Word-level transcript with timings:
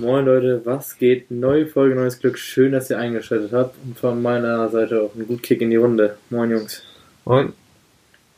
Moin 0.00 0.24
Leute, 0.24 0.62
was 0.64 0.96
geht? 0.96 1.30
Neue 1.30 1.66
Folge, 1.66 1.94
neues 1.94 2.18
Glück. 2.18 2.38
Schön, 2.38 2.72
dass 2.72 2.88
ihr 2.88 2.98
eingeschaltet 2.98 3.52
habt. 3.52 3.76
Und 3.84 3.98
von 3.98 4.22
meiner 4.22 4.68
Seite 4.70 5.02
auch 5.02 5.14
ein 5.14 5.26
gut 5.26 5.42
Kick 5.42 5.60
in 5.60 5.68
die 5.68 5.76
Runde. 5.76 6.16
Moin 6.30 6.50
Jungs. 6.50 6.82
Moin. 7.26 7.52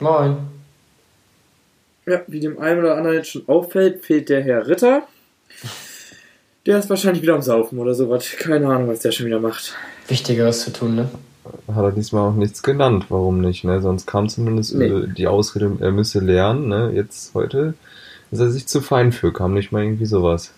Moin. 0.00 0.38
Ja, 2.06 2.20
wie 2.26 2.40
dem 2.40 2.58
einen 2.58 2.80
oder 2.80 2.96
anderen 2.96 3.16
jetzt 3.18 3.30
schon 3.30 3.46
auffällt, 3.48 4.04
fehlt 4.04 4.28
der 4.28 4.42
Herr 4.42 4.66
Ritter. 4.66 5.02
Der 6.66 6.78
ist 6.78 6.90
wahrscheinlich 6.90 7.22
wieder 7.22 7.34
am 7.34 7.42
Saufen 7.42 7.78
oder 7.78 7.94
sowas. 7.94 8.28
Keine 8.38 8.66
Ahnung, 8.66 8.88
was 8.88 9.00
der 9.00 9.12
schon 9.12 9.26
wieder 9.26 9.38
macht. 9.40 9.76
Wichtigeres 10.08 10.64
zu 10.64 10.72
tun, 10.72 10.96
ne? 10.96 11.08
Hat 11.68 11.84
er 11.84 11.92
diesmal 11.92 12.28
auch 12.28 12.34
nichts 12.34 12.62
genannt, 12.62 13.06
warum 13.08 13.40
nicht, 13.40 13.62
ne? 13.62 13.80
Sonst 13.80 14.06
kam 14.06 14.28
zumindest 14.28 14.74
Nee. 14.74 14.86
äh, 14.86 15.06
die 15.08 15.28
Ausrede, 15.28 15.76
er 15.80 15.92
müsse 15.92 16.18
lernen, 16.18 16.66
ne? 16.68 16.90
Jetzt 16.92 17.34
heute 17.34 17.74
ist 18.32 18.40
er 18.40 18.50
sich 18.50 18.66
zu 18.66 18.80
fein 18.80 19.12
für, 19.12 19.32
kam 19.32 19.54
nicht 19.54 19.70
mal 19.70 19.82
irgendwie 19.82 20.06
sowas. 20.06 20.52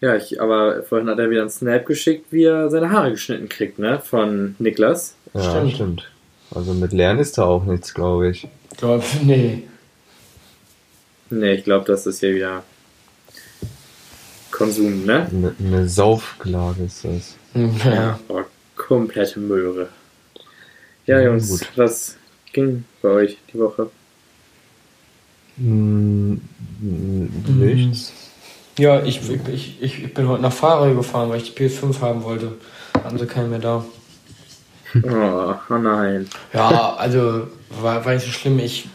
Ja, 0.00 0.14
ich, 0.14 0.40
aber 0.40 0.82
vorhin 0.82 1.08
hat 1.08 1.18
er 1.18 1.30
wieder 1.30 1.40
einen 1.40 1.50
Snap 1.50 1.86
geschickt, 1.86 2.26
wie 2.30 2.44
er 2.44 2.68
seine 2.70 2.90
Haare 2.90 3.12
geschnitten 3.12 3.48
kriegt, 3.48 3.78
ne? 3.78 3.98
Von 4.00 4.54
Niklas. 4.58 5.14
Ja, 5.34 5.50
Stimmt. 5.50 5.72
stimmt. 5.74 6.10
Also 6.54 6.74
mit 6.74 6.92
Lernen 6.92 7.18
ist 7.20 7.38
da 7.38 7.44
auch 7.44 7.64
nichts, 7.64 7.92
glaube 7.94 8.28
ich. 8.30 8.46
Glaub, 8.76 9.02
nee. 9.22 9.62
Ne, 11.30 11.54
ich 11.54 11.64
glaube, 11.64 11.86
das 11.86 12.06
ist 12.06 12.20
hier 12.20 12.34
wieder 12.34 12.62
Konsum, 14.50 15.04
ne? 15.04 15.26
Eine 15.30 15.54
ne 15.58 15.88
Saufklage 15.88 16.84
ist 16.84 17.04
das. 17.04 17.34
Ja. 17.84 18.18
Oh, 18.28 18.42
komplette 18.76 19.40
Möhre. 19.40 19.88
Ja, 21.06 21.18
Ja, 21.20 21.26
Jungs, 21.30 21.48
gut. 21.48 21.68
was 21.76 22.16
ging 22.52 22.84
bei 23.02 23.08
euch 23.08 23.38
die 23.52 23.58
Woche? 23.58 23.90
Hm, 25.56 26.40
n- 26.82 27.44
nichts. 27.58 28.12
Ja, 28.78 29.02
ich, 29.02 29.20
ich, 29.30 29.82
ich, 29.82 30.02
ich 30.04 30.14
bin 30.14 30.28
heute 30.28 30.42
nach 30.42 30.52
Fahrrad 30.52 30.94
gefahren, 30.94 31.30
weil 31.30 31.38
ich 31.38 31.54
die 31.54 31.68
PS5 31.68 32.00
haben 32.00 32.24
wollte. 32.24 32.52
Hatten 33.02 33.18
sie 33.18 33.26
keinen 33.26 33.50
mehr 33.50 33.58
da. 33.58 33.84
Oh, 35.02 35.54
oh 35.70 35.78
nein. 35.78 36.28
Ja, 36.52 36.94
also 36.96 37.46
war, 37.80 38.04
war 38.04 38.12
nicht 38.12 38.26
so 38.26 38.32
schlimm. 38.32 38.58
Ich 38.58 38.88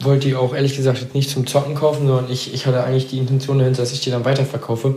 wollte 0.00 0.28
die 0.28 0.34
auch 0.34 0.54
ehrlich 0.54 0.76
gesagt 0.76 1.14
nicht 1.14 1.30
zum 1.30 1.46
Zocken 1.46 1.74
kaufen, 1.74 2.06
sondern 2.06 2.30
ich, 2.30 2.54
ich 2.54 2.66
hatte 2.66 2.82
eigentlich 2.84 3.08
die 3.08 3.18
Intention 3.18 3.58
dahinter, 3.58 3.82
dass 3.82 3.92
ich 3.92 4.00
die 4.00 4.10
dann 4.10 4.24
weiterverkaufe. 4.24 4.94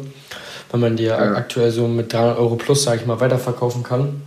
Weil 0.71 0.79
man 0.79 0.97
die 0.97 1.03
ja 1.03 1.17
aktuell 1.33 1.69
so 1.69 1.87
mit 1.87 2.11
300 2.13 2.39
Euro 2.39 2.55
plus, 2.55 2.83
sage 2.83 3.01
ich 3.01 3.05
mal, 3.05 3.19
weiterverkaufen 3.19 3.83
kann. 3.83 4.21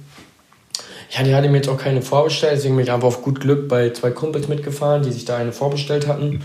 Ja, 1.10 1.24
die 1.24 1.34
hatte 1.34 1.48
mir 1.48 1.56
jetzt 1.56 1.68
auch 1.68 1.78
keine 1.78 2.02
vorbestellt, 2.02 2.54
deswegen 2.56 2.76
bin 2.76 2.84
ich 2.84 2.92
einfach 2.92 3.08
auf 3.08 3.22
gut 3.22 3.40
Glück 3.40 3.68
bei 3.68 3.90
zwei 3.90 4.10
Kumpels 4.10 4.48
mitgefahren, 4.48 5.02
die 5.02 5.12
sich 5.12 5.24
da 5.24 5.36
eine 5.36 5.52
vorbestellt 5.52 6.06
hatten. 6.06 6.44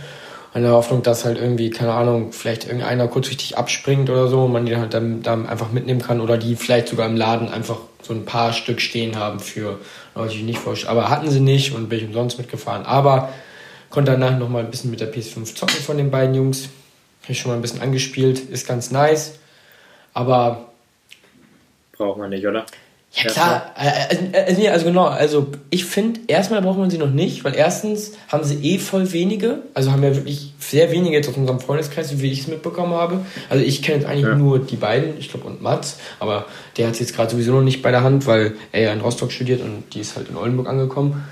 In 0.53 0.63
der 0.63 0.73
Hoffnung, 0.73 1.01
dass 1.01 1.23
halt 1.23 1.37
irgendwie, 1.37 1.69
keine 1.69 1.93
Ahnung, 1.93 2.33
vielleicht 2.33 2.65
irgendeiner 2.65 3.07
kurzfristig 3.07 3.57
abspringt 3.57 4.09
oder 4.09 4.27
so 4.27 4.43
und 4.43 4.51
man 4.51 4.65
die 4.65 4.75
halt 4.75 4.93
dann, 4.93 5.23
dann 5.23 5.47
einfach 5.47 5.71
mitnehmen 5.71 6.01
kann 6.01 6.19
oder 6.19 6.37
die 6.37 6.57
vielleicht 6.57 6.89
sogar 6.89 7.07
im 7.07 7.15
Laden 7.15 7.47
einfach 7.47 7.77
so 8.01 8.13
ein 8.13 8.25
paar 8.25 8.51
Stück 8.51 8.81
stehen 8.81 9.15
haben 9.15 9.39
für 9.39 9.79
Leute, 10.13 10.35
die 10.35 10.43
nicht 10.43 10.59
vorstellen. 10.59 10.91
Aber 10.91 11.09
hatten 11.09 11.29
sie 11.29 11.39
nicht 11.39 11.73
und 11.73 11.87
bin 11.87 11.99
ich 11.99 12.05
umsonst 12.05 12.37
mitgefahren. 12.37 12.85
Aber 12.85 13.29
konnte 13.89 14.11
danach 14.11 14.37
noch 14.37 14.49
mal 14.49 14.63
ein 14.63 14.71
bisschen 14.71 14.91
mit 14.91 14.99
der 14.99 15.13
PS5 15.13 15.55
zocken 15.55 15.77
von 15.77 15.97
den 15.97 16.11
beiden 16.11 16.35
Jungs. 16.35 16.69
Habe 17.23 17.31
ich 17.31 17.39
schon 17.39 17.51
mal 17.51 17.55
ein 17.55 17.61
bisschen 17.61 17.81
angespielt, 17.81 18.39
ist 18.39 18.67
ganz 18.67 18.91
nice. 18.91 19.39
Aber 20.13 20.71
Braucht 21.93 22.17
man 22.17 22.31
nicht, 22.31 22.45
oder? 22.45 22.65
Ja 23.13 23.29
klar, 23.29 23.75
nee, 24.57 24.69
also 24.69 24.85
genau, 24.85 25.05
also 25.05 25.47
ich 25.69 25.83
finde, 25.83 26.21
erstmal 26.27 26.61
braucht 26.61 26.77
man 26.77 26.89
sie 26.89 26.97
noch 26.97 27.09
nicht, 27.09 27.43
weil 27.43 27.55
erstens 27.55 28.13
haben 28.29 28.43
sie 28.45 28.55
eh 28.63 28.77
voll 28.77 29.11
wenige, 29.11 29.63
also 29.73 29.91
haben 29.91 30.01
ja 30.01 30.15
wirklich 30.15 30.53
sehr 30.59 30.91
wenige 30.91 31.17
jetzt 31.17 31.27
aus 31.27 31.35
unserem 31.35 31.59
Freundeskreis, 31.59 32.21
wie 32.21 32.31
ich 32.31 32.39
es 32.41 32.47
mitbekommen 32.47 32.93
habe. 32.93 33.25
Also 33.49 33.63
ich 33.65 33.81
kenne 33.81 33.97
jetzt 33.99 34.07
eigentlich 34.07 34.27
Ja. 34.27 34.35
nur 34.35 34.59
die 34.59 34.77
beiden, 34.77 35.17
ich 35.19 35.29
glaube 35.29 35.47
und 35.47 35.61
Mats, 35.61 35.97
aber 36.19 36.45
der 36.77 36.87
hat 36.87 36.93
es 36.93 36.99
jetzt 37.01 37.13
gerade 37.15 37.31
sowieso 37.31 37.51
noch 37.51 37.63
nicht 37.63 37.81
bei 37.81 37.91
der 37.91 38.03
Hand, 38.03 38.27
weil 38.27 38.53
er 38.71 38.81
ja 38.81 38.93
in 38.93 39.01
Rostock 39.01 39.31
studiert 39.33 39.61
und 39.61 39.83
die 39.93 39.99
ist 39.99 40.15
halt 40.15 40.29
in 40.29 40.37
Oldenburg 40.37 40.69
angekommen. 40.69 41.23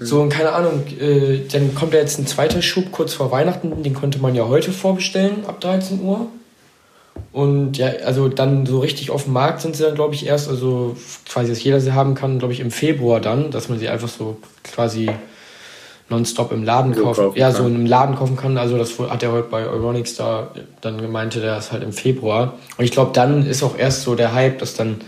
So, 0.00 0.20
und 0.22 0.30
keine 0.30 0.52
Ahnung, 0.52 0.84
äh, 1.00 1.40
dann 1.52 1.74
kommt 1.74 1.92
ja 1.94 2.00
jetzt 2.00 2.18
ein 2.18 2.26
zweiter 2.26 2.62
Schub 2.62 2.90
kurz 2.92 3.14
vor 3.14 3.30
Weihnachten, 3.30 3.82
den 3.82 3.94
konnte 3.94 4.18
man 4.18 4.34
ja 4.34 4.46
heute 4.48 4.72
vorbestellen, 4.72 5.44
ab 5.46 5.60
13 5.60 6.00
Uhr. 6.00 6.28
Und 7.32 7.76
ja, 7.76 7.88
also 8.04 8.28
dann 8.28 8.66
so 8.66 8.80
richtig 8.80 9.10
auf 9.10 9.24
dem 9.24 9.32
Markt 9.32 9.60
sind 9.60 9.76
sie 9.76 9.84
dann, 9.84 9.94
glaube 9.94 10.14
ich, 10.14 10.26
erst, 10.26 10.48
also 10.48 10.96
quasi, 11.28 11.50
dass 11.50 11.62
jeder 11.62 11.80
sie 11.80 11.92
haben 11.92 12.14
kann, 12.14 12.38
glaube 12.38 12.52
ich, 12.52 12.60
im 12.60 12.70
Februar 12.70 13.20
dann, 13.20 13.50
dass 13.50 13.68
man 13.68 13.78
sie 13.78 13.88
einfach 13.88 14.08
so 14.08 14.38
quasi 14.64 15.10
nonstop 16.08 16.52
im 16.52 16.64
Laden 16.64 16.94
So 16.94 17.02
kaufen, 17.02 17.24
kaufen 17.24 17.38
ja, 17.38 17.48
kann. 17.48 17.56
so 17.56 17.64
einem 17.64 17.86
Laden 17.86 18.16
kaufen 18.16 18.36
kann. 18.36 18.56
Also 18.56 18.78
das 18.78 18.98
hat 18.98 19.22
er 19.22 19.32
heute 19.32 19.48
bei 19.48 19.66
Euronics 19.66 20.16
da 20.16 20.50
dann 20.80 21.00
gemeinte, 21.00 21.40
der 21.40 21.58
ist 21.58 21.72
halt 21.72 21.82
im 21.82 21.92
Februar. 21.92 22.54
Und 22.76 22.84
ich 22.84 22.90
glaube, 22.90 23.12
dann 23.12 23.46
ist 23.46 23.62
auch 23.62 23.76
erst 23.76 24.02
so 24.02 24.14
der 24.14 24.32
Hype, 24.32 24.58
dass 24.58 24.74
dann 24.74 25.00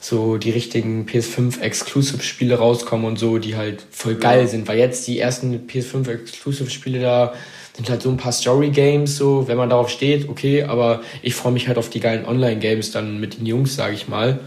so 0.00 0.36
die 0.36 0.50
richtigen 0.50 1.06
PS5 1.06 1.60
Exclusive 1.60 2.22
Spiele 2.22 2.58
rauskommen 2.58 3.06
und 3.06 3.18
so, 3.18 3.38
die 3.38 3.56
halt 3.56 3.84
voll 3.90 4.16
geil 4.16 4.48
sind, 4.48 4.66
weil 4.66 4.78
jetzt 4.78 5.06
die 5.06 5.20
ersten 5.20 5.54
PS5 5.68 6.08
Exclusive 6.08 6.70
Spiele 6.70 7.00
da 7.00 7.34
sind 7.74 7.88
halt 7.88 8.02
so 8.02 8.10
ein 8.10 8.16
paar 8.16 8.32
Story 8.32 8.70
Games 8.70 9.16
so, 9.16 9.48
wenn 9.48 9.56
man 9.56 9.70
darauf 9.70 9.88
steht, 9.88 10.28
okay, 10.28 10.64
aber 10.64 11.00
ich 11.22 11.34
freue 11.34 11.52
mich 11.52 11.68
halt 11.68 11.78
auf 11.78 11.88
die 11.88 12.00
geilen 12.00 12.26
Online 12.26 12.58
Games 12.58 12.90
dann 12.90 13.18
mit 13.18 13.38
den 13.38 13.46
Jungs, 13.46 13.76
sage 13.76 13.94
ich 13.94 14.08
mal. 14.08 14.40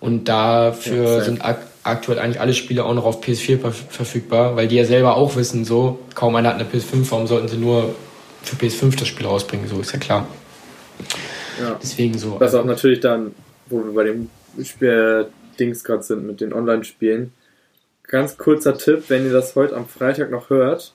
Und 0.00 0.28
dafür 0.28 1.18
Ja, 1.18 1.20
sind 1.20 1.44
ak 1.44 1.66
aktuell 1.84 2.20
eigentlich 2.20 2.40
alle 2.40 2.54
Spiele 2.54 2.84
auch 2.84 2.94
noch 2.94 3.04
auf 3.04 3.24
PS4 3.24 3.58
ver 3.58 3.72
verfügbar, 3.72 4.54
weil 4.54 4.68
die 4.68 4.76
ja 4.76 4.84
selber 4.84 5.16
auch 5.16 5.34
wissen, 5.34 5.64
so, 5.64 5.98
kaum 6.14 6.36
einer 6.36 6.50
hat 6.50 6.60
eine 6.60 6.64
PS5, 6.64 7.10
warum 7.10 7.26
sollten 7.26 7.48
sie 7.48 7.56
nur 7.56 7.94
für 8.42 8.54
PS5 8.54 8.98
das 8.98 9.08
Spiel 9.08 9.26
rausbringen, 9.26 9.66
so 9.68 9.80
ist 9.80 9.92
ja 9.92 9.98
klar. 9.98 10.28
Ja. 11.60 11.76
Deswegen 11.82 12.18
so. 12.18 12.38
Was 12.38 12.54
auch 12.54 12.64
natürlich 12.64 13.00
dann, 13.00 13.34
wo 13.66 13.84
wir 13.84 13.92
bei 13.94 14.04
dem 14.04 14.30
Spiel 14.62 15.26
Dings 15.58 15.84
gerade 15.84 16.02
sind 16.02 16.26
mit 16.26 16.40
den 16.40 16.52
Online-Spielen. 16.52 17.32
Ganz 18.04 18.36
kurzer 18.36 18.76
Tipp, 18.76 19.04
wenn 19.08 19.24
ihr 19.24 19.32
das 19.32 19.54
heute 19.56 19.76
am 19.76 19.86
Freitag 19.86 20.30
noch 20.30 20.50
hört. 20.50 20.92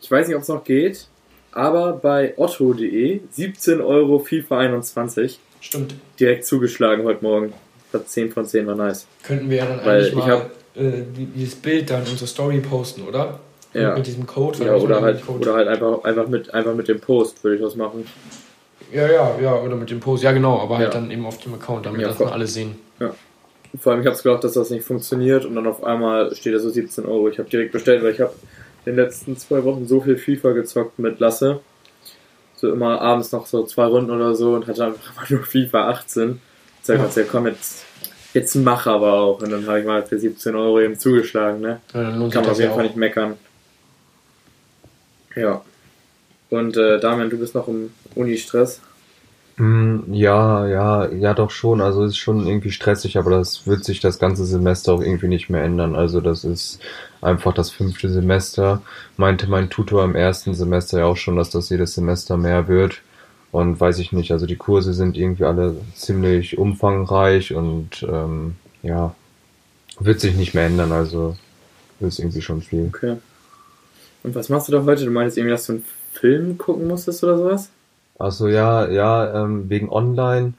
Ich 0.00 0.10
weiß 0.10 0.28
nicht, 0.28 0.36
ob 0.36 0.42
es 0.42 0.48
noch 0.48 0.64
geht, 0.64 1.08
aber 1.52 1.92
bei 1.94 2.34
otto.de 2.36 3.20
17 3.30 3.80
Euro 3.80 4.18
FIFA 4.18 4.58
21 4.58 5.38
Stimmt. 5.60 5.94
direkt 6.18 6.44
zugeschlagen 6.46 7.04
heute 7.04 7.22
Morgen. 7.24 7.52
Hat 7.92 8.08
10 8.08 8.30
von 8.30 8.46
10 8.46 8.66
war 8.66 8.76
nice. 8.76 9.06
Könnten 9.24 9.50
wir 9.50 9.58
ja 9.58 9.66
dann 9.66 9.84
Weil 9.84 9.96
eigentlich 10.00 10.08
ich 10.10 10.14
mal 10.14 10.28
hab- 10.30 10.50
äh, 10.76 11.02
die- 11.16 11.26
dieses 11.26 11.56
Bild 11.56 11.90
dann 11.90 12.04
in 12.04 12.10
unsere 12.10 12.26
Story 12.28 12.58
posten, 12.60 13.02
oder? 13.02 13.40
Ja. 13.72 13.94
Mit 13.96 14.06
diesem 14.06 14.26
Code. 14.26 14.64
Ja, 14.64 14.74
oder 14.76 15.00
halt, 15.00 15.24
Code- 15.26 15.40
oder 15.48 15.54
halt 15.54 15.68
einfach, 15.68 16.02
einfach, 16.04 16.26
mit, 16.28 16.52
einfach 16.54 16.74
mit 16.74 16.88
dem 16.88 17.00
Post 17.00 17.42
würde 17.44 17.56
ich 17.56 17.62
das 17.62 17.76
machen. 17.76 18.06
Ja, 18.92 19.06
ja, 19.10 19.38
ja, 19.40 19.54
oder 19.56 19.76
mit 19.76 19.90
dem 19.90 20.00
Post. 20.00 20.22
Ja, 20.24 20.32
genau, 20.32 20.58
aber 20.58 20.78
halt 20.78 20.92
Ja. 20.94 21.00
dann 21.00 21.10
eben 21.10 21.24
auf 21.26 21.38
dem 21.38 21.54
Account, 21.54 21.86
damit 21.86 22.00
Ja, 22.00 22.08
das 22.08 22.18
dann 22.18 22.28
alle 22.28 22.46
sehen. 22.46 22.76
Vor 23.80 23.92
allem, 23.92 24.00
ich 24.00 24.06
habe 24.08 24.16
es 24.16 24.22
gedacht, 24.24 24.42
dass 24.42 24.54
das 24.54 24.70
nicht 24.70 24.84
funktioniert 24.84 25.44
und 25.44 25.54
dann 25.54 25.66
auf 25.68 25.84
einmal 25.84 26.34
steht 26.34 26.54
da 26.54 26.58
so 26.58 26.70
17 26.70 27.06
Euro. 27.06 27.28
Ich 27.28 27.38
habe 27.38 27.48
direkt 27.48 27.70
bestellt, 27.70 28.02
weil 28.02 28.12
ich 28.12 28.20
habe 28.20 28.32
den 28.86 28.96
letzten 28.96 29.36
zwei 29.36 29.62
Wochen 29.64 29.86
so 29.86 30.00
viel 30.00 30.16
FIFA 30.16 30.52
gezockt 30.52 30.98
mit 30.98 31.20
Lasse. 31.20 31.60
So 32.56 32.72
immer 32.72 33.00
abends 33.00 33.32
noch 33.32 33.46
so 33.46 33.64
zwei 33.64 33.84
Runden 33.86 34.10
oder 34.10 34.34
so 34.34 34.54
und 34.54 34.66
hatte 34.66 34.84
einfach 34.84 35.12
immer 35.30 35.38
nur 35.38 35.46
FIFA 35.46 35.88
18. 35.90 36.40
Ich 36.80 36.86
sag, 36.86 36.98
Ja. 36.98 37.22
ja. 37.22 37.28
komm, 37.30 37.46
jetzt, 37.46 37.84
jetzt 38.34 38.54
mach 38.56 38.86
aber 38.86 39.12
auch. 39.14 39.42
Und 39.42 39.50
dann 39.50 39.66
habe 39.66 39.80
ich 39.80 39.86
mal 39.86 40.02
für 40.04 40.18
17 40.18 40.54
Euro 40.54 40.80
eben 40.80 40.98
zugeschlagen, 40.98 41.60
ne? 41.60 41.80
Ja, 41.94 42.02
Kann 42.10 42.18
man 42.42 42.46
auf 42.50 42.58
jeden 42.58 42.74
Fall 42.74 42.84
nicht 42.84 42.96
meckern. 42.96 43.36
Ja. 45.36 45.62
Und 46.50 46.76
äh, 46.76 46.98
Damian, 46.98 47.30
du 47.30 47.38
bist 47.38 47.54
noch 47.54 47.68
im 47.68 47.92
Uni-Stress. 48.14 48.80
Hm, 49.60 50.04
Ja, 50.14 50.66
ja, 50.66 51.06
ja, 51.12 51.34
doch 51.34 51.50
schon. 51.50 51.82
Also 51.82 52.04
ist 52.04 52.16
schon 52.16 52.46
irgendwie 52.46 52.70
stressig, 52.70 53.18
aber 53.18 53.30
das 53.30 53.66
wird 53.66 53.84
sich 53.84 54.00
das 54.00 54.18
ganze 54.18 54.46
Semester 54.46 54.94
auch 54.94 55.02
irgendwie 55.02 55.28
nicht 55.28 55.50
mehr 55.50 55.62
ändern. 55.62 55.94
Also 55.94 56.22
das 56.22 56.44
ist 56.44 56.80
einfach 57.20 57.52
das 57.52 57.70
fünfte 57.70 58.08
Semester. 58.08 58.80
Meinte 59.18 59.48
mein 59.50 59.68
Tutor 59.68 60.02
im 60.04 60.14
ersten 60.14 60.54
Semester 60.54 61.00
ja 61.00 61.04
auch 61.04 61.18
schon, 61.18 61.36
dass 61.36 61.50
das 61.50 61.68
jedes 61.68 61.92
Semester 61.94 62.38
mehr 62.38 62.68
wird. 62.68 63.02
Und 63.52 63.78
weiß 63.78 63.98
ich 63.98 64.12
nicht, 64.12 64.32
also 64.32 64.46
die 64.46 64.56
Kurse 64.56 64.94
sind 64.94 65.18
irgendwie 65.18 65.44
alle 65.44 65.76
ziemlich 65.94 66.56
umfangreich 66.56 67.52
und 67.52 68.02
ähm, 68.04 68.54
ja, 68.82 69.14
wird 69.98 70.20
sich 70.20 70.36
nicht 70.36 70.54
mehr 70.54 70.66
ändern. 70.66 70.92
Also 70.92 71.36
ist 72.00 72.18
irgendwie 72.18 72.40
schon 72.42 72.62
viel. 72.62 72.86
Okay. 72.94 73.16
Und 74.22 74.34
was 74.34 74.48
machst 74.48 74.68
du 74.68 74.72
da 74.72 74.84
heute? 74.84 75.04
Du 75.04 75.10
meinst 75.10 75.36
irgendwie, 75.36 75.52
dass 75.52 75.66
du 75.66 75.74
einen 75.74 75.84
Film 76.12 76.56
gucken 76.56 76.88
musstest 76.88 77.22
oder 77.24 77.36
sowas? 77.36 77.70
Also 78.20 78.48
ja, 78.48 78.88
ja, 78.88 79.44
ähm, 79.44 79.68
wegen 79.68 79.90
Online. 79.90 80.54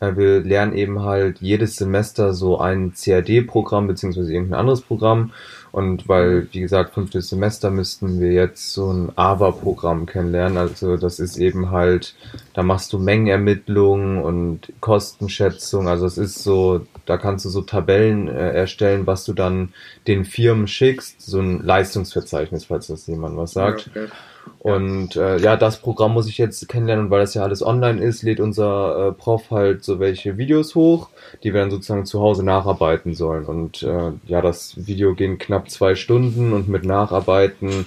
Äh, 0.00 0.16
wir 0.16 0.40
lernen 0.40 0.74
eben 0.74 1.02
halt 1.02 1.40
jedes 1.40 1.76
Semester 1.76 2.34
so 2.34 2.58
ein 2.58 2.94
CAD-Programm 2.94 3.86
beziehungsweise 3.86 4.32
irgendein 4.32 4.60
anderes 4.60 4.80
Programm. 4.80 5.32
Und 5.72 6.08
weil, 6.08 6.48
wie 6.52 6.60
gesagt, 6.60 6.94
fünftes 6.94 7.28
Semester 7.28 7.70
müssten 7.70 8.20
wir 8.20 8.32
jetzt 8.32 8.72
so 8.72 8.92
ein 8.92 9.12
AVA-Programm 9.14 10.06
kennenlernen. 10.06 10.58
Also 10.58 10.96
das 10.96 11.20
ist 11.20 11.36
eben 11.36 11.70
halt, 11.70 12.16
da 12.54 12.64
machst 12.64 12.92
du 12.92 12.98
Mengenermittlungen 12.98 14.20
und 14.20 14.72
Kostenschätzung. 14.80 15.86
Also 15.86 16.06
es 16.06 16.18
ist 16.18 16.42
so, 16.42 16.86
da 17.06 17.18
kannst 17.18 17.44
du 17.44 17.50
so 17.50 17.60
Tabellen 17.60 18.26
äh, 18.26 18.52
erstellen, 18.52 19.06
was 19.06 19.24
du 19.24 19.32
dann 19.32 19.72
den 20.08 20.24
Firmen 20.24 20.66
schickst. 20.66 21.22
So 21.22 21.38
ein 21.38 21.62
Leistungsverzeichnis, 21.62 22.64
falls 22.64 22.88
das 22.88 23.06
jemand 23.06 23.36
was 23.36 23.52
sagt. 23.52 23.90
Ja, 23.94 24.02
okay. 24.02 24.12
Und 24.60 25.16
äh, 25.16 25.38
ja, 25.38 25.56
das 25.56 25.78
Programm 25.78 26.12
muss 26.12 26.28
ich 26.28 26.36
jetzt 26.36 26.68
kennenlernen, 26.68 27.06
und 27.06 27.10
weil 27.10 27.20
das 27.20 27.32
ja 27.32 27.42
alles 27.42 27.62
online 27.62 28.04
ist, 28.04 28.22
lädt 28.22 28.40
unser 28.40 29.08
äh, 29.08 29.12
Prof 29.12 29.50
halt 29.50 29.82
so 29.82 29.98
welche 30.00 30.36
Videos 30.36 30.74
hoch, 30.74 31.08
die 31.42 31.54
wir 31.54 31.62
dann 31.62 31.70
sozusagen 31.70 32.04
zu 32.04 32.20
Hause 32.20 32.44
nacharbeiten 32.44 33.14
sollen. 33.14 33.46
Und 33.46 33.82
äh, 33.82 34.12
ja, 34.26 34.42
das 34.42 34.74
Video 34.86 35.14
ging 35.14 35.38
knapp 35.38 35.70
zwei 35.70 35.94
Stunden 35.94 36.52
und 36.52 36.68
mit 36.68 36.84
Nacharbeiten 36.84 37.86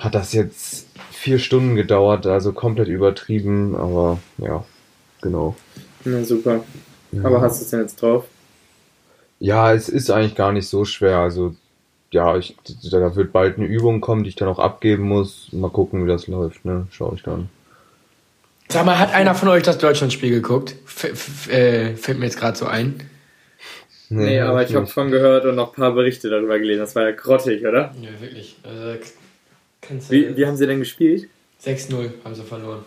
hat 0.00 0.16
das 0.16 0.32
jetzt 0.32 0.88
vier 1.12 1.38
Stunden 1.38 1.76
gedauert, 1.76 2.26
also 2.26 2.52
komplett 2.52 2.88
übertrieben, 2.88 3.76
aber 3.76 4.18
ja, 4.38 4.64
genau. 5.22 5.54
Na 6.04 6.24
super. 6.24 6.64
Ja. 7.12 7.24
Aber 7.24 7.40
hast 7.40 7.60
du 7.60 7.64
es 7.64 7.70
denn 7.70 7.80
jetzt 7.80 8.02
drauf? 8.02 8.24
Ja, 9.38 9.72
es 9.72 9.88
ist 9.88 10.10
eigentlich 10.10 10.34
gar 10.34 10.52
nicht 10.52 10.68
so 10.68 10.84
schwer. 10.84 11.18
Also, 11.18 11.54
ja, 12.10 12.36
ich, 12.36 12.56
da 12.90 13.14
wird 13.16 13.32
bald 13.32 13.58
eine 13.58 13.66
Übung 13.66 14.00
kommen, 14.00 14.22
die 14.24 14.30
ich 14.30 14.36
dann 14.36 14.48
auch 14.48 14.58
abgeben 14.58 15.04
muss. 15.04 15.48
Mal 15.52 15.70
gucken, 15.70 16.04
wie 16.04 16.08
das 16.08 16.26
läuft, 16.26 16.64
ne? 16.64 16.86
Schau 16.90 17.12
ich 17.14 17.22
dann. 17.22 17.48
Sag 18.70 18.84
mal, 18.84 18.98
hat 18.98 19.12
einer 19.14 19.34
von 19.34 19.48
euch 19.48 19.62
das 19.62 19.78
Deutschlandspiel 19.78 20.30
geguckt? 20.30 20.74
F 20.86 21.48
äh, 21.50 21.94
fällt 21.96 22.18
mir 22.18 22.26
jetzt 22.26 22.38
gerade 22.38 22.56
so 22.56 22.66
ein. 22.66 23.00
Nee, 24.10 24.40
aber 24.40 24.62
ich 24.62 24.74
habe 24.74 24.86
von 24.86 25.10
gehört 25.10 25.44
und 25.44 25.54
noch 25.54 25.72
ein 25.72 25.74
paar 25.80 25.92
Berichte 25.92 26.30
darüber 26.30 26.58
gelesen. 26.58 26.80
Das 26.80 26.94
war 26.94 27.04
ja 27.04 27.10
grottig, 27.10 27.62
oder? 27.66 27.94
Ja, 28.00 28.08
wirklich. 28.20 28.56
Also, 28.62 28.98
kannst 29.82 30.08
du- 30.10 30.14
Wie, 30.14 30.36
wie 30.36 30.46
haben 30.46 30.56
sie 30.56 30.66
denn 30.66 30.78
gespielt? 30.78 31.28
6-0 31.62 32.10
haben 32.24 32.34
sie 32.34 32.42
verloren. 32.42 32.84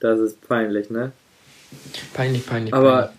Das 0.00 0.18
ist 0.20 0.46
peinlich, 0.46 0.90
ne? 0.90 1.12
Peinlich, 2.14 2.46
peinlich. 2.46 2.74
Aber, 2.74 3.12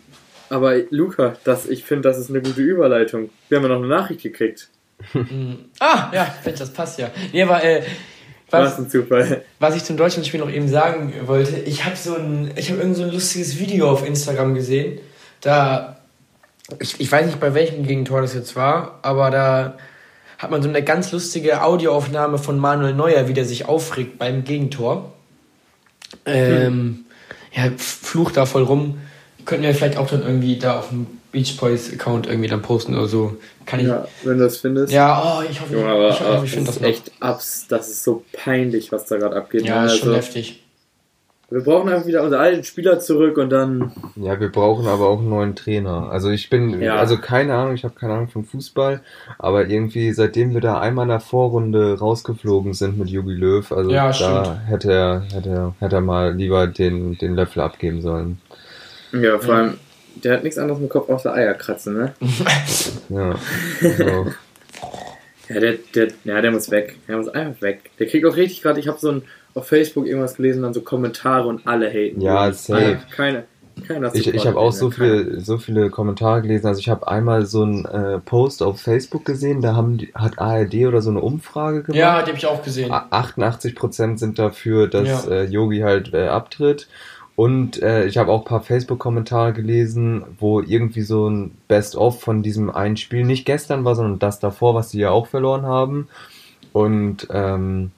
aber 0.50 0.78
Luca, 0.92 1.36
das, 1.44 1.68
ich 1.68 1.84
finde, 1.84 2.10
das 2.10 2.18
ist 2.20 2.30
eine 2.30 2.42
gute 2.42 2.62
Überleitung. 2.62 3.30
Wir 3.50 3.58
haben 3.58 3.64
ja 3.64 3.70
noch 3.70 3.78
eine 3.80 3.88
Nachricht 3.88 4.22
gekriegt. 4.22 4.70
Mm. 5.14 5.54
Ah, 5.80 6.10
ja, 6.14 6.34
das 6.46 6.72
passt 6.74 7.00
ja. 7.00 7.10
Nee, 7.32 7.44
aber 7.44 7.64
äh, 7.64 7.82
Was 8.50 8.72
was, 8.74 8.80
ein 8.80 8.90
Zufall. 8.90 9.44
was 9.60 9.76
ich 9.76 9.84
zum 9.84 9.96
Deutschlandspiel 9.98 10.40
noch 10.40 10.50
eben 10.52 10.68
sagen 10.68 11.14
wollte, 11.26 11.58
ich 11.60 11.86
habe 11.86 11.96
so 11.96 12.16
ein, 12.16 12.52
ich 12.56 12.70
habe 12.70 12.80
irgend 12.82 12.96
so 12.98 13.04
ein 13.04 13.12
lustiges 13.12 13.60
Video 13.60 13.90
auf 13.90 14.06
Instagram 14.06 14.54
gesehen. 14.56 15.00
Da, 15.42 16.00
ich, 16.80 17.00
ich 17.00 17.12
weiß 17.12 17.26
nicht, 17.28 17.40
bei 17.40 17.54
welchem 17.54 17.84
Gegentor 17.86 18.22
das 18.22 18.34
jetzt 18.34 18.56
war, 18.56 19.00
aber 19.04 19.32
da 19.32 19.78
hat 20.38 20.52
man 20.52 20.62
so 20.62 20.70
eine 20.70 20.84
ganz 20.84 21.12
lustige 21.12 21.64
Audioaufnahme 21.64 22.38
von 22.38 22.58
Manuel 22.60 22.94
Neuer, 22.94 23.28
wie 23.28 23.34
der 23.34 23.46
sich 23.46 23.66
aufregt 23.68 24.18
beim 24.20 24.44
Gegentor. 24.44 25.14
Ähm, 26.26 27.06
ja, 27.54 27.66
f- 27.66 27.82
flucht 28.02 28.38
da 28.38 28.46
voll 28.46 28.64
rum. 28.64 29.00
Könnten 29.50 29.64
wir 29.66 29.74
vielleicht 29.74 29.98
auch 29.98 30.08
dann 30.08 30.22
irgendwie 30.22 30.58
da 30.60 30.80
auf 30.80 30.90
dem 30.90 31.08
Beach 31.32 31.58
Boys 31.58 31.92
Account 31.94 32.28
irgendwie 32.28 32.48
dann 32.50 32.62
posten 32.62 32.96
oder 32.96 33.08
so. 33.08 33.36
Kann 33.66 33.80
ich. 33.80 33.88
Ja, 33.88 33.96
Ja, 33.98 34.08
wenn 34.24 34.38
du 34.38 34.44
das 34.46 34.58
findest. 34.58 34.94
oh, 34.94 35.42
ich 35.50 35.60
hoffe, 35.60 35.74
Junge, 35.74 35.88
aber, 35.90 36.10
ich, 36.10 36.20
hoffe, 36.22 36.46
ich 36.46 36.52
das 36.52 36.52
finde 36.52 36.66
das 36.68 36.76
ist 36.76 36.82
noch. 36.82 36.88
echt 36.90 37.12
abs. 37.20 37.68
Das 37.68 37.88
ist 37.90 38.04
so 38.04 38.24
peinlich, 38.32 38.92
was 38.92 39.06
da 39.06 39.18
gerade 39.18 39.36
abgeht. 39.36 39.64
Ja, 39.66 39.82
ne? 39.82 39.86
ist 39.88 39.98
schon 39.98 40.10
also, 40.10 40.18
heftig. 40.18 40.64
wir 41.52 41.62
brauchen 41.62 41.90
einfach 41.90 42.06
wieder 42.08 42.24
unsere 42.24 42.42
alten 42.42 42.64
Spieler 42.64 43.00
zurück 43.00 43.38
und 43.38 43.50
dann. 43.52 43.92
Ja, 44.16 44.40
wir 44.40 44.52
brauchen 44.52 44.88
aber 44.88 45.08
auch 45.08 45.20
einen 45.20 45.30
neuen 45.30 45.56
Trainer. 45.56 46.10
Also 46.12 46.30
ich 46.30 46.50
bin, 46.50 46.80
Ja. 46.82 46.96
also 46.98 47.18
keine 47.18 47.54
Ahnung, 47.56 47.74
ich 47.76 47.84
habe 47.84 47.94
keine 47.96 48.14
Ahnung 48.14 48.28
von 48.30 48.44
Fußball, 48.46 49.02
aber 49.40 49.68
irgendwie 49.68 50.14
seitdem 50.14 50.54
wir 50.54 50.62
da 50.62 50.80
einmal 50.80 51.04
in 51.04 51.10
der 51.10 51.20
Vorrunde 51.20 51.98
rausgeflogen 52.00 52.74
sind 52.74 52.98
mit 53.00 53.10
Jogi 53.10 53.34
Löw, 53.34 53.72
also 53.72 53.90
Ja, 53.92 54.08
da 54.08 54.14
stimmt. 54.14 54.68
hätte 54.68 54.92
er, 54.94 55.22
hätte 55.34 55.50
er, 55.50 55.74
hätte 55.80 55.96
er 55.96 56.02
mal 56.02 56.34
lieber 56.36 56.68
den, 56.68 57.18
den 57.18 57.36
Löffel 57.36 57.62
abgeben 57.62 58.02
sollen. 58.02 58.40
Ja, 59.12 59.40
vor 59.40 59.54
Ja. 59.56 59.62
allem, 59.62 59.74
der 60.24 60.34
hat 60.34 60.44
nichts 60.44 60.58
anderes 60.58 60.80
im 60.82 60.90
Kopf 60.90 61.10
außer 61.10 61.34
Eier 61.34 61.54
kratzen, 61.54 61.94
ne? 61.98 62.14
Ja. 63.10 63.36
So. 63.98 64.28
Ja, 65.54 65.60
der, 65.60 65.76
der, 65.96 66.08
ja, 66.26 66.42
der 66.42 66.52
muss 66.52 66.70
weg. 66.70 66.98
Der 67.08 67.18
muss 67.18 67.28
einfach 67.30 67.62
weg. 67.62 67.90
Der 67.98 68.06
kriegt 68.08 68.26
auch 68.26 68.36
richtig 68.36 68.62
gerade, 68.62 68.80
ich 68.80 68.88
habe 68.88 69.00
so 69.00 69.12
ein, 69.12 69.22
auf 69.56 69.68
Facebook 69.68 70.06
irgendwas 70.06 70.36
gelesen, 70.36 70.62
dann 70.62 70.74
so 70.76 70.82
Kommentare 70.82 71.48
und 71.48 71.66
alle 71.66 71.90
haten. 71.90 72.22
Ja, 72.22 72.52
safe. 72.54 73.00
Keine, 73.16 73.46
keiner 73.88 74.14
Ich, 74.14 74.32
ich 74.32 74.46
habe 74.46 74.60
auch 74.60 74.72
so 74.72 74.90
keiner. 74.90 75.24
viele, 75.24 75.40
so 75.42 75.58
viele 75.58 75.90
Kommentare 75.90 76.44
gelesen. 76.44 76.68
Also 76.68 76.80
ich 76.80 76.90
habe 76.90 77.08
einmal 77.08 77.48
so 77.48 77.64
einen 77.64 77.86
äh, 77.86 78.20
Post 78.20 78.62
auf 78.62 78.80
Facebook 78.80 79.26
gesehen, 79.26 79.62
da 79.62 79.76
haben 79.76 79.98
die, 79.98 80.12
hat 80.14 80.38
ARD 80.38 80.76
oder 80.86 81.02
so 81.02 81.10
eine 81.10 81.22
Umfrage 81.22 81.82
gemacht. 81.82 81.98
Ja, 81.98 82.22
die 82.22 82.28
habe 82.28 82.38
ich 82.38 82.46
auch 82.46 82.62
gesehen. 82.62 82.92
A- 82.92 83.08
88% 83.12 84.20
sind 84.20 84.38
dafür, 84.38 84.88
dass 84.88 85.26
Ja. 85.26 85.32
äh, 85.32 85.44
Yogi 85.46 85.80
halt 85.80 86.14
äh, 86.14 86.28
abtritt. 86.28 86.88
Und 87.40 87.82
äh, 87.82 88.06
ich 88.06 88.18
habe 88.18 88.34
auch 88.34 88.40
ein 88.40 88.46
paar 88.46 88.64
Facebook-Kommentare 88.64 89.54
gelesen, 89.54 90.26
wo 90.40 90.60
irgendwie 90.60 91.04
so 91.04 91.30
ein 91.30 91.52
Best-of 91.70 92.20
von 92.20 92.44
diesem 92.44 92.70
einen 92.70 92.98
Spiel 92.98 93.24
nicht 93.24 93.46
gestern 93.46 93.86
war, 93.86 93.96
sondern 93.96 94.20
das 94.20 94.42
davor, 94.42 94.76
was 94.76 94.90
sie 94.90 95.00
ja 95.00 95.12
auch 95.12 95.26
verloren 95.26 95.66
haben. 95.66 96.10
Und 96.74 97.30
ähm, 97.32 97.92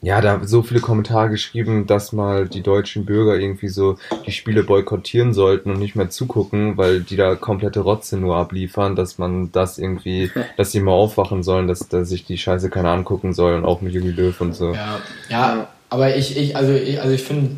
ja, 0.00 0.22
da 0.22 0.40
so 0.44 0.62
viele 0.62 0.80
Kommentare 0.80 1.28
geschrieben, 1.28 1.86
dass 1.86 2.14
mal 2.14 2.48
die 2.48 2.62
deutschen 2.62 3.04
Bürger 3.04 3.38
irgendwie 3.38 3.68
so 3.68 3.98
die 4.24 4.32
Spiele 4.32 4.64
boykottieren 4.64 5.34
sollten 5.34 5.72
und 5.72 5.78
nicht 5.78 5.94
mehr 5.94 6.08
zugucken, 6.08 6.78
weil 6.78 7.00
die 7.00 7.16
da 7.16 7.34
komplette 7.34 7.80
Rotze 7.80 8.16
nur 8.16 8.36
abliefern, 8.36 8.96
dass 8.96 9.18
man 9.18 9.52
das 9.52 9.76
irgendwie, 9.76 10.30
dass 10.56 10.70
die 10.70 10.80
mal 10.80 10.92
aufwachen 10.92 11.42
sollen, 11.42 11.68
dass, 11.68 11.86
dass 11.90 12.08
sich 12.08 12.24
die 12.24 12.38
Scheiße 12.38 12.70
keiner 12.70 12.92
angucken 12.92 13.34
soll 13.34 13.56
und 13.56 13.66
auch 13.66 13.82
mit 13.82 13.92
Juli 13.92 14.12
Löw 14.12 14.40
und 14.40 14.54
so. 14.54 14.72
Ja, 14.72 15.00
ja, 15.28 15.68
aber 15.90 16.16
ich, 16.16 16.34
ich, 16.38 16.56
also 16.56 16.72
ich, 16.72 16.98
also 16.98 17.12
ich 17.12 17.22
finde 17.22 17.56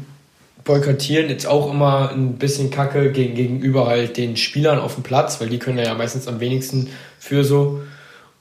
boykottieren 0.64 1.28
jetzt 1.28 1.46
auch 1.46 1.70
immer 1.72 2.10
ein 2.12 2.34
bisschen 2.38 2.70
Kacke 2.70 3.12
gegen, 3.12 3.34
gegenüber 3.34 3.86
halt 3.86 4.16
den 4.16 4.36
Spielern 4.36 4.78
auf 4.78 4.94
dem 4.94 5.02
Platz, 5.02 5.40
weil 5.40 5.48
die 5.48 5.58
können 5.58 5.78
ja 5.78 5.94
meistens 5.94 6.28
am 6.28 6.40
wenigsten 6.40 6.88
für 7.18 7.44
so. 7.44 7.80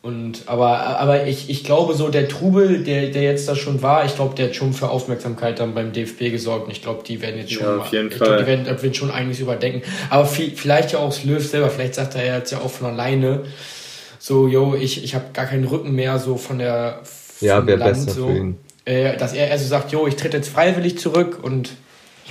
Und 0.03 0.44
aber, 0.47 1.00
aber 1.00 1.27
ich, 1.27 1.50
ich 1.51 1.63
glaube 1.63 1.94
so, 1.94 2.09
der 2.09 2.27
Trubel, 2.27 2.83
der, 2.83 3.09
der 3.12 3.21
jetzt 3.21 3.47
da 3.47 3.56
schon 3.56 3.83
war, 3.83 4.03
ich 4.06 4.15
glaube, 4.15 4.33
der 4.35 4.47
hat 4.47 4.56
schon 4.56 4.73
für 4.73 4.89
Aufmerksamkeit 4.89 5.59
dann 5.59 5.75
beim 5.75 5.91
DFB 5.94 6.31
gesorgt. 6.31 6.65
Und 6.65 6.71
ich 6.71 6.81
glaube, 6.81 7.03
die 7.07 7.21
werden 7.21 7.38
jetzt 7.38 7.51
schon 7.53 7.68
Ja, 7.68 7.75
mal, 7.75 7.81
auf 7.81 7.91
jeden 7.91 8.09
ich 8.09 8.18
Fall. 8.18 8.27
glaube, 8.27 8.41
die 8.44 8.47
werden, 8.47 8.81
wird 8.81 8.97
schon 8.97 9.12
einiges 9.12 9.39
überdenken. 9.39 9.83
Aber 10.09 10.25
viel, 10.25 10.56
vielleicht 10.56 10.91
ja 10.94 11.00
auch 11.00 11.09
das 11.09 11.23
Löw 11.23 11.45
selber, 11.45 11.69
vielleicht 11.69 11.95
sagt 11.95 12.15
er 12.15 12.25
jetzt 12.38 12.51
ja 12.51 12.59
auch 12.59 12.71
von 12.71 12.88
alleine, 12.88 13.44
so, 14.19 14.47
yo, 14.47 14.75
ich, 14.75 15.03
ich 15.03 15.15
habe 15.15 15.25
gar 15.33 15.45
keinen 15.45 15.65
Rücken 15.65 15.94
mehr, 15.94 16.19
so 16.19 16.38
von 16.38 16.59
der 16.59 17.01
Ja, 17.41 17.56
vom 17.56 17.68
wäre 17.68 17.77
Land, 17.77 18.09
besser 18.09 18.12
so 18.12 18.25
für 18.25 18.31
ihn. 18.31 18.65
äh, 18.85 19.18
dass 19.18 19.33
er 19.33 19.51
also 19.51 19.65
sagt, 19.68 19.91
jo, 19.91 20.07
ich 20.07 20.15
trete 20.15 20.38
jetzt 20.38 20.50
freiwillig 20.50 21.00
zurück 21.00 21.39
und 21.44 21.71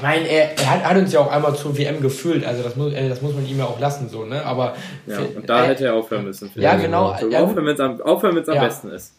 ich 0.00 0.02
meine, 0.02 0.26
er, 0.26 0.58
er 0.58 0.70
hat, 0.70 0.82
hat 0.84 0.96
uns 0.96 1.12
ja 1.12 1.20
auch 1.20 1.30
einmal 1.30 1.54
zur 1.54 1.76
WM 1.76 2.00
gefühlt, 2.00 2.46
also 2.46 2.62
das 2.62 2.74
muss, 2.74 2.94
äh, 2.94 3.06
das 3.08 3.20
muss 3.20 3.34
man 3.34 3.46
ihm 3.46 3.58
ja 3.58 3.66
auch 3.66 3.78
lassen, 3.78 4.08
so, 4.08 4.24
ne? 4.24 4.42
Aber 4.46 4.74
Ja, 5.06 5.18
und 5.18 5.46
da 5.48 5.64
äh, 5.64 5.68
hätte 5.68 5.84
er 5.84 5.94
aufhören 5.94 6.24
müssen. 6.24 6.50
ja, 6.54 6.74
genau. 6.76 7.14
Ja, 7.30 7.40
aufhören, 7.42 7.66
wenn 7.66 7.74
es 7.74 7.80
am, 7.80 8.00
aufhören, 8.00 8.34
wenn's 8.36 8.48
am 8.48 8.54
Ja. 8.56 8.64
besten 8.64 8.90
ist. 8.90 9.14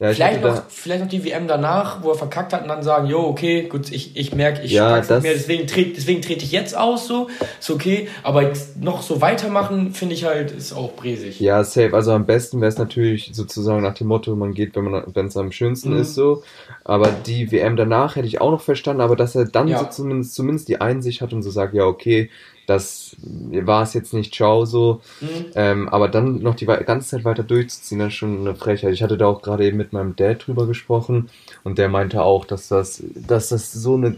Ja, 0.00 0.10
ich 0.10 0.16
vielleicht, 0.16 0.42
noch, 0.42 0.62
vielleicht 0.68 1.02
noch 1.02 1.08
die 1.08 1.24
WM 1.24 1.48
danach, 1.48 2.04
wo 2.04 2.10
er 2.10 2.14
verkackt 2.14 2.52
hat 2.52 2.62
und 2.62 2.68
dann 2.68 2.84
sagen, 2.84 3.08
jo, 3.08 3.18
okay, 3.26 3.62
gut, 3.64 3.90
ich, 3.90 4.16
ich 4.16 4.32
merke, 4.32 4.62
ich 4.62 4.70
Ja, 4.70 5.00
das- 5.00 5.24
mehr, 5.24 5.32
deswegen 5.32 5.66
trete 5.66 5.90
deswegen 5.94 6.22
trete 6.22 6.44
ich 6.44 6.52
jetzt 6.52 6.76
aus, 6.76 7.08
so, 7.08 7.26
ist 7.58 7.68
okay, 7.68 8.06
aber 8.22 8.52
noch 8.80 9.02
so 9.02 9.20
weitermachen, 9.20 9.92
finde 9.94 10.14
ich 10.14 10.24
halt, 10.24 10.52
ist 10.52 10.72
auch 10.72 10.92
bräsig. 10.92 11.40
ja, 11.40 11.64
safe. 11.64 11.94
Also 11.94 12.12
am 12.12 12.26
besten 12.26 12.60
wäre 12.60 12.68
es 12.68 12.78
natürlich 12.78 13.30
sozusagen 13.32 13.82
nach 13.82 13.94
dem 13.94 14.06
Motto, 14.06 14.36
man 14.36 14.54
geht, 14.54 14.76
wenn 14.76 14.84
man, 14.84 15.02
wenn 15.14 15.26
es 15.26 15.36
am 15.36 15.50
schönsten 15.50 15.94
Mhm. 15.94 16.00
ist, 16.02 16.14
so. 16.14 16.44
Aber 16.84 17.10
die 17.26 17.50
WM 17.50 17.74
danach 17.74 18.14
hätte 18.14 18.28
ich 18.28 18.40
auch 18.40 18.52
noch 18.52 18.60
verstanden, 18.62 19.00
aber 19.02 19.16
dass 19.16 19.34
er 19.34 19.46
dann 19.46 19.66
Ja. 19.66 19.80
so 19.80 19.86
zumindest, 19.86 20.32
zumindest 20.36 20.68
die 20.68 20.80
Einsicht 20.80 21.22
hat 21.22 21.32
und 21.32 21.42
so 21.42 21.50
sagt, 21.50 21.74
ja, 21.74 21.82
okay, 21.84 22.30
das 22.68 23.16
war 23.20 23.82
es 23.82 23.94
jetzt 23.94 24.12
nicht, 24.12 24.34
ciao, 24.34 24.64
so. 24.66 25.00
Mhm. 25.20 25.46
Ähm, 25.54 25.88
aber 25.88 26.08
dann 26.08 26.42
noch 26.42 26.54
die 26.54 26.66
ganze 26.66 27.08
Zeit 27.08 27.24
weiter 27.24 27.42
durchzuziehen, 27.42 27.98
das 27.98 28.08
ist 28.08 28.14
schon 28.14 28.40
eine 28.40 28.54
Frechheit. 28.54 28.92
Ich 28.92 29.02
hatte 29.02 29.16
da 29.16 29.26
auch 29.26 29.42
gerade 29.42 29.64
eben 29.66 29.78
mit 29.78 29.92
meinem 29.92 30.14
Dad 30.16 30.46
drüber 30.46 30.66
gesprochen 30.66 31.30
und 31.64 31.78
der 31.78 31.88
meinte 31.88 32.22
auch, 32.22 32.44
dass 32.44 32.68
das, 32.68 33.02
dass 33.14 33.48
das 33.48 33.72
so 33.72 33.94
eine 33.94 34.16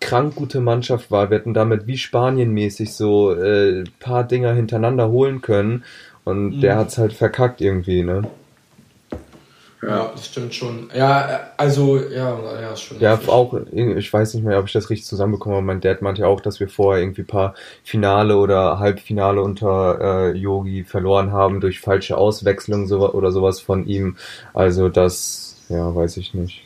krank 0.00 0.34
gute 0.34 0.60
Mannschaft 0.60 1.10
war. 1.10 1.30
Wir 1.30 1.38
hätten 1.38 1.54
damit 1.54 1.86
wie 1.86 1.96
Spanien 1.96 2.50
mäßig 2.52 2.92
so 2.92 3.32
äh, 3.32 3.84
paar 4.00 4.24
Dinger 4.24 4.52
hintereinander 4.52 5.08
holen 5.08 5.40
können 5.40 5.84
und 6.24 6.56
Mhm. 6.56 6.60
der 6.60 6.76
hat's 6.76 6.98
halt 6.98 7.12
verkackt 7.12 7.60
irgendwie, 7.60 8.02
ne? 8.02 8.22
Ja, 9.86 10.12
das 10.14 10.26
stimmt 10.26 10.54
schon. 10.54 10.90
Ja, 10.94 11.30
äh, 11.30 11.38
also, 11.56 11.98
ja, 11.98 12.60
ja, 12.60 12.72
ist 12.72 12.82
schon. 12.82 13.00
Ja, 13.00 13.12
heftig. 13.12 13.28
auch, 13.28 13.54
ich 13.72 14.12
weiß 14.12 14.34
nicht 14.34 14.44
mehr, 14.44 14.58
ob 14.58 14.66
ich 14.66 14.72
das 14.72 14.88
richtig 14.90 15.06
zusammenbekomme, 15.06 15.56
aber 15.56 15.64
mein 15.64 15.80
Dad 15.80 16.00
meinte 16.00 16.22
ja 16.22 16.28
auch, 16.28 16.40
dass 16.40 16.60
wir 16.60 16.68
vorher 16.68 17.02
irgendwie 17.02 17.22
paar 17.22 17.54
Finale 17.82 18.36
oder 18.36 18.78
Halbfinale 18.78 19.42
unter 19.42 20.32
äh, 20.32 20.36
Yogi 20.36 20.84
verloren 20.84 21.32
haben 21.32 21.60
durch 21.60 21.80
falsche 21.80 22.16
Auswechslung 22.16 22.86
so, 22.86 23.12
oder 23.12 23.32
sowas 23.32 23.60
von 23.60 23.86
ihm. 23.86 24.16
Also 24.52 24.88
das, 24.88 25.56
ja, 25.68 25.94
weiß 25.94 26.16
ich 26.16 26.34
nicht. 26.34 26.62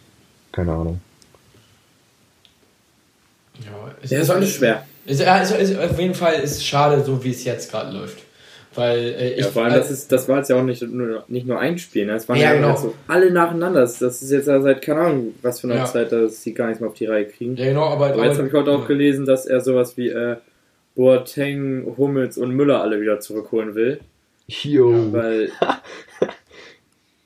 Keine 0.53 0.73
Ahnung. 0.73 1.01
Ja, 3.65 3.73
es 4.03 4.11
Ja, 4.11 4.21
ist 4.21 4.31
alles 4.31 4.55
schwer. 4.55 4.85
Ist, 5.05 5.21
ist, 5.21 5.51
ist, 5.51 5.79
auf 5.79 5.99
jeden 5.99 6.15
Fall 6.15 6.35
ist 6.35 6.57
es 6.57 6.65
schade, 6.65 7.03
so 7.03 7.25
wie 7.25 7.31
es 7.31 7.45
jetzt 7.45 7.71
gerade 7.71 7.97
läuft. 7.97 8.28
Weil 8.79 8.99
äh, 8.99 9.31
ich. 9.33 9.41
Ja, 9.41 9.47
vor 9.49 9.65
allem, 9.65 9.75
das, 9.75 9.91
ist, 9.91 10.13
das 10.13 10.29
war 10.29 10.39
jetzt 10.39 10.51
ja 10.51 10.57
auch 10.57 10.63
nicht 10.63 10.83
nur, 10.83 11.25
nicht 11.27 11.49
nur 11.49 11.59
ein 11.59 11.79
Spiel, 11.79 12.07
ne? 12.07 12.13
Es 12.13 12.29
waren 12.29 12.39
Ja, 12.39 12.51
ja, 12.51 12.55
genau. 12.55 12.71
jetzt 12.71 12.83
so 12.83 12.95
alle 13.09 13.31
nacheinander. 13.33 13.81
Das, 13.81 13.99
das 13.99 14.23
ist 14.23 14.31
jetzt 14.31 14.47
ja 14.47 14.61
seit, 14.61 14.83
keine 14.83 15.01
Ahnung, 15.01 15.35
was 15.43 15.61
für 15.61 15.67
einer 15.67 15.79
Ja. 15.79 15.85
Zeit, 15.85 16.13
dass 16.13 16.43
sie 16.43 16.55
gar 16.55 16.67
nichts 16.69 16.81
mehr 16.81 16.89
auf 16.89 16.95
die 16.97 17.07
Reihe 17.07 17.27
kriegen. 17.27 17.57
ja, 17.57 17.67
genau, 17.67 17.87
aber. 17.87 18.07
Aber 18.13 18.25
jetzt 18.25 18.39
habe 18.39 18.47
ich 18.47 18.55
heute 18.55 18.71
auch 18.71 18.83
ja. 18.83 18.87
gelesen, 18.87 19.27
dass 19.27 19.47
er 19.47 19.61
sowas 19.61 19.97
wie 19.97 20.11
äh, 20.11 20.37
Boateng, 20.95 21.93
Hummels 21.97 22.39
und 22.39 22.53
Müller 22.53 22.81
alle 22.81 23.01
wieder 23.01 23.19
zurückholen 23.19 23.75
will. 23.75 23.99
Jo. 24.47 25.13
Weil, 25.13 25.51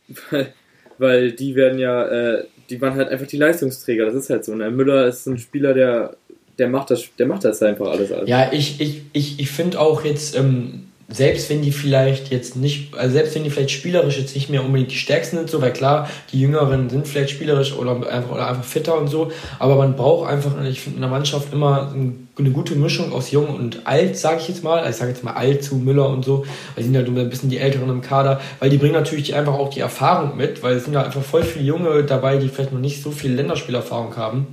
weil, 0.31 0.53
weil 0.97 1.33
die 1.33 1.55
werden 1.55 1.79
ja, 1.79 2.07
äh, 2.07 2.45
die 2.71 2.81
waren 2.81 2.95
halt 2.95 3.11
einfach 3.11 3.27
die 3.27 3.37
Leistungsträger. 3.37 4.07
Das 4.07 4.15
ist 4.15 4.31
halt 4.31 4.45
so. 4.45 4.55
Ne? 4.55 4.71
Müller 4.71 5.07
ist 5.07 5.27
ein 5.27 5.37
Spieler, 5.39 5.75
der, 5.75 6.17
der 6.59 6.69
macht 6.69 6.91
das, 6.91 7.05
der 7.19 7.27
macht 7.27 7.45
das 7.45 7.63
einfach 7.63 7.89
alles. 7.89 8.11
alles. 8.11 8.29
Ja, 8.29 8.51
ich, 8.53 8.81
ich, 8.81 9.03
ich, 9.13 9.39
ich 9.39 9.51
finde 9.51 9.81
auch 9.81 10.05
jetzt, 10.05 10.37
ähm, 10.37 10.85
selbst 11.13 11.51
wenn 11.51 11.63
die 11.63 11.73
vielleicht 11.73 12.31
jetzt 12.31 12.57
nicht, 12.57 12.95
also 12.97 13.13
selbst 13.13 13.35
wenn 13.35 13.45
die 13.45 13.51
vielleicht 13.51 13.71
spielerisch 13.71 14.19
jetzt 14.19 14.35
nicht 14.35 14.49
mehr 14.49 14.65
unbedingt 14.65 14.91
die 14.91 14.97
stärksten 14.97 15.37
sind, 15.37 15.51
so, 15.51 15.61
weil 15.61 15.73
klar, 15.73 16.09
die 16.33 16.41
Jüngeren 16.41 16.89
sind 16.89 17.07
vielleicht 17.07 17.31
spielerisch 17.31 17.75
oder 17.75 17.93
einfach, 18.11 18.31
oder 18.31 18.49
einfach 18.49 18.65
fitter 18.65 18.99
und 18.99 19.09
so, 19.09 19.31
aber 19.59 19.77
man 19.77 19.95
braucht 19.95 20.31
einfach, 20.31 20.53
ich 20.65 20.81
finde 20.81 20.97
in 20.97 21.03
der 21.03 21.11
Mannschaft 21.11 21.53
immer 21.53 21.93
eine 21.93 22.51
gute 22.51 22.75
Mischung 22.77 23.13
aus 23.13 23.31
Jung 23.31 23.49
und 23.49 23.87
Alt, 23.87 24.17
sage 24.17 24.39
ich 24.41 24.49
jetzt 24.49 24.65
mal, 24.65 24.79
also 24.79 24.91
ich 24.91 24.97
sage 24.97 25.11
jetzt 25.11 25.23
mal 25.23 25.35
Alt 25.35 25.63
zu 25.63 25.77
Müller 25.77 26.09
und 26.09 26.25
so, 26.25 26.45
weil 26.75 26.79
die 26.79 26.85
sind 26.85 26.95
ja 26.95 27.01
halt 27.01 27.09
ein 27.09 27.31
bisschen 27.31 27.51
die 27.51 27.59
Älteren 27.59 27.91
im 27.91 28.01
Kader, 28.01 28.41
weil 28.59 28.71
die 28.71 28.79
bringen 28.79 28.95
natürlich 28.95 29.35
einfach 29.35 29.55
auch 29.55 29.69
die 29.69 29.81
Erfahrung 29.81 30.37
mit, 30.37 30.63
weil 30.63 30.77
es 30.77 30.85
sind 30.85 30.95
ja 30.95 31.03
einfach 31.03 31.23
voll 31.23 31.43
viele 31.43 31.65
Junge 31.65 32.05
dabei, 32.05 32.39
die 32.39 32.49
vielleicht 32.49 32.73
noch 32.73 32.81
nicht 32.81 33.03
so 33.03 33.11
viel 33.11 33.35
Länderspielerfahrung 33.35 34.17
haben. 34.17 34.47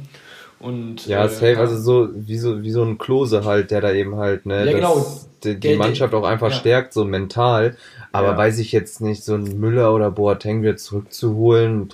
Und, 0.60 1.08
ja, 1.08 1.24
äh, 1.24 1.30
safe, 1.30 1.58
also 1.58 1.78
so 1.78 2.10
wie, 2.14 2.38
so 2.38 2.62
wie 2.62 2.72
so 2.72 2.84
ein 2.84 2.98
Klose 2.98 3.46
halt, 3.46 3.72
der 3.72 3.80
da 3.80 3.94
eben 3.94 4.18
halt, 4.18 4.46
ne, 4.46 4.66
ja, 4.66 4.74
genau. 4.74 5.06
Die, 5.44 5.60
die 5.60 5.76
Mannschaft 5.76 6.14
auch 6.14 6.24
einfach 6.24 6.52
ja. 6.52 6.56
stärkt, 6.56 6.94
so 6.94 7.06
mental. 7.06 7.76
Aber 8.12 8.30
ja. 8.30 8.38
weiß 8.38 8.60
ich 8.60 8.72
jetzt 8.72 9.02
nicht, 9.02 9.24
so 9.24 9.36
ein 9.36 9.60
Müller 9.60 9.94
oder 9.94 10.12
Boateng 10.12 10.62
wieder 10.62 10.78
zurückzuholen. 10.78 11.90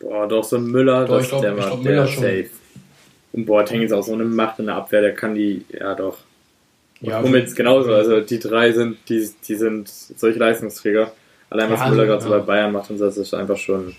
Boah, 0.00 0.28
doch, 0.28 0.44
so 0.44 0.56
ein 0.56 0.66
Müller, 0.66 1.06
doch, 1.06 1.18
das, 1.18 1.28
glaub, 1.28 1.42
der 1.42 1.56
war 1.56 1.76
der 1.78 2.06
safe. 2.06 2.50
Und 3.32 3.46
Boateng 3.46 3.82
ist 3.82 3.92
auch 3.92 4.02
so 4.02 4.12
eine 4.12 4.24
Macht 4.24 4.58
in 4.58 4.66
der 4.66 4.76
Abwehr, 4.76 5.00
der 5.00 5.14
kann 5.14 5.34
die, 5.34 5.64
ja 5.68 5.94
doch. 5.94 6.18
Und 7.00 7.08
ja, 7.08 7.22
Hummels 7.22 7.54
genauso, 7.54 7.92
also 7.92 8.20
die 8.20 8.38
drei 8.38 8.72
sind, 8.72 8.98
die, 9.08 9.28
die 9.46 9.54
sind 9.54 9.88
solche 9.88 10.38
Leistungsträger. 10.38 11.12
Allein 11.50 11.70
was 11.70 11.80
Müller 11.88 12.02
also, 12.02 12.06
gerade 12.06 12.22
so 12.22 12.30
bei 12.30 12.38
Bayern 12.38 12.72
macht 12.72 12.90
und 12.90 12.98
so, 12.98 13.06
das 13.06 13.16
ist 13.16 13.34
einfach 13.34 13.56
schon. 13.56 13.94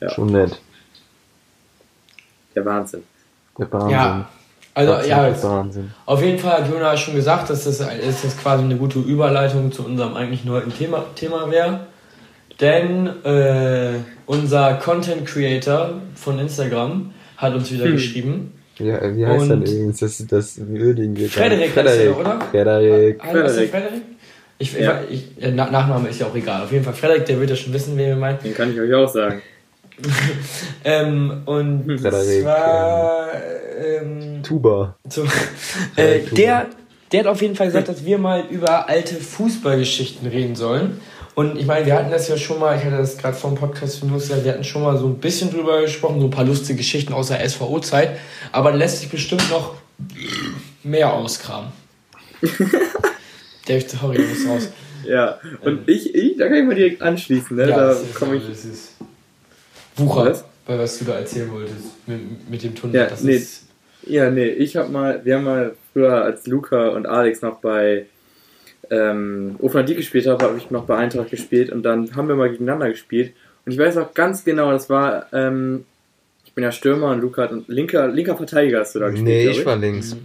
Ja. 0.00 0.10
Schon 0.10 0.32
nett. 0.32 0.60
Der 2.54 2.64
Wahnsinn. 2.64 3.02
Der 3.58 3.72
Wahnsinn. 3.72 3.90
Ja. 3.90 4.28
Also 4.78 5.08
ja, 5.08 5.42
Wahnsinn. 5.42 5.90
auf 6.06 6.22
jeden 6.22 6.38
Fall 6.38 6.62
hat 6.62 6.70
Jonas 6.70 7.00
schon 7.00 7.16
gesagt, 7.16 7.50
dass 7.50 7.64
das, 7.64 7.78
dass 7.78 8.22
das 8.22 8.38
quasi 8.38 8.62
eine 8.62 8.76
gute 8.76 9.00
Überleitung 9.00 9.72
zu 9.72 9.84
unserem 9.84 10.14
eigentlich 10.14 10.48
heutigen 10.48 10.72
Thema, 10.72 11.04
Thema 11.16 11.50
wäre. 11.50 11.80
Denn 12.60 13.08
äh, 13.24 13.94
unser 14.26 14.74
Content 14.74 15.26
Creator 15.26 15.94
von 16.14 16.38
Instagram 16.38 17.12
hat 17.36 17.54
uns 17.54 17.72
wieder 17.72 17.86
hm. 17.86 17.92
geschrieben. 17.92 18.52
Ja, 18.78 19.16
wie 19.16 19.26
heißt 19.26 19.50
er 19.50 19.56
übrigens? 19.56 19.98
Das 19.98 20.24
das 20.28 20.60
würdige. 20.64 21.28
Frederik, 21.28 21.70
Frederik, 21.72 22.16
oder? 22.16 22.40
Frederik. 22.40 23.20
Frederik. 23.20 23.70
Frederik? 23.70 24.02
Ich, 24.60 24.78
ja. 24.78 25.00
ich, 25.10 25.24
ich, 25.36 25.54
Nachname 25.54 26.08
ist 26.08 26.20
ja 26.20 26.26
auch 26.28 26.34
egal. 26.36 26.62
Auf 26.62 26.70
jeden 26.70 26.84
Fall, 26.84 26.94
Frederik, 26.94 27.26
der 27.26 27.40
wird 27.40 27.50
ja 27.50 27.56
schon 27.56 27.72
wissen, 27.72 27.96
wen 27.96 28.06
wir 28.06 28.16
meinen. 28.16 28.38
Den 28.44 28.54
kann 28.54 28.72
ich 28.72 28.80
euch 28.80 28.94
auch 28.94 29.08
sagen. 29.08 29.42
ähm, 30.84 31.42
und 31.44 31.84
Frederik, 32.00 32.42
zwar 32.42 33.30
ähm, 33.78 34.42
Tuba. 34.42 34.96
So, 35.08 35.24
äh, 35.96 36.20
Tuba. 36.20 36.36
Der, 36.36 36.66
der 37.12 37.20
hat 37.20 37.26
auf 37.26 37.42
jeden 37.42 37.56
Fall 37.56 37.66
gesagt, 37.66 37.88
dass 37.88 38.04
wir 38.04 38.18
mal 38.18 38.44
über 38.50 38.88
alte 38.88 39.16
Fußballgeschichten 39.16 40.28
reden 40.28 40.56
sollen. 40.56 41.00
Und 41.34 41.56
ich 41.56 41.66
meine, 41.66 41.86
wir 41.86 41.94
hatten 41.94 42.10
das 42.10 42.26
ja 42.26 42.36
schon 42.36 42.58
mal, 42.58 42.76
ich 42.76 42.84
hatte 42.84 42.96
das 42.96 43.16
gerade 43.16 43.36
vom 43.36 43.54
Podcast 43.54 44.00
von 44.00 44.10
News, 44.10 44.28
wir 44.28 44.52
hatten 44.52 44.64
schon 44.64 44.82
mal 44.82 44.98
so 44.98 45.06
ein 45.06 45.18
bisschen 45.18 45.52
drüber 45.52 45.82
gesprochen, 45.82 46.18
so 46.18 46.26
ein 46.26 46.32
paar 46.32 46.44
lustige 46.44 46.78
Geschichten 46.78 47.12
aus 47.12 47.28
der 47.28 47.48
SVO-Zeit. 47.48 48.18
Aber 48.50 48.72
da 48.72 48.76
lässt 48.76 48.98
sich 48.98 49.08
bestimmt 49.08 49.48
noch 49.48 49.76
mehr 50.82 51.12
auskramen. 51.12 51.70
der 53.68 53.80
sorry, 53.82 54.18
muss 54.18 54.48
raus. 54.48 54.68
Ja, 55.06 55.38
und 55.62 55.72
ähm, 55.72 55.82
ich, 55.86 56.14
ich, 56.14 56.36
da 56.36 56.48
kann 56.48 56.56
ich 56.56 56.64
mal 56.64 56.74
direkt 56.74 57.02
anschließen, 57.02 57.56
ne? 57.56 57.68
Ja, 57.68 57.76
da 57.76 57.96
komme 58.18 58.36
ich. 58.36 58.42
Wucher, 59.98 60.26
was? 60.26 60.44
Weil 60.66 60.78
was 60.78 60.98
du 60.98 61.04
da 61.04 61.18
erzählen 61.18 61.50
wolltest 61.50 62.06
mit, 62.06 62.50
mit 62.50 62.62
dem 62.62 62.74
Tunnel. 62.74 62.96
Ja, 62.96 63.06
das 63.06 63.22
nee, 63.22 63.36
ist 63.36 63.68
ja, 64.08 64.30
nee, 64.30 64.46
ich 64.46 64.76
hab 64.76 64.90
mal, 64.90 65.20
wir 65.24 65.36
haben 65.36 65.44
mal 65.44 65.74
früher, 65.92 66.22
als 66.22 66.46
Luca 66.46 66.88
und 66.88 67.06
Alex 67.06 67.42
noch 67.42 67.58
bei 67.58 68.06
ähm, 68.90 69.56
Ofenadi 69.60 69.94
gespielt 69.94 70.26
haben, 70.26 70.40
habe 70.40 70.56
ich 70.56 70.70
noch 70.70 70.84
bei 70.84 70.96
Eintracht 70.96 71.30
gespielt 71.30 71.70
und 71.70 71.82
dann 71.82 72.14
haben 72.16 72.28
wir 72.28 72.36
mal 72.36 72.50
gegeneinander 72.50 72.88
gespielt. 72.88 73.34
Und 73.66 73.72
ich 73.72 73.78
weiß 73.78 73.98
auch 73.98 74.14
ganz 74.14 74.44
genau, 74.44 74.72
das 74.72 74.88
war, 74.88 75.26
ähm, 75.32 75.84
ich 76.46 76.54
bin 76.54 76.64
ja 76.64 76.72
Stürmer 76.72 77.10
und 77.10 77.20
Luca 77.20 77.42
hat 77.42 77.52
linker, 77.66 78.08
linker 78.08 78.36
Verteidiger 78.36 78.80
hast 78.80 78.94
du 78.94 79.00
da 79.00 79.10
gespielt. 79.10 79.28
Nee, 79.28 79.48
ich 79.48 79.66
war 79.66 79.76
links. 79.76 80.16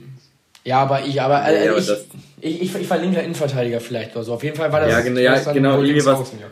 Ja, 0.64 0.80
aber 0.80 1.06
ich, 1.06 1.22
aber, 1.22 1.42
also 1.42 1.70
aber 1.70 1.78
ich, 1.78 1.92
ich, 2.40 2.62
ich, 2.62 2.76
ich, 2.82 2.90
war 2.90 2.98
linker 2.98 3.22
Innenverteidiger 3.22 3.82
vielleicht 3.82 4.16
oder 4.16 4.24
so. 4.24 4.34
Auf 4.34 4.44
jeden 4.44 4.56
Fall 4.56 4.72
war 4.72 4.80
das. 4.80 4.92
Ja, 4.92 5.02
genau, 5.02 5.20
ja, 5.20 5.52
genau 5.52 5.82
irgendwie 5.82 6.06
was. 6.06 6.32
ja. 6.32 6.48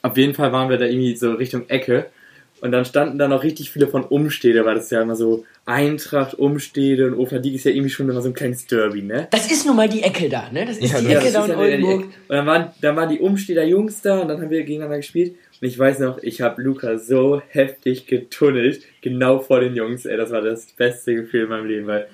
Auf 0.00 0.16
jeden 0.16 0.32
Fall 0.32 0.52
waren 0.52 0.70
wir 0.70 0.78
da 0.78 0.86
irgendwie 0.86 1.14
so 1.16 1.32
Richtung 1.32 1.68
Ecke 1.68 2.06
und 2.62 2.70
dann 2.70 2.84
standen 2.84 3.18
da 3.18 3.26
noch 3.26 3.42
richtig 3.42 3.72
viele 3.72 3.88
von 3.88 4.04
Umstede, 4.04 4.64
weil 4.64 4.76
das 4.76 4.88
ja 4.90 5.02
immer 5.02 5.16
so 5.16 5.44
Eintracht, 5.66 6.38
Umstede 6.38 7.08
und 7.08 7.14
Ofendiek 7.14 7.56
ist 7.56 7.64
ja 7.64 7.72
irgendwie 7.72 7.90
schon 7.90 8.08
immer 8.08 8.22
so 8.22 8.28
ein 8.28 8.34
kleines 8.34 8.68
Derby, 8.68 9.02
ne? 9.02 9.26
Das 9.32 9.50
ist 9.50 9.66
nun 9.66 9.74
mal 9.74 9.88
die 9.88 10.04
Ecke 10.04 10.28
da, 10.28 10.48
ne? 10.48 10.64
Das 10.64 10.78
ist 10.78 10.92
ja, 10.92 11.00
die 11.00 11.08
Ecke 11.08 11.26
ist 11.26 11.34
da 11.34 11.44
in 11.44 11.56
Oldenburg. 11.56 12.04
Und 12.04 12.12
dann 12.28 12.46
waren, 12.46 12.70
dann 12.80 12.94
waren 12.94 13.08
die 13.08 13.18
Umsteder 13.18 13.64
Jungs 13.64 14.00
da 14.00 14.20
und 14.20 14.28
dann 14.28 14.40
haben 14.40 14.48
wir 14.48 14.62
gegeneinander 14.62 14.98
gespielt. 14.98 15.34
Und 15.60 15.66
ich 15.66 15.76
weiß 15.76 15.98
noch, 15.98 16.22
ich 16.22 16.40
habe 16.40 16.62
Luca 16.62 16.98
so 16.98 17.42
heftig 17.48 18.06
getunnelt, 18.06 18.82
genau 19.00 19.40
vor 19.40 19.58
den 19.58 19.74
Jungs, 19.74 20.06
ey, 20.06 20.16
das 20.16 20.30
war 20.30 20.40
das 20.40 20.66
beste 20.66 21.16
Gefühl 21.16 21.42
in 21.42 21.48
meinem 21.48 21.66
Leben, 21.66 21.88
weil 21.88 22.06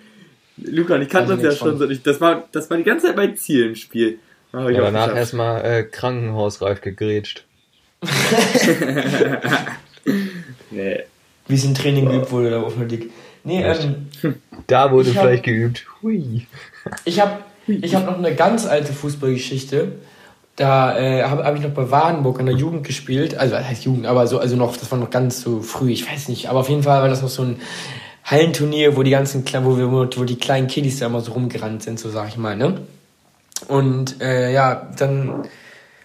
Luca 0.56 0.94
und 0.94 1.02
ich 1.02 1.10
kannten 1.10 1.32
uns 1.32 1.42
ja 1.42 1.52
schon 1.52 1.76
so, 1.76 1.86
das 1.86 2.22
war, 2.22 2.48
das 2.52 2.70
war 2.70 2.78
die 2.78 2.84
ganze 2.84 3.08
Zeit 3.08 3.16
mein 3.16 3.36
Ziel 3.36 3.66
im 3.66 3.74
Spiel. 3.74 4.18
Ja, 4.54 4.70
danach 4.70 5.14
erstmal 5.14 5.62
äh, 5.62 5.82
krankenhausreif 5.82 6.80
gegrätscht. 6.80 7.44
im 11.64 11.74
Training 11.74 12.06
geübt 12.06 12.30
wurde, 12.30 12.50
da 12.50 12.62
auf 12.62 12.74
der 12.76 12.86
Dick. 12.86 13.10
Nee, 13.44 13.62
ähm, 13.62 14.08
Da 14.66 14.90
wurde 14.90 15.10
vielleicht 15.10 15.44
geübt. 15.44 15.86
Hui. 16.02 16.46
Ich 17.04 17.20
habe 17.20 17.38
ich 17.66 17.94
hab 17.94 18.06
noch 18.06 18.18
eine 18.18 18.34
ganz 18.34 18.66
alte 18.66 18.92
Fußballgeschichte. 18.92 19.92
Da 20.56 20.98
äh, 20.98 21.22
habe 21.22 21.44
hab 21.44 21.54
ich 21.54 21.62
noch 21.62 21.70
bei 21.70 21.90
Wadenburg 21.90 22.40
in 22.40 22.46
der 22.46 22.54
Jugend 22.56 22.84
gespielt. 22.84 23.36
Also, 23.36 23.56
heißt 23.56 23.84
Jugend, 23.84 24.06
aber 24.06 24.26
so, 24.26 24.38
also 24.38 24.56
noch, 24.56 24.76
das 24.76 24.90
war 24.90 24.98
noch 24.98 25.10
ganz 25.10 25.40
so 25.40 25.60
früh, 25.60 25.92
ich 25.92 26.10
weiß 26.10 26.28
nicht. 26.28 26.48
Aber 26.48 26.60
auf 26.60 26.68
jeden 26.68 26.82
Fall 26.82 27.00
war 27.00 27.08
das 27.08 27.22
noch 27.22 27.28
so 27.28 27.42
ein 27.42 27.60
Hallenturnier, 28.24 28.96
wo 28.96 29.02
die 29.02 29.12
ganzen, 29.12 29.44
wo, 29.64 29.78
wir, 29.78 29.92
wo 29.92 30.24
die 30.24 30.36
kleinen 30.36 30.66
Kiddies 30.66 30.98
da 30.98 31.06
immer 31.06 31.20
so 31.20 31.32
rumgerannt 31.32 31.82
sind, 31.82 32.00
so 32.00 32.10
sag 32.10 32.28
ich 32.28 32.36
mal, 32.36 32.56
ne? 32.56 32.80
Und 33.68 34.20
äh, 34.20 34.52
ja, 34.52 34.88
dann 34.98 35.44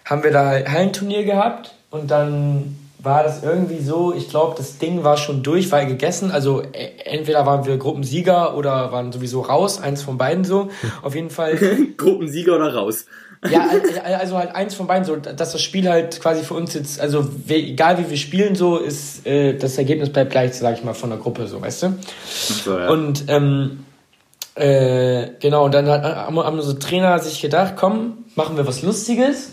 haben 0.06 0.24
wir 0.24 0.32
da 0.32 0.52
Hallenturnier 0.52 1.24
gehabt 1.24 1.74
und 1.90 2.12
dann 2.12 2.76
war 3.04 3.24
das 3.24 3.44
irgendwie 3.44 3.82
so, 3.82 4.14
ich 4.14 4.30
glaube, 4.30 4.56
das 4.58 4.78
Ding 4.78 5.04
war 5.04 5.18
schon 5.18 5.44
durch, 5.44 5.72
war 5.72 5.86
gegessen. 5.86 6.32
Also 6.32 6.62
äh, 6.62 6.92
entweder 7.04 7.46
waren 7.46 7.66
wir 7.66 7.78
Gruppensieger 7.78 8.56
oder 8.56 8.94
waren 8.94 9.12
sowieso 9.12 9.42
raus, 9.42 9.82
eins 9.82 10.02
von 10.02 10.18
beiden 10.18 10.46
so. 10.46 10.70
Auf 11.02 11.14
jeden 11.14 11.30
Fall. 11.30 11.58
Gruppensieger 11.98 12.56
oder 12.56 12.74
raus? 12.74 13.06
ja, 13.52 13.70
also 14.18 14.38
halt 14.38 14.56
eins 14.56 14.74
von 14.74 14.88
beiden 14.88 15.04
so, 15.04 15.18
dass 15.18 15.52
das 15.52 15.62
Spiel 15.62 15.90
halt 15.90 16.22
quasi 16.22 16.44
für 16.44 16.54
uns 16.54 16.74
jetzt, 16.74 17.02
also 17.02 17.30
egal 17.50 17.98
wie 17.98 18.10
wir 18.10 18.16
spielen, 18.16 18.56
so 18.56 18.78
ist 18.78 19.28
äh, 19.28 19.58
das 19.58 19.78
Ergebnis 19.78 20.12
bleibt 20.12 20.32
gleich, 20.32 20.54
sag 20.54 20.78
ich 20.78 20.84
mal, 20.86 20.94
von 20.94 21.10
der 21.10 21.20
Gruppe, 21.20 21.48
so, 21.48 21.62
weißt 21.62 21.84
du? 21.84 21.94
So, 22.26 22.80
ja. 22.80 22.90
Und 22.90 23.26
ähm, 23.28 23.86
äh, 24.56 25.28
genau, 25.42 25.66
und 25.66 25.74
dann 25.74 25.90
hat, 25.90 26.04
haben 26.04 26.38
unsere 26.38 26.80
Trainer 26.80 27.20
sich 27.20 27.42
gedacht, 27.42 27.74
komm, 27.76 28.24
machen 28.36 28.56
wir 28.56 28.66
was 28.66 28.82
Lustiges. 28.82 29.52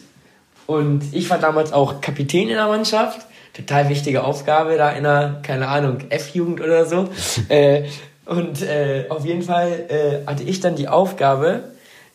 Und 0.68 1.02
ich 1.10 1.28
war 1.28 1.38
damals 1.38 1.72
auch 1.72 2.00
Kapitän 2.00 2.48
in 2.48 2.54
der 2.54 2.68
Mannschaft 2.68 3.26
total 3.60 3.88
wichtige 3.88 4.24
Aufgabe 4.24 4.76
da 4.76 4.90
in 4.90 5.06
einer, 5.06 5.40
keine 5.42 5.68
Ahnung, 5.68 5.98
F-Jugend 6.08 6.60
oder 6.60 6.86
so. 6.86 7.08
äh, 7.48 7.84
und 8.26 8.62
äh, 8.62 9.06
auf 9.08 9.24
jeden 9.24 9.42
Fall 9.42 9.86
äh, 9.88 10.26
hatte 10.26 10.44
ich 10.44 10.60
dann 10.60 10.76
die 10.76 10.88
Aufgabe, 10.88 11.64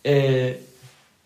äh, 0.04 0.54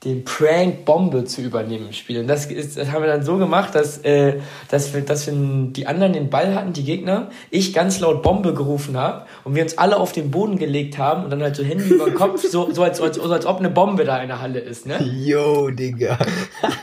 den 0.06 0.24
Prank 0.24 0.86
Bombe 0.86 1.26
zu 1.26 1.42
übernehmen 1.42 1.88
im 1.88 1.94
Spiel. 1.94 2.22
Und 2.22 2.28
das, 2.28 2.46
ist, 2.46 2.78
das 2.78 2.90
haben 2.90 3.04
wir 3.04 3.10
dann 3.10 3.24
so 3.24 3.38
gemacht, 3.38 3.76
dass, 3.76 3.98
äh, 4.00 4.40
dass, 4.70 4.94
wir, 4.94 5.02
dass 5.02 5.28
wir 5.28 5.34
die 5.36 5.88
anderen 5.88 6.14
den 6.14 6.30
Ball 6.30 6.56
hatten, 6.56 6.72
die 6.72 6.86
Gegner, 6.86 7.30
ich 7.52 7.74
ganz 7.74 8.00
laut 8.00 8.24
Bombe 8.24 8.54
gerufen 8.54 8.96
habe 8.96 9.26
und 9.44 9.56
wir 9.56 9.64
uns 9.64 9.78
alle 9.78 9.98
auf 9.98 10.14
den 10.14 10.32
Boden 10.32 10.58
gelegt 10.58 10.98
haben 10.98 11.26
und 11.26 11.32
dann 11.32 11.44
halt 11.44 11.58
so 11.58 11.64
Hände 11.64 11.84
über 11.84 12.06
den 12.06 12.16
Kopf, 12.16 12.42
so, 12.42 12.72
so, 12.72 12.82
als, 12.82 13.02
als, 13.02 13.18
so 13.18 13.32
als 13.32 13.46
ob 13.46 13.60
eine 13.60 13.70
Bombe 13.70 14.06
da 14.06 14.22
in 14.22 14.30
der 14.30 14.42
Halle 14.42 14.60
ist. 14.60 14.86
Ne? 14.86 15.04
Yo, 15.04 15.70
Digga. 15.70 16.18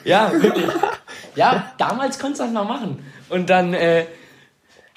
Ja, 0.04 0.30
wirklich. 0.32 0.66
Ja, 1.36 1.72
damals 1.78 2.18
konntest 2.18 2.40
du 2.40 2.44
das 2.44 2.52
mal 2.52 2.64
machen. 2.64 2.98
Und 3.28 3.50
dann 3.50 3.74
äh, 3.74 4.06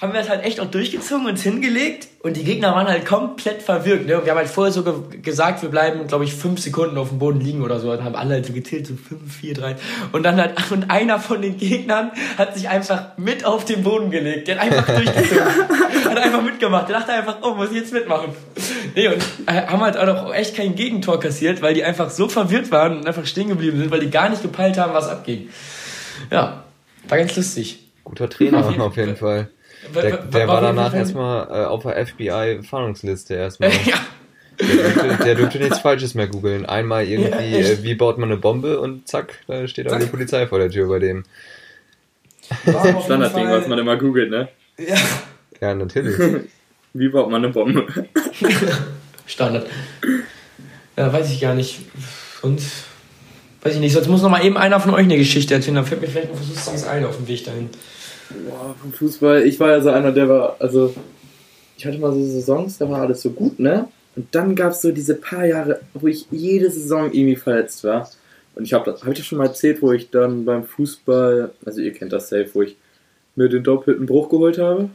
haben 0.01 0.13
wir 0.13 0.21
das 0.21 0.29
halt 0.29 0.45
echt 0.45 0.61
auch 0.61 0.71
durchgezogen, 0.71 1.25
uns 1.25 1.43
hingelegt 1.43 2.07
und 2.23 2.37
die 2.37 2.45
Gegner 2.45 2.73
waren 2.73 2.87
halt 2.87 3.05
komplett 3.05 3.61
verwirrt. 3.61 4.05
Ne? 4.05 4.17
Und 4.17 4.23
wir 4.25 4.31
haben 4.31 4.37
halt 4.37 4.47
vorher 4.47 4.71
so 4.71 4.83
ge 4.83 5.19
gesagt, 5.21 5.61
wir 5.61 5.67
bleiben, 5.67 6.07
glaube 6.07 6.23
ich, 6.23 6.33
fünf 6.33 6.61
Sekunden 6.61 6.97
auf 6.97 7.09
dem 7.09 7.19
Boden 7.19 7.41
liegen 7.41 7.61
oder 7.63 7.81
so. 7.81 7.93
Dann 7.93 8.05
haben 8.05 8.15
alle 8.15 8.35
halt 8.35 8.45
so 8.45 8.53
gezählt, 8.53 8.87
so 8.87 8.93
fünf, 8.95 9.35
vier, 9.35 9.53
drei. 9.55 9.75
Und 10.13 10.23
dann 10.23 10.37
hat 10.37 10.71
und 10.71 10.89
einer 10.89 11.19
von 11.19 11.41
den 11.41 11.57
Gegnern 11.57 12.11
hat 12.37 12.55
sich 12.55 12.69
einfach 12.69 13.17
mit 13.17 13.43
auf 13.43 13.65
den 13.65 13.83
Boden 13.83 14.09
gelegt. 14.09 14.47
Der 14.47 14.55
hat 14.55 14.71
einfach 14.71 14.85
durchgezogen. 14.95 15.45
hat 16.05 16.17
einfach 16.17 16.43
mitgemacht. 16.43 16.87
Der 16.87 16.99
dachte 16.99 17.11
einfach, 17.11 17.37
oh, 17.41 17.55
muss 17.55 17.71
ich 17.71 17.77
jetzt 17.77 17.91
mitmachen. 17.91 18.29
Nee, 18.95 19.09
und 19.09 19.21
äh, 19.47 19.67
haben 19.67 19.81
halt 19.81 19.97
auch 19.97 20.33
echt 20.33 20.55
kein 20.55 20.75
Gegentor 20.75 21.19
kassiert, 21.19 21.61
weil 21.61 21.73
die 21.73 21.83
einfach 21.83 22.09
so 22.09 22.29
verwirrt 22.29 22.71
waren 22.71 22.99
und 22.99 23.07
einfach 23.07 23.25
stehen 23.25 23.49
geblieben 23.49 23.77
sind, 23.77 23.91
weil 23.91 23.99
die 23.99 24.09
gar 24.09 24.29
nicht 24.29 24.41
gepeilt 24.41 24.77
haben, 24.77 24.93
was 24.93 25.09
abging. 25.09 25.49
Ja, 26.31 26.63
war 27.09 27.17
ganz 27.17 27.35
lustig. 27.35 27.88
Guter 28.09 28.27
Trainer 28.27 28.65
auf 28.81 28.97
jeden 28.97 29.15
Fall. 29.15 29.49
Der, 29.93 30.17
der 30.17 30.47
war 30.47 30.61
danach 30.61 30.95
erstmal 30.95 31.47
äh, 31.47 31.65
auf 31.65 31.83
der 31.83 32.05
FBI-Fahndungsliste 32.07 33.35
erstmal. 33.35 33.69
ja. 33.85 33.97
Der 35.23 35.35
durfte 35.35 35.59
nichts 35.59 35.79
Falsches 35.79 36.15
mehr 36.15 36.27
googeln. 36.27 36.65
Einmal 36.65 37.05
irgendwie, 37.05 37.29
ja, 37.29 37.59
äh, 37.59 37.83
wie 37.83 37.93
baut 37.93 38.17
man 38.17 38.31
eine 38.31 38.39
Bombe 38.39 38.79
und 38.79 39.07
zack, 39.07 39.35
da 39.47 39.67
steht 39.67 39.91
auch 39.91 39.99
die 39.99 40.07
Polizei 40.07 40.47
vor 40.47 40.57
der 40.57 40.71
Tür 40.71 40.89
bei 40.89 40.99
dem. 40.99 41.23
Standardding, 42.63 43.47
was 43.47 43.67
man 43.67 43.77
immer 43.77 43.95
googelt, 43.95 44.31
ne? 44.31 44.49
Ja. 44.77 44.97
Ja, 45.61 45.75
natürlich. 45.75 46.17
wie 46.93 47.09
baut 47.09 47.29
man 47.29 47.43
eine 47.43 47.53
Bombe? 47.53 47.85
Standard. 49.27 49.67
Ja, 50.97 51.13
weiß 51.13 51.31
ich 51.31 51.39
gar 51.39 51.53
nicht. 51.53 51.81
Und 52.41 52.59
weiß 53.61 53.75
ich 53.75 53.79
nicht, 53.79 53.93
sonst 53.93 54.07
muss 54.07 54.23
noch 54.23 54.31
mal 54.31 54.43
eben 54.43 54.57
einer 54.57 54.79
von 54.79 54.95
euch 54.95 55.03
eine 55.03 55.17
Geschichte 55.17 55.53
erzählen, 55.53 55.75
dann 55.75 55.85
fällt 55.85 56.01
mir 56.01 56.07
vielleicht 56.07 56.33
noch 56.33 56.39
was 56.39 56.49
Lustiges 56.49 56.87
ein 56.87 57.05
auf 57.05 57.17
dem 57.17 57.27
Weg 57.27 57.45
dahin. 57.45 57.69
Boah, 58.29 58.75
vom 58.79 58.93
Fußball, 58.93 59.43
ich 59.43 59.59
war 59.59 59.69
ja 59.69 59.81
so 59.81 59.89
einer, 59.89 60.11
der 60.11 60.29
war, 60.29 60.55
also 60.59 60.93
ich 61.77 61.85
hatte 61.85 61.97
mal 61.97 62.13
so 62.13 62.23
Saisons, 62.23 62.77
da 62.77 62.89
war 62.89 63.01
alles 63.01 63.21
so 63.21 63.31
gut, 63.31 63.59
ne? 63.59 63.87
Und 64.15 64.27
dann 64.35 64.55
gab 64.55 64.71
es 64.71 64.81
so 64.81 64.91
diese 64.91 65.15
paar 65.15 65.45
Jahre, 65.45 65.79
wo 65.93 66.07
ich 66.07 66.27
jede 66.29 66.69
Saison 66.69 67.11
irgendwie 67.11 67.35
verletzt 67.35 67.83
war. 67.83 68.09
Und 68.55 68.63
ich 68.63 68.73
habe 68.73 68.91
das, 68.91 69.01
habe 69.01 69.13
ich 69.13 69.19
das 69.19 69.25
schon 69.25 69.37
mal 69.37 69.47
erzählt, 69.47 69.81
wo 69.81 69.93
ich 69.93 70.09
dann 70.09 70.45
beim 70.45 70.63
Fußball, 70.63 71.51
also 71.65 71.81
ihr 71.81 71.93
kennt 71.93 72.11
das 72.11 72.29
safe, 72.29 72.49
wo 72.53 72.61
ich 72.61 72.75
mir 73.35 73.47
den 73.47 73.63
doppelten 73.63 74.05
Bruch 74.05 74.29
geholt 74.29 74.57
habe. 74.57 74.89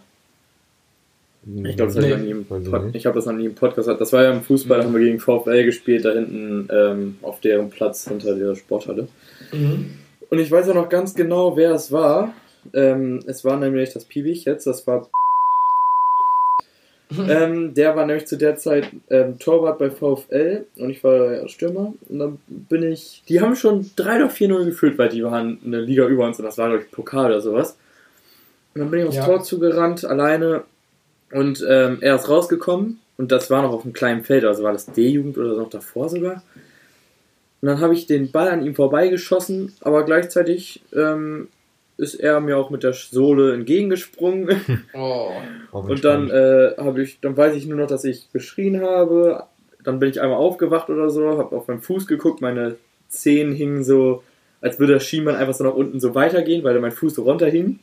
Ich 1.47 1.77
glaube, 1.77 1.93
das 1.93 1.97
nee, 1.97 2.13
habe 2.13 2.91
ich, 2.95 3.07
hab 3.07 3.15
das 3.15 3.27
noch 3.27 3.35
nie 3.35 3.45
im 3.47 3.55
Podcast 3.55 3.89
Das 3.89 4.13
war 4.13 4.23
ja 4.23 4.33
im 4.33 4.43
Fußball, 4.43 4.79
da 4.79 4.85
haben 4.85 4.95
wir 4.95 5.01
gegen 5.01 5.21
VfL 5.21 5.65
gespielt, 5.65 6.05
da 6.05 6.13
hinten 6.13 6.69
ähm, 6.71 7.17
auf 7.21 7.41
deren 7.41 7.69
Platz 7.69 8.09
hinter 8.09 8.35
der 8.35 8.55
Sporthalle. 8.55 9.09
Mhm. 9.53 9.91
Und 10.31 10.39
ich 10.39 10.51
weiß 10.51 10.69
auch 10.71 10.75
noch 10.75 10.89
ganz 10.89 11.15
genau, 11.15 11.57
wer 11.57 11.73
es 11.73 11.93
war. 11.93 12.35
Ähm, 12.73 13.21
es 13.27 13.45
war 13.45 13.57
nämlich 13.57 13.93
das 13.93 14.05
Piwich 14.05 14.45
jetzt, 14.45 14.67
das 14.67 14.87
war 14.87 15.09
ähm, 17.29 17.75
der 17.75 17.97
war 17.97 18.07
nämlich 18.07 18.27
zu 18.27 18.37
der 18.37 18.57
Zeit 18.57 18.89
ähm, 19.11 19.39
Torwart 19.39 19.79
bei 19.79 19.91
VfL 19.91 20.67
und 20.77 20.91
ich 20.91 21.05
war 21.05 21.35
ja 21.35 21.49
Stürmer. 21.49 21.95
Und 22.09 22.19
dann 22.19 22.39
bin 22.47 22.83
ich. 22.83 23.23
Die 23.29 23.41
haben 23.41 23.57
schon 23.57 23.91
3 23.97 24.17
oder 24.17 24.33
4-0 24.33 24.65
geführt, 24.65 24.99
weil 24.99 25.11
die 25.11 25.23
waren 25.23 25.59
eine 25.65 25.81
Liga 25.81 26.07
über 26.07 26.27
uns 26.27 26.39
und 26.39 26.45
das 26.45 26.59
war, 26.59 26.69
glaube 26.69 26.85
ich, 26.85 26.91
Pokal 26.91 27.27
oder 27.27 27.41
sowas. 27.41 27.77
Und 28.75 28.81
dann 28.81 28.91
bin 28.91 29.01
ich 29.01 29.07
aufs 29.07 29.17
ja. 29.17 29.25
Tor 29.25 29.43
zugerannt, 29.43 30.05
alleine. 30.05 30.65
Und 31.31 31.65
ähm, 31.69 31.99
er 32.01 32.17
ist 32.17 32.29
rausgekommen 32.29 33.01
und 33.17 33.33
das 33.33 33.51
war 33.51 33.63
noch 33.63 33.73
auf 33.73 33.85
einem 33.85 33.93
kleinen 33.93 34.25
Feld, 34.25 34.45
also 34.45 34.63
war 34.63 34.73
das 34.73 34.87
D-Jugend 34.87 35.37
oder 35.37 35.57
noch 35.57 35.71
davor 35.71 36.09
sogar. 36.09 36.43
Und 37.61 37.69
dann 37.69 37.81
habe 37.81 37.95
ich 37.95 38.07
den 38.07 38.31
Ball 38.31 38.49
an 38.49 38.65
ihm 38.65 38.75
vorbeigeschossen, 38.75 39.73
aber 39.81 40.05
gleichzeitig 40.05 40.83
ähm, 40.95 41.49
ist 41.97 42.15
er 42.15 42.41
mir 42.41 42.57
auch 42.57 42.71
mit 42.71 42.83
der 42.83 42.93
Sohle 42.93 43.55
entgegengesprungen. 43.55 44.49
Oh. 44.95 45.33
und 45.73 46.05
dann 46.05 46.31
äh, 46.31 46.75
habe 46.79 47.03
ich, 47.03 47.21
dann 47.21 47.37
weiß 47.37 47.55
ich 47.57 47.67
nur 47.67 47.79
noch, 47.79 47.89
dass 47.89 48.05
ich 48.05 48.31
geschrien 48.33 48.81
habe. 48.81 49.45
Dann 49.83 49.99
bin 49.99 50.09
ich 50.09 50.21
einmal 50.21 50.39
aufgewacht 50.39 50.89
oder 50.89 51.11
so, 51.11 51.39
habe 51.39 51.55
auf 51.55 51.67
meinen 51.67 51.83
Fuß 51.83 52.07
geguckt, 52.07 52.41
meine 52.41 52.77
Zehen 53.09 53.53
hingen 53.53 53.85
so, 53.85 54.23
als 54.61 54.79
würde 54.79 54.95
der 54.95 55.01
Schienbein 55.01 55.37
einfach 55.37 55.55
so 55.55 55.65
nach 55.65 55.75
unten 55.75 56.01
so 56.01 56.15
weitergehen, 56.15 56.65
weil 56.65 56.79
mein 56.81 56.93
Fuß 56.93 57.15
so 57.15 57.23
runterhing. 57.25 57.81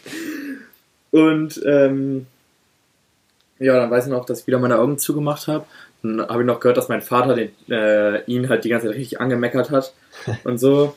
und 1.10 1.60
ähm, 1.64 2.26
ja, 3.60 3.76
dann 3.76 3.90
weiß 3.90 4.06
ich 4.06 4.10
noch, 4.10 4.24
dass 4.24 4.40
ich 4.40 4.46
wieder 4.46 4.58
meine 4.58 4.78
Augen 4.78 4.98
zugemacht 4.98 5.46
habe. 5.46 5.64
Dann 6.02 6.20
habe 6.20 6.42
ich 6.42 6.46
noch 6.46 6.60
gehört, 6.60 6.76
dass 6.76 6.88
mein 6.88 7.02
Vater 7.02 7.34
den, 7.34 7.50
äh, 7.70 8.24
ihn 8.24 8.48
halt 8.48 8.64
die 8.64 8.70
ganze 8.70 8.88
Zeit 8.88 8.96
richtig 8.96 9.20
angemeckert 9.20 9.70
hat 9.70 9.92
und 10.44 10.58
so. 10.58 10.96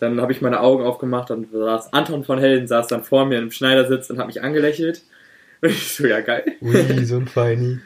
Dann 0.00 0.20
habe 0.20 0.32
ich 0.32 0.40
meine 0.40 0.60
Augen 0.60 0.84
aufgemacht 0.84 1.30
und 1.30 1.50
saß 1.52 1.92
Anton 1.92 2.24
von 2.24 2.38
Helden 2.38 2.68
saß 2.68 2.86
dann 2.86 3.02
vor 3.02 3.26
mir 3.26 3.38
im 3.38 3.50
Schneidersitz 3.50 4.10
und 4.10 4.18
hat 4.18 4.26
mich 4.26 4.42
angelächelt. 4.42 5.02
Und 5.60 5.70
ich 5.70 5.92
so, 5.92 6.06
ja 6.06 6.20
geil. 6.20 6.44
Ui, 6.60 7.04
so 7.04 7.16
ein 7.16 7.26
Feini. 7.26 7.80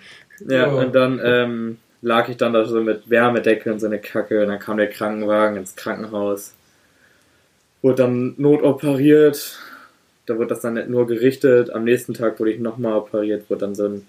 Ja, 0.46 0.70
oh. 0.70 0.78
und 0.78 0.94
dann 0.94 1.18
ähm, 1.24 1.78
lag 2.02 2.28
ich 2.28 2.36
dann 2.36 2.52
da 2.52 2.66
so 2.66 2.82
mit 2.82 3.08
Wärmedecke 3.08 3.72
und 3.72 3.80
so 3.80 3.86
eine 3.86 3.98
Kacke 3.98 4.42
und 4.42 4.48
dann 4.48 4.58
kam 4.58 4.76
der 4.76 4.90
Krankenwagen 4.90 5.56
ins 5.56 5.74
Krankenhaus. 5.74 6.52
Wurde 7.80 8.02
dann 8.02 8.34
notoperiert. 8.36 9.58
Da 10.26 10.36
wurde 10.36 10.48
das 10.48 10.60
dann 10.60 10.74
nicht 10.74 10.90
nur 10.90 11.06
gerichtet. 11.06 11.70
Am 11.70 11.84
nächsten 11.84 12.12
Tag 12.12 12.38
wurde 12.40 12.52
ich 12.52 12.60
nochmal 12.60 12.92
operiert, 12.92 13.48
wurde 13.48 13.60
dann 13.60 13.74
so 13.74 13.86
ein 13.86 14.06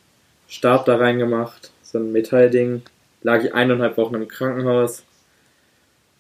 Stab 0.50 0.84
da 0.84 0.98
reingemacht, 0.98 1.72
so 1.84 2.00
ein 2.00 2.12
Metallding. 2.12 2.82
Lag 3.22 3.46
ich 3.46 3.54
eineinhalb 3.54 3.96
Wochen 3.96 4.16
im 4.16 4.28
Krankenhaus 4.28 5.04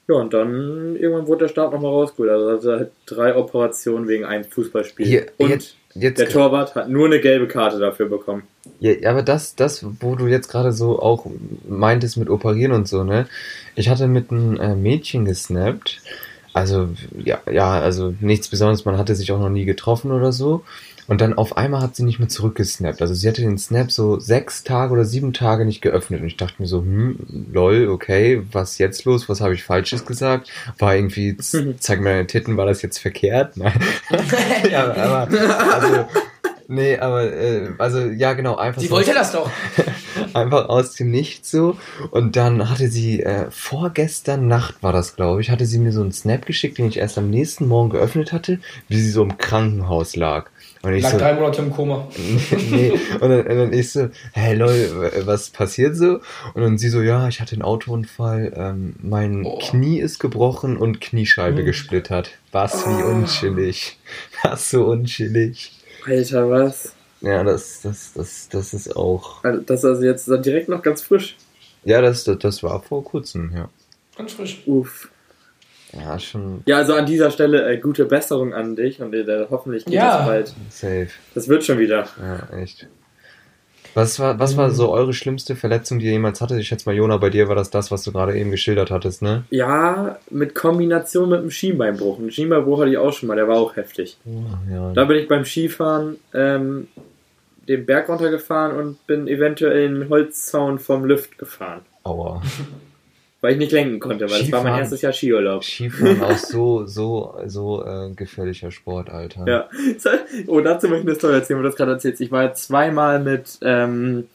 ja, 0.07 0.15
und 0.15 0.33
dann 0.33 0.97
irgendwann 0.97 1.27
wurde 1.27 1.45
der 1.45 1.49
Start 1.49 1.71
nochmal 1.71 1.91
rausgeholt. 1.91 2.29
Also 2.29 2.51
hatte 2.51 2.79
halt 2.79 2.91
drei 3.05 3.35
Operationen 3.35 4.07
wegen 4.07 4.25
einem 4.25 4.43
Fußballspiel. 4.43 5.05
Hier, 5.05 5.25
und 5.37 5.49
jetzt, 5.49 5.77
jetzt 5.93 6.19
der 6.19 6.27
Torwart 6.27 6.75
hat 6.75 6.89
nur 6.89 7.05
eine 7.05 7.21
gelbe 7.21 7.47
Karte 7.47 7.79
dafür 7.79 8.09
bekommen. 8.09 8.43
Ja, 8.81 9.09
aber 9.09 9.23
das, 9.23 9.55
das, 9.55 9.85
wo 10.01 10.15
du 10.15 10.27
jetzt 10.27 10.49
gerade 10.49 10.73
so 10.73 10.99
auch 10.99 11.25
meintest 11.67 12.17
mit 12.17 12.29
Operieren 12.29 12.73
und 12.73 12.87
so, 12.87 13.05
ne? 13.05 13.27
Ich 13.75 13.87
hatte 13.87 14.07
mit 14.07 14.29
einem 14.29 14.57
äh, 14.57 14.75
Mädchen 14.75 15.23
gesnappt. 15.23 16.01
Also, 16.51 16.89
ja, 17.17 17.39
ja, 17.51 17.71
also 17.79 18.13
nichts 18.19 18.49
Besonderes, 18.49 18.85
man 18.85 18.97
hatte 18.97 19.15
sich 19.15 19.31
auch 19.31 19.39
noch 19.39 19.49
nie 19.49 19.65
getroffen 19.65 20.11
oder 20.11 20.31
so. 20.31 20.63
Und 21.07 21.21
dann 21.21 21.33
auf 21.33 21.57
einmal 21.57 21.81
hat 21.81 21.95
sie 21.95 22.03
nicht 22.03 22.19
mehr 22.19 22.29
zurückgesnappt. 22.29 23.01
Also 23.01 23.13
sie 23.13 23.27
hatte 23.27 23.41
den 23.41 23.57
Snap 23.57 23.91
so 23.91 24.19
sechs 24.19 24.63
Tage 24.63 24.93
oder 24.93 25.05
sieben 25.05 25.33
Tage 25.33 25.65
nicht 25.65 25.81
geöffnet. 25.81 26.21
Und 26.21 26.27
ich 26.27 26.37
dachte 26.37 26.55
mir 26.59 26.67
so, 26.67 26.79
hm, 26.79 27.17
lol, 27.51 27.89
okay, 27.89 28.43
was 28.51 28.77
jetzt 28.77 29.05
los? 29.05 29.27
Was 29.27 29.41
habe 29.41 29.53
ich 29.53 29.63
Falsches 29.63 30.05
gesagt? 30.05 30.49
War 30.79 30.95
irgendwie, 30.95 31.35
zeig 31.79 32.01
mir 32.01 32.09
deine 32.09 32.27
Titten, 32.27 32.57
war 32.57 32.65
das 32.65 32.81
jetzt 32.81 32.99
verkehrt? 32.99 33.57
Nein. 33.57 33.79
ja, 34.71 34.93
aber, 34.93 35.27
also, 35.73 36.07
nee, 36.67 36.97
aber, 36.97 37.33
äh, 37.33 37.69
also, 37.77 37.99
ja, 37.99 38.33
genau, 38.33 38.55
einfach 38.55 38.81
Sie 38.81 38.87
so, 38.87 38.95
wollte 38.95 39.13
das 39.13 39.31
doch. 39.31 39.49
einfach 40.33 40.69
aus 40.69 40.93
dem 40.95 41.11
Nichts 41.11 41.51
so. 41.51 41.77
Und 42.11 42.35
dann 42.35 42.69
hatte 42.69 42.87
sie, 42.87 43.21
äh, 43.21 43.47
vorgestern 43.51 44.47
Nacht 44.47 44.81
war 44.81 44.93
das, 44.93 45.15
glaube 45.15 45.41
ich, 45.41 45.49
hatte 45.49 45.65
sie 45.65 45.79
mir 45.79 45.91
so 45.91 46.01
einen 46.01 46.11
Snap 46.11 46.45
geschickt, 46.45 46.77
den 46.77 46.87
ich 46.87 46.97
erst 46.97 47.17
am 47.17 47.29
nächsten 47.29 47.67
Morgen 47.67 47.89
geöffnet 47.89 48.31
hatte, 48.31 48.59
wie 48.87 48.99
sie 48.99 49.11
so 49.11 49.23
im 49.23 49.37
Krankenhaus 49.37 50.15
lag. 50.15 50.49
Und 50.84 50.93
ich 50.96 51.04
Lag 51.04 51.12
so, 51.13 51.17
drei 51.17 51.34
Monate 51.34 51.62
im 51.62 51.72
Koma. 51.72 52.10
nee, 52.69 52.91
und 53.22 53.30
dann, 53.30 53.48
und 53.48 53.58
dann 53.58 53.74
ich 53.74 53.93
so, 53.93 54.10
hey 54.34 54.54
Leute, 54.54 55.26
was 55.26 55.50
passiert 55.50 55.96
so? 55.96 56.19
Und 56.54 56.62
dann 56.62 56.78
sie 56.78 56.89
so, 56.89 57.02
ja, 57.02 57.30
ich 57.30 57.39
hatte 57.39 57.54
einen 57.54 57.62
Autounfall, 57.62 58.52
ähm, 58.54 58.96
mein 59.02 59.46
oh. 59.46 59.60
Knie 59.60 60.00
ist 60.00 60.19
gebrochen 60.19 60.76
und 60.76 61.00
Kniescheibe 61.00 61.60
hm. 61.60 61.65
gesplittert. 61.65 62.32
Was, 62.52 62.86
wie 62.86 63.02
oh. 63.02 63.08
unchillig. 63.08 63.98
Was 64.43 64.69
so 64.69 64.86
unchillig. 64.86 65.72
Alter, 66.06 66.50
was? 66.50 66.93
Ja, 67.22 67.46
das, 67.46 67.80
das, 67.82 68.12
das, 68.13 68.50
das 68.50 68.74
ist 68.74 68.93
auch. 68.98 69.41
Also 69.46 69.62
das 69.62 69.80
ist 69.80 69.86
also 69.86 70.04
jetzt 70.04 70.28
direkt 70.46 70.67
noch 70.67 70.82
ganz 70.82 71.02
frisch. 71.02 71.38
Ja, 71.86 72.02
das, 72.02 72.26
das, 72.26 72.39
das 72.39 72.62
war 72.62 72.82
vor 72.82 73.06
kurzem, 73.06 73.54
ja. 73.56 73.69
Ganz 74.17 74.34
frisch. 74.34 74.62
Uff. 74.65 75.10
Ja, 75.97 76.17
schon. 76.19 76.63
Ja, 76.65 76.77
also 76.77 76.93
an 76.93 77.06
dieser 77.06 77.32
Stelle 77.32 77.71
äh, 77.71 77.77
gute 77.77 78.06
Besserung 78.06 78.53
an 78.53 78.75
dich 78.75 79.01
und 79.01 79.13
äh, 79.13 79.45
hoffentlich 79.49 79.86
geht 79.86 79.93
ja. 79.93 80.17
das 80.17 80.25
bald. 80.25 80.53
Safe. 80.69 81.10
Das 81.36 81.47
wird 81.47 81.63
schon 81.63 81.79
wieder. 81.79 82.08
Ja, 82.19 82.58
echt. 82.58 82.88
Was 83.93 84.19
war, 84.19 84.39
was 84.39 84.58
war 84.58 84.71
so 84.71 84.91
eure 84.91 85.13
schlimmste 85.13 85.56
Verletzung, 85.56 85.99
die 85.99 86.08
ihr 86.08 86.13
jemals 86.13 86.41
hattet? 86.41 86.60
Ich 86.60 86.67
schätze 86.67 86.89
mal, 86.89 86.95
Jona, 86.95 87.17
bei 87.17 87.29
dir 87.29 87.47
war 87.47 87.56
das 87.56 87.69
das, 87.69 87.91
was 87.91 88.03
du 88.03 88.12
gerade 88.12 88.36
eben 88.36 88.49
geschildert 88.49 88.89
hattest, 88.89 89.21
ne? 89.21 89.43
Ja, 89.51 90.17
mit 90.32 90.56
Kombination 90.56 91.29
mit 91.29 91.39
einem 91.39 91.51
Schienbeinbruch. 91.51 92.17
Ein 92.17 92.32
Schienbeinbruch 92.32 92.79
hatte 92.79 92.89
ich 92.89 92.97
auch 92.97 93.13
schon 93.13 93.27
mal, 93.27 93.36
der 93.36 93.47
war 93.47 93.58
auch 93.58 93.75
heftig. 93.75 94.17
Oh, 94.25 94.45
ja. 94.71 94.93
Da 94.93 95.06
bin 95.06 95.17
ich 95.17 95.27
beim 95.27 95.45
Skifahren 95.45 96.17
ähm, 96.34 96.88
den 97.67 97.86
Berg 97.86 98.10
runtergefahren 98.10 98.75
und 98.75 99.06
bin 99.06 99.27
eventuell 99.27 99.86
in 99.86 99.99
den 99.99 100.10
Holzzaun 100.10 100.79
vom 100.79 101.06
Lift 101.06 101.38
gefahren. 101.38 101.82
Aua. 102.03 102.41
weil 103.43 103.51
ich 103.51 103.58
nicht 103.58 103.73
lenken 103.73 103.99
konnte, 103.99 104.23
weil 104.29 104.41
Skifahren, 104.41 104.51
das 104.51 104.63
war 104.63 104.71
mein 104.71 104.79
erstes 104.79 105.01
Jahr 105.01 105.12
Skiurlaub. 105.12 105.65
Skifahren 105.65 106.21
auch 106.23 106.38
so, 106.38 106.86
so, 106.86 107.36
so 107.45 107.86
äh, 107.86 108.10
gefährlicher 108.15 108.71
Sport, 108.71 109.10
Alter. 109.10 109.45
Ja. 109.45 109.69
Oh, 110.47 110.62
dazu 110.62 110.88
möchte 110.88 111.03
ich 111.03 111.10
eine 111.10 111.15
Story 111.15 111.34
erzählen, 111.34 111.60
wo 111.60 111.63
du 111.63 111.67
das 111.67 111.75
gerade 111.75 111.91
erzählst. 111.91 112.21
Ich 112.21 112.32
war 112.32 112.53
zweimal 112.53 113.19
mit, 113.19 113.60
ähm, 113.62 114.29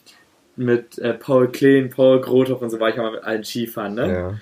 mit 0.57 0.99
äh, 0.99 1.15
Paul 1.15 1.49
Kleen, 1.49 1.89
Paul 1.89 2.21
Grothoff 2.21 2.61
und 2.61 2.69
so 2.69 2.79
war 2.81 2.91
ich 2.91 2.97
mal 2.97 3.13
mit 3.13 3.25
allen 3.25 3.45
Skifahren, 3.45 3.95
ne? 3.95 4.13
Ja. 4.13 4.35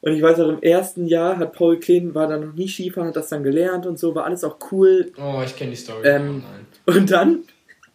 Und 0.00 0.12
ich 0.14 0.22
weiß 0.22 0.40
auch, 0.40 0.48
im 0.48 0.62
ersten 0.62 1.06
Jahr 1.06 1.36
hat 1.36 1.52
Paul 1.52 1.78
Kleen, 1.78 2.14
war 2.14 2.28
dann 2.28 2.40
noch 2.40 2.54
nie 2.54 2.66
Skifahren, 2.66 3.08
hat 3.08 3.16
das 3.16 3.28
dann 3.28 3.42
gelernt 3.42 3.84
und 3.84 3.98
so, 3.98 4.14
war 4.14 4.24
alles 4.24 4.42
auch 4.42 4.56
cool. 4.72 5.12
Oh, 5.18 5.42
ich 5.44 5.54
kenne 5.54 5.72
die 5.72 5.76
Story. 5.76 6.08
Ähm, 6.08 6.42
oh, 6.86 6.92
und 6.92 7.10
dann, 7.10 7.40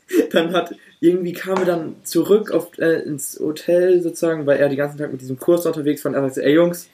dann 0.32 0.54
hat 0.54 0.76
irgendwie 1.00 1.34
kam 1.34 1.58
er 1.58 1.66
dann 1.66 1.96
zurück 2.04 2.52
auf, 2.52 2.78
äh, 2.78 3.02
ins 3.02 3.40
Hotel 3.40 4.02
sozusagen, 4.02 4.46
weil 4.46 4.58
er 4.58 4.70
die 4.70 4.76
ganzen 4.76 4.98
Tag 4.98 5.12
mit 5.12 5.22
diesem 5.22 5.40
Kurs 5.40 5.66
unterwegs 5.66 6.04
war 6.04 6.12
und 6.12 6.16
er 6.16 6.24
sagte, 6.24 6.44
ey 6.44 6.54
Jungs, 6.54 6.90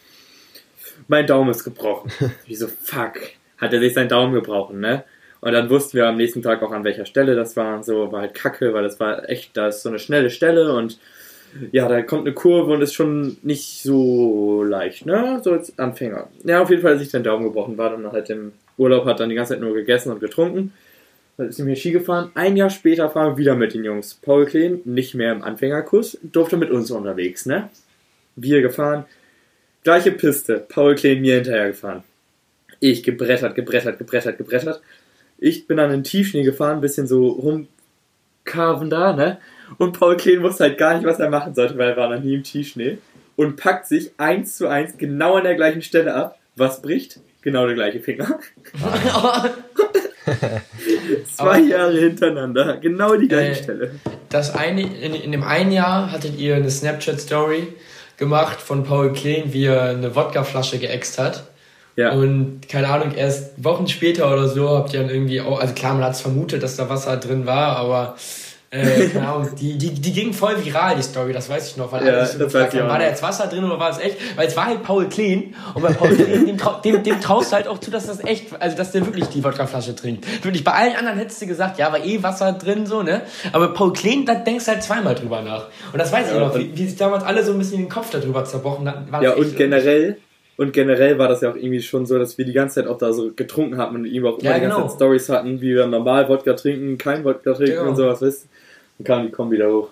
mein 1.08 1.28
Daumen 1.28 1.52
ist 1.52 1.64
gebrochen. 1.64 2.12
Wie 2.46 2.56
so, 2.56 2.68
fuck, 2.68 3.14
hat 3.58 3.74
er 3.74 3.80
sich 3.80 3.94
seinen 3.94 4.10
Daumen 4.10 4.34
gebrochen, 4.34 4.80
ne? 4.80 5.04
Und 5.42 5.54
dann 5.54 5.72
wussten 5.72 5.98
wir 5.98 6.08
am 6.08 6.18
nächsten 6.18 6.44
Tag 6.44 6.62
auch 6.62 6.72
an 6.72 6.84
welcher 6.84 7.06
Stelle 7.06 7.36
das 7.36 7.58
war 7.58 7.76
und 7.76 7.86
so, 7.86 8.12
war 8.12 8.22
halt 8.22 8.36
kacke, 8.36 8.74
weil 8.74 8.84
das 8.84 9.00
war 9.00 9.28
echt, 9.28 9.58
da 9.58 9.70
ist 9.70 9.82
so 9.82 9.90
eine 9.90 9.98
schnelle 9.98 10.30
Stelle 10.30 10.74
und 10.76 11.00
ja, 11.72 11.88
da 11.88 12.02
kommt 12.02 12.26
eine 12.26 12.34
Kurve 12.34 12.72
und 12.72 12.82
ist 12.82 12.94
schon 12.94 13.38
nicht 13.42 13.82
so 13.84 14.64
leicht, 14.64 15.06
ne? 15.06 15.42
So 15.44 15.52
als 15.52 15.78
Anfänger. 15.78 16.30
Ja, 16.44 16.62
auf 16.62 16.70
jeden 16.70 16.82
Fall, 16.82 16.94
als 16.94 17.02
ich 17.02 17.10
den 17.10 17.24
Daumen 17.24 17.44
gebrochen 17.44 17.78
war, 17.78 17.90
dann 17.90 18.10
halt 18.12 18.30
im 18.30 18.54
Urlaub, 18.78 19.06
hat 19.06 19.20
dann 19.20 19.30
die 19.30 19.36
ganze 19.36 19.54
Zeit 19.54 19.62
nur 19.62 19.74
gegessen 19.74 20.12
und 20.12 20.20
getrunken. 20.20 20.74
Dann 21.42 21.50
ist 21.50 21.58
mir 21.58 21.76
Ski 21.76 21.90
gefahren. 21.90 22.30
Ein 22.36 22.56
Jahr 22.56 22.70
später 22.70 23.10
fahren 23.10 23.32
wir 23.32 23.38
wieder 23.38 23.56
mit 23.56 23.74
den 23.74 23.84
Jungs. 23.84 24.14
Paul 24.14 24.46
Kleen, 24.46 24.82
nicht 24.86 25.16
mehr 25.16 25.32
im 25.32 25.42
Anfängerkurs, 25.42 26.20
durfte 26.22 26.56
mit 26.56 26.70
uns 26.70 26.92
unterwegs, 26.92 27.48
ne? 27.48 27.68
Wir 28.36 28.62
gefahren. 28.62 29.06
Gleiche 29.84 30.12
Piste. 30.12 30.64
Paul 30.70 30.94
Kleen 30.94 31.20
mir 31.20 31.34
hinterher 31.34 31.70
gefahren. 31.70 32.04
Ich 32.80 33.02
gebrettert, 33.02 33.56
gebrettert, 33.56 33.98
gebrettert, 33.98 34.38
gebrettert. 34.38 34.84
Ich 35.40 35.66
bin 35.66 35.78
dann 35.78 35.92
in 35.92 36.04
Tiefschnee 36.04 36.44
gefahren, 36.44 36.80
bisschen 36.80 37.08
so 37.08 37.30
rumkarven 37.30 38.92
da, 38.92 39.14
ne? 39.14 39.40
Und 39.80 39.98
Paul 39.98 40.18
Kleen 40.18 40.44
wusste 40.44 40.66
halt 40.66 40.78
gar 40.78 40.94
nicht, 40.94 41.08
was 41.08 41.20
er 41.20 41.32
machen 41.32 41.56
sollte, 41.56 41.76
weil 41.76 41.90
er 41.90 41.98
war 41.98 42.16
noch 42.16 42.24
nie 42.24 42.36
im 42.36 42.44
Tiefschnee. 42.44 43.00
Und 43.36 43.56
packt 43.56 43.88
sich 43.88 44.12
eins 44.20 44.58
zu 44.58 44.68
eins 44.68 44.96
genau 44.96 45.38
an 45.38 45.44
der 45.46 45.56
gleichen 45.56 45.82
Stelle 45.82 46.14
ab. 46.14 46.38
Was 46.56 46.84
bricht? 46.84 47.20
Genau 47.42 47.66
der 47.66 47.74
gleiche 47.74 48.00
Finger. 48.00 48.40
Zwei 51.26 51.60
Jahre 51.60 51.98
hintereinander. 51.98 52.78
Genau 52.78 53.16
die 53.16 53.28
gleiche 53.28 53.52
Äh, 53.52 53.64
Stelle. 53.64 53.92
Das 54.30 54.56
eine, 54.56 54.82
in, 54.82 55.14
in 55.14 55.32
dem 55.32 55.44
einen 55.44 55.72
Jahr 55.72 56.12
hattet 56.12 56.38
ihr 56.40 56.56
eine 56.56 56.70
Snapchat-Story 56.70 57.68
gemacht 58.18 58.62
von 58.62 58.84
Paul 58.84 59.14
Kleen, 59.14 59.54
wie 59.54 59.66
er 59.66 59.84
eine 59.90 60.16
Wodkaflasche 60.16 60.78
geäxt 60.78 61.18
hat. 61.20 61.44
Ja. 61.96 62.14
Und 62.14 62.62
keine 62.70 62.88
Ahnung, 62.88 63.14
erst 63.16 63.64
Wochen 63.64 63.88
später 63.88 64.32
oder 64.32 64.48
so 64.48 64.70
habt 64.70 64.94
ihr 64.94 65.02
dann 65.02 65.10
irgendwie 65.10 65.42
auch, 65.42 65.60
also 65.60 65.74
klar, 65.74 65.94
man 65.94 66.04
hat 66.04 66.14
es 66.14 66.22
vermutet, 66.22 66.64
dass 66.64 66.78
da 66.78 66.90
Wasser 66.90 67.18
drin 67.18 67.46
war, 67.46 67.76
aber 67.76 68.16
äh, 68.74 69.18
Ahnung, 69.18 69.50
die, 69.60 69.78
die, 69.78 69.90
die 69.92 70.14
ging 70.14 70.32
voll 70.34 70.64
viral, 70.64 70.96
die 70.96 71.02
Story, 71.04 71.34
das 71.34 71.50
weiß 71.50 71.68
ich 71.72 71.78
noch, 71.78 71.92
weil 71.92 72.08
Ja, 72.08 72.26
so 72.26 72.40
das 72.40 72.54
weiß 72.54 72.74
ich 72.74 72.80
auch 72.82 72.88
war 72.88 72.98
da 72.98 73.04
noch. 73.04 73.10
jetzt 73.12 73.22
Wasser 73.22 73.48
drin 73.48 73.66
oder 73.66 73.78
war 73.78 73.90
es 73.92 73.98
echt? 74.00 74.16
Weil 74.38 74.48
es 74.48 74.56
war 74.56 74.68
halt 74.68 74.82
Paul 74.84 75.10
Kleen 75.10 75.54
und 75.74 75.82
bei 75.82 75.92
Paul 75.92 76.16
Kleen, 76.16 76.46
dem, 76.46 76.58
dem, 76.86 77.04
dem 77.04 77.20
traust 77.22 77.52
du 77.52 77.56
halt 77.58 77.68
auch 77.68 77.80
zu, 77.80 77.92
dass 77.92 78.08
das 78.08 78.24
echt, 78.24 78.46
also 78.62 78.78
dass 78.78 78.92
der 78.94 79.06
wirklich 79.06 79.26
die 79.28 79.44
Wodkaflasche 79.44 79.94
trinkt. 79.96 80.26
Wirklich, 80.44 80.64
bei 80.64 80.72
allen 80.72 80.96
anderen 80.96 81.18
hättest 81.18 81.42
du 81.42 81.48
gesagt, 81.48 81.80
ja, 81.80 81.92
war 81.92 82.04
eh 82.04 82.24
Wasser 82.24 82.54
drin, 82.54 82.86
so, 82.86 83.04
ne? 83.04 83.22
Aber 83.52 83.74
Paul 83.74 83.92
Kleen, 83.92 84.26
da 84.26 84.36
denkst 84.36 84.64
du 84.66 84.72
halt 84.72 84.84
zweimal 84.84 85.16
drüber 85.16 85.42
nach. 85.42 85.66
Und 85.92 86.00
das 86.00 86.12
weiß 86.12 86.28
ich 86.28 86.34
Ja, 86.34 86.40
noch, 86.40 86.54
und- 86.56 86.60
wie, 86.62 86.78
wie 86.78 86.88
sich 86.88 86.98
damals 86.98 87.24
alle 87.26 87.44
so 87.44 87.52
ein 87.52 87.58
bisschen 87.58 87.80
den 87.80 87.90
Kopf 87.90 88.10
darüber 88.10 88.46
zerbrochen 88.46 88.88
hatten. 88.90 89.08
Ja, 89.22 89.34
und 89.34 89.58
generell, 89.58 90.18
und 90.58 90.74
generell 90.74 91.18
war 91.18 91.28
das 91.28 91.42
ja 91.42 91.52
auch 91.52 91.56
irgendwie 91.56 91.82
schon 91.82 92.06
so, 92.06 92.20
dass 92.20 92.38
wir 92.38 92.46
die 92.46 92.54
ganze 92.54 92.76
Zeit 92.76 92.88
auch 92.88 92.98
da 92.98 93.14
so 93.14 93.32
getrunken 93.36 93.78
haben 93.78 93.96
und 93.96 94.06
irgendwie 94.06 94.28
auch 94.28 94.38
immer 94.40 94.50
Ja, 94.52 94.56
die 94.56 94.62
ganze 94.62 94.76
genau. 94.78 94.88
Zeit 94.90 94.96
Stories 94.98 95.30
hatten, 95.30 95.62
wie 95.62 95.76
wir 95.76 95.88
normal 95.88 96.28
Wodka 96.30 96.54
trinken, 96.54 96.98
kein 96.98 97.24
Wodka 97.24 97.54
trinken 97.54 97.78
Genau. 97.78 97.90
und 97.90 97.96
sowas, 97.96 98.22
weißt 98.22 98.44
du? 98.44 98.48
Dann 99.00 99.06
kam 99.06 99.26
die 99.26 99.32
Kombi 99.32 99.56
wieder 99.56 99.72
hoch. 99.72 99.90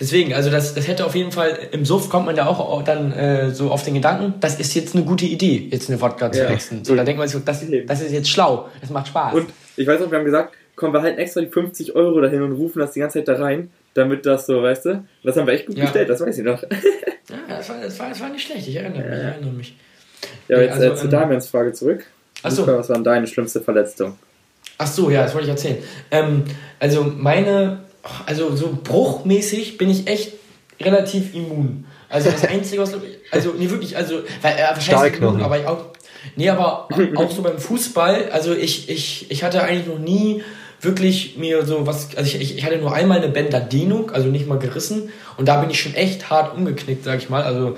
Deswegen, 0.00 0.32
also 0.32 0.48
das, 0.50 0.74
das 0.74 0.88
hätte 0.88 1.04
auf 1.04 1.14
jeden 1.14 1.32
Fall, 1.32 1.58
im 1.72 1.84
Suff 1.84 2.08
kommt 2.08 2.24
man 2.26 2.36
ja 2.36 2.46
auch 2.46 2.82
dann 2.82 3.12
äh, 3.12 3.50
so 3.50 3.70
auf 3.70 3.82
den 3.82 3.94
Gedanken, 3.94 4.34
das 4.40 4.58
ist 4.58 4.74
jetzt 4.74 4.94
eine 4.94 5.04
gute 5.04 5.26
Idee, 5.26 5.68
jetzt 5.70 5.90
eine 5.90 6.00
Wodka 6.00 6.32
zu 6.32 6.44
Ja. 6.44 6.48
wechseln. 6.48 6.84
So, 6.84 6.94
da 6.94 7.04
denkt 7.04 7.18
man 7.18 7.28
sich 7.28 7.42
das, 7.44 7.62
das 7.86 8.00
ist 8.00 8.12
jetzt 8.12 8.28
schlau, 8.30 8.68
das 8.80 8.88
macht 8.90 9.08
Spaß. 9.08 9.34
Und 9.34 9.48
ich 9.76 9.86
weiß 9.86 10.00
noch, 10.00 10.10
wir 10.10 10.16
haben 10.18 10.24
gesagt, 10.24 10.54
komm, 10.76 10.92
wir 10.94 11.02
halten 11.02 11.18
extra 11.18 11.40
die 11.42 11.48
50 11.48 11.94
Euro 11.94 12.20
dahin 12.20 12.42
und 12.42 12.52
rufen 12.52 12.78
das 12.78 12.92
die 12.92 13.00
ganze 13.00 13.18
Zeit 13.18 13.28
da 13.28 13.34
rein, 13.42 13.70
damit 13.94 14.24
das 14.24 14.46
so, 14.46 14.62
weißt 14.62 14.86
du? 14.86 15.04
Das 15.24 15.36
haben 15.36 15.46
wir 15.46 15.54
echt 15.54 15.66
gut 15.66 15.76
Ja. 15.76 15.84
gestellt, 15.84 16.08
das 16.08 16.20
weiß 16.20 16.38
ich 16.38 16.44
noch. 16.44 16.62
ja, 17.28 17.36
das 17.48 17.68
war, 17.68 17.80
das, 17.80 17.98
war, 17.98 18.08
das 18.08 18.20
war 18.20 18.28
nicht 18.28 18.46
schlecht, 18.46 18.68
ich 18.68 18.76
erinnere 18.76 19.02
mich, 19.02 19.18
ich 19.18 19.24
erinnere 19.24 19.52
mich. 19.52 19.76
Ja, 20.48 20.60
jetzt 20.60 20.74
also, 20.74 20.86
äh, 20.86 20.94
zu 20.94 21.04
ähm, 21.04 21.10
Damians 21.10 21.48
Frage 21.48 21.72
zurück. 21.72 22.06
Ach 22.42 22.50
so. 22.50 22.62
Luca, 22.62 22.78
Was 22.78 22.88
war 22.88 22.98
deine 23.00 23.26
schlimmste 23.26 23.60
Verletzung? 23.60 24.18
Ach 24.78 24.86
so, 24.86 25.10
ja, 25.10 25.22
das 25.22 25.34
wollte 25.34 25.46
ich 25.46 25.50
erzählen. 25.50 25.78
Ähm, 26.10 26.44
also 26.78 27.04
meine, 27.04 27.80
also 28.26 28.54
so 28.54 28.78
bruchmäßig 28.82 29.78
bin 29.78 29.90
ich 29.90 30.06
echt 30.06 30.34
relativ 30.80 31.34
immun. 31.34 31.86
Also 32.08 32.30
das 32.30 32.44
Einzige, 32.44 32.82
was, 32.82 32.94
also 33.30 33.54
nee, 33.58 33.70
wirklich, 33.70 33.96
also, 33.96 34.20
weil, 34.42 34.54
äh, 34.54 34.62
wahrscheinlich 34.74 35.18
immun, 35.20 35.42
aber 35.42 35.58
ich 35.58 35.66
auch, 35.66 35.86
nee, 36.36 36.48
aber 36.48 36.88
auch 37.16 37.30
so 37.30 37.42
beim 37.42 37.58
Fußball, 37.58 38.30
also 38.30 38.54
ich, 38.54 38.88
ich, 38.88 39.30
ich 39.30 39.42
hatte 39.42 39.62
eigentlich 39.62 39.86
noch 39.86 39.98
nie 39.98 40.42
wirklich 40.86 41.36
mir 41.36 41.66
so 41.66 41.86
was, 41.86 42.16
also 42.16 42.26
ich, 42.28 42.40
ich, 42.40 42.56
ich 42.56 42.64
hatte 42.64 42.78
nur 42.78 42.94
einmal 42.94 43.18
eine 43.18 43.28
Bänderdehnung, 43.28 44.10
also 44.10 44.28
nicht 44.28 44.46
mal 44.46 44.58
gerissen 44.58 45.10
und 45.36 45.46
da 45.46 45.60
bin 45.60 45.68
ich 45.68 45.80
schon 45.80 45.94
echt 45.94 46.30
hart 46.30 46.56
umgeknickt, 46.56 47.04
sag 47.04 47.18
ich 47.18 47.28
mal, 47.28 47.42
also 47.42 47.76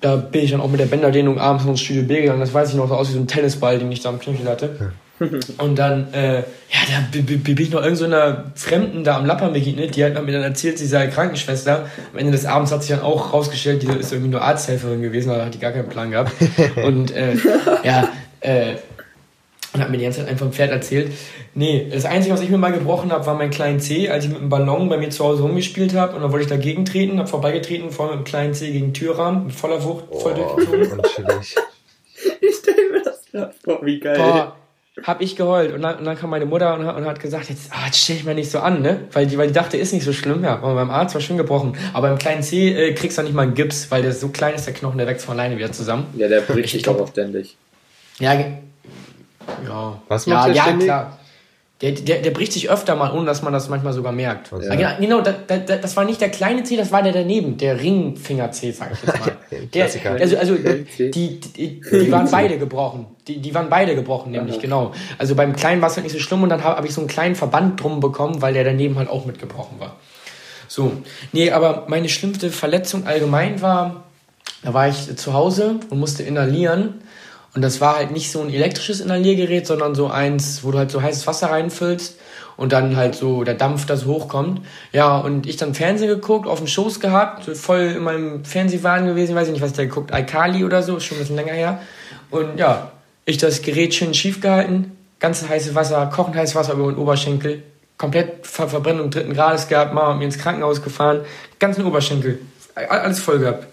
da 0.00 0.16
bin 0.16 0.42
ich 0.42 0.50
dann 0.50 0.60
auch 0.60 0.70
mit 0.70 0.80
der 0.80 0.86
Bänderdehnung 0.86 1.38
abends 1.38 1.64
ins 1.64 1.80
Studio 1.80 2.02
B 2.02 2.22
gegangen. 2.22 2.40
Das 2.40 2.52
weiß 2.52 2.70
ich 2.70 2.74
noch, 2.74 2.88
so 2.88 2.94
aus 2.94 3.08
wie 3.10 3.12
so 3.12 3.20
ein 3.20 3.28
Tennisball, 3.28 3.78
den 3.78 3.90
ich 3.92 4.00
da 4.00 4.08
am 4.08 4.18
Knöchel 4.18 4.48
hatte. 4.48 4.92
Und 5.58 5.78
dann, 5.78 6.12
äh, 6.12 6.38
ja, 6.38 6.80
da 6.90 6.98
bin 7.12 7.56
ich 7.56 7.70
noch 7.70 7.82
irgend 7.82 7.98
so 7.98 8.04
einer 8.04 8.52
Fremden 8.56 9.04
da 9.04 9.16
am 9.16 9.26
Lapper 9.26 9.50
begegnet, 9.50 9.94
die 9.94 10.04
hat 10.04 10.20
mir 10.24 10.32
dann 10.32 10.42
erzählt, 10.42 10.78
sie 10.78 10.86
sei 10.86 11.06
Krankenschwester. 11.06 11.86
Am 12.12 12.18
Ende 12.18 12.32
des 12.32 12.46
Abends 12.46 12.72
hat 12.72 12.82
sich 12.82 12.90
dann 12.90 13.04
auch 13.04 13.32
rausgestellt, 13.32 13.82
die 13.82 13.86
ist 13.86 14.12
irgendwie 14.12 14.32
nur 14.32 14.42
Arzthelferin 14.42 15.00
gewesen, 15.00 15.28
da 15.28 15.44
hat 15.44 15.54
die 15.54 15.60
gar 15.60 15.70
keinen 15.70 15.88
Plan 15.88 16.10
gehabt. 16.10 16.32
Und 16.84 17.12
äh, 17.12 17.36
ja, 17.84 18.08
äh, 18.40 18.74
und 19.74 19.80
hat 19.80 19.90
mir 19.90 19.96
die 19.98 20.04
ganze 20.04 20.20
Zeit 20.20 20.28
einfach 20.28 20.46
im 20.46 20.52
Pferd 20.52 20.70
erzählt. 20.70 21.12
Nee, 21.54 21.88
das 21.90 22.04
Einzige, 22.04 22.34
was 22.34 22.40
ich 22.42 22.50
mir 22.50 22.58
mal 22.58 22.72
gebrochen 22.72 23.10
habe, 23.12 23.24
war 23.26 23.34
mein 23.34 23.50
kleinen 23.50 23.80
C, 23.80 24.08
als 24.10 24.24
ich 24.24 24.30
mit 24.30 24.40
einem 24.40 24.48
Ballon 24.48 24.88
bei 24.88 24.98
mir 24.98 25.10
zu 25.10 25.24
Hause 25.24 25.42
rumgespielt 25.42 25.94
habe. 25.94 26.14
Und 26.16 26.22
dann 26.22 26.30
wollte 26.32 26.44
ich 26.44 26.50
dagegen 26.50 26.84
treten, 26.84 27.18
habe 27.18 27.28
vorbeigetreten, 27.28 27.90
vor 27.90 28.08
mit 28.10 28.16
dem 28.16 28.24
kleinen 28.24 28.54
C 28.54 28.70
gegen 28.72 28.88
den 28.88 28.94
Türrahmen, 28.94 29.46
mit 29.46 29.54
voller 29.54 29.82
Wucht, 29.84 30.04
voll 30.20 30.32
Oh, 30.38 30.56
durchgezogen. 30.56 30.96
natürlich. 30.98 31.54
Ich 32.40 32.56
stelle 32.56 32.90
mir 32.92 33.02
das 33.02 33.56
vor, 33.64 33.80
wie 33.82 33.98
geil. 33.98 34.16
Boah, 34.16 34.56
hab 35.04 35.20
ich 35.22 35.36
geheult. 35.36 35.72
Und 35.72 35.80
dann, 35.82 35.98
und 35.98 36.04
dann 36.04 36.16
kam 36.18 36.28
meine 36.30 36.44
Mutter 36.44 36.74
und 36.74 36.84
hat, 36.86 36.96
und 36.96 37.06
hat 37.06 37.18
gesagt, 37.18 37.48
jetzt, 37.48 37.70
ah, 37.72 37.86
jetzt 37.86 37.98
stell 37.98 38.16
dich 38.16 38.24
mal 38.26 38.34
nicht 38.34 38.50
so 38.50 38.58
an, 38.60 38.82
ne? 38.82 39.00
Weil 39.12 39.26
die, 39.26 39.38
weil 39.38 39.46
die 39.46 39.54
dachte, 39.54 39.76
ist 39.78 39.92
nicht 39.94 40.04
so 40.04 40.12
schlimm. 40.12 40.44
Ja, 40.44 40.56
aber 40.56 40.74
beim 40.74 40.90
Arzt 40.90 41.14
war 41.14 41.22
schön 41.22 41.38
gebrochen. 41.38 41.76
Aber 41.94 42.08
beim 42.08 42.18
kleinen 42.18 42.42
C 42.42 42.68
äh, 42.68 42.92
kriegst 42.92 43.16
du 43.16 43.22
nicht 43.22 43.34
mal 43.34 43.42
einen 43.42 43.54
Gips, 43.54 43.90
weil 43.90 44.02
der 44.02 44.12
so 44.12 44.28
klein 44.28 44.54
ist, 44.54 44.66
der 44.66 44.74
Knochen, 44.74 44.98
der 44.98 45.06
wächst 45.06 45.24
von 45.24 45.38
alleine 45.38 45.56
wieder 45.56 45.72
zusammen. 45.72 46.06
Ja, 46.16 46.28
der 46.28 46.42
bricht 46.42 46.66
Ich 46.66 46.72
sich 46.72 46.82
doch 46.82 47.00
auch 47.00 47.08
ständig. 47.08 47.56
Ja, 48.18 48.34
ja. 49.66 50.00
Was 50.08 50.26
ja, 50.26 50.34
macht 50.34 50.48
der 50.48 50.54
ja, 50.54 50.62
ständig? 50.64 50.86
klar. 50.86 51.18
Der, 51.80 51.90
der, 51.90 52.22
der 52.22 52.30
bricht 52.30 52.52
sich 52.52 52.70
öfter 52.70 52.94
mal, 52.94 53.10
ohne 53.10 53.26
dass 53.26 53.42
man 53.42 53.52
das 53.52 53.68
manchmal 53.68 53.92
sogar 53.92 54.12
merkt. 54.12 54.52
Also- 54.52 54.68
Ja. 54.68 54.76
Genau, 54.76 54.90
genau 55.00 55.20
da, 55.20 55.34
da, 55.46 55.56
da- 55.56 55.76
das 55.78 55.96
war 55.96 56.04
nicht 56.04 56.20
der 56.20 56.28
kleine 56.28 56.62
C, 56.62 56.76
das 56.76 56.92
war 56.92 57.02
der 57.02 57.10
daneben, 57.12 57.56
der 57.56 57.80
Ringfinger-C, 57.80 58.70
sag 58.70 58.92
ich 58.92 59.02
jetzt 59.02 59.18
mal. 59.20 59.32
Der, 59.74 59.84
also, 59.84 60.38
also 60.38 60.54
die, 60.98 61.40
die, 61.40 61.80
die 61.82 62.10
waren 62.10 62.30
beide 62.30 62.56
gebrochen. 62.58 63.04
Die, 63.28 63.38
die 63.38 63.54
waren 63.54 63.68
beide 63.68 63.94
gebrochen, 63.94 64.32
nämlich, 64.32 64.60
genau. 64.60 64.92
Also 65.18 65.34
beim 65.34 65.54
kleinen 65.54 65.82
war 65.82 65.90
es 65.90 65.96
halt 65.96 66.04
nicht 66.04 66.14
so 66.14 66.18
schlimm 66.20 66.42
und 66.42 66.48
dann 66.48 66.64
habe 66.64 66.76
hab 66.78 66.84
ich 66.86 66.94
so 66.94 67.02
einen 67.02 67.08
kleinen 67.08 67.34
Verband 67.34 67.82
drum 67.82 68.00
bekommen, 68.00 68.40
weil 68.40 68.54
der 68.54 68.64
daneben 68.64 68.96
halt 68.96 69.10
auch 69.10 69.26
mitgebrochen 69.26 69.78
war. 69.78 69.96
So, 70.68 70.92
nee, 71.32 71.50
aber 71.50 71.84
meine 71.88 72.08
schlimmste 72.08 72.50
Verletzung 72.50 73.06
allgemein 73.06 73.60
war, 73.60 74.04
da 74.62 74.72
war 74.72 74.88
ich 74.88 75.16
zu 75.16 75.34
Hause 75.34 75.80
und 75.90 75.98
musste 76.00 76.22
inhalieren. 76.22 77.02
Und 77.54 77.62
das 77.62 77.80
war 77.80 77.96
halt 77.96 78.12
nicht 78.12 78.30
so 78.32 78.40
ein 78.40 78.52
elektrisches 78.52 79.00
Inhaliergerät, 79.00 79.66
sondern 79.66 79.94
so 79.94 80.08
eins, 80.08 80.64
wo 80.64 80.70
du 80.70 80.78
halt 80.78 80.90
so 80.90 81.02
heißes 81.02 81.26
Wasser 81.26 81.50
reinfüllst 81.50 82.18
und 82.56 82.72
dann 82.72 82.96
halt 82.96 83.14
so 83.14 83.44
der 83.44 83.54
Dampf 83.54 83.84
da 83.84 83.96
so 83.96 84.06
hochkommt. 84.06 84.62
Ja, 84.92 85.18
und 85.18 85.46
ich 85.46 85.58
dann 85.58 85.74
Fernsehen 85.74 86.08
geguckt, 86.08 86.46
auf 86.46 86.58
dem 86.58 86.66
Schoß 86.66 87.00
gehabt, 87.00 87.44
so 87.44 87.54
voll 87.54 87.94
in 87.96 88.04
meinem 88.04 88.44
Fernsehwagen 88.44 89.06
gewesen, 89.06 89.34
weiß 89.34 89.48
ich 89.48 89.52
nicht, 89.52 89.62
was 89.62 89.74
der 89.74 89.86
geguckt, 89.86 90.12
Alkali 90.12 90.64
oder 90.64 90.82
so, 90.82 90.98
schon 90.98 91.18
ein 91.18 91.20
bisschen 91.20 91.36
länger 91.36 91.52
her. 91.52 91.82
Und 92.30 92.58
ja, 92.58 92.92
ich 93.26 93.36
das 93.36 93.60
Gerät 93.60 93.94
schön 93.94 94.14
schief 94.14 94.40
gehalten, 94.40 94.96
ganz 95.20 95.46
heiße 95.46 95.74
Wasser, 95.74 96.06
kochend 96.06 96.36
heißes 96.36 96.54
Wasser 96.54 96.72
über 96.72 96.90
den 96.90 96.98
Oberschenkel, 96.98 97.62
komplett 97.98 98.46
Ver 98.46 98.68
Verbrennung 98.68 99.10
dritten 99.10 99.34
Grades 99.34 99.68
gehabt, 99.68 99.92
Mama 99.92 100.10
hat 100.10 100.18
mir 100.18 100.24
ins 100.24 100.38
Krankenhaus 100.38 100.82
gefahren, 100.82 101.20
ganzen 101.58 101.84
Oberschenkel, 101.84 102.40
alles 102.74 103.20
voll 103.20 103.40
gehabt. 103.40 103.66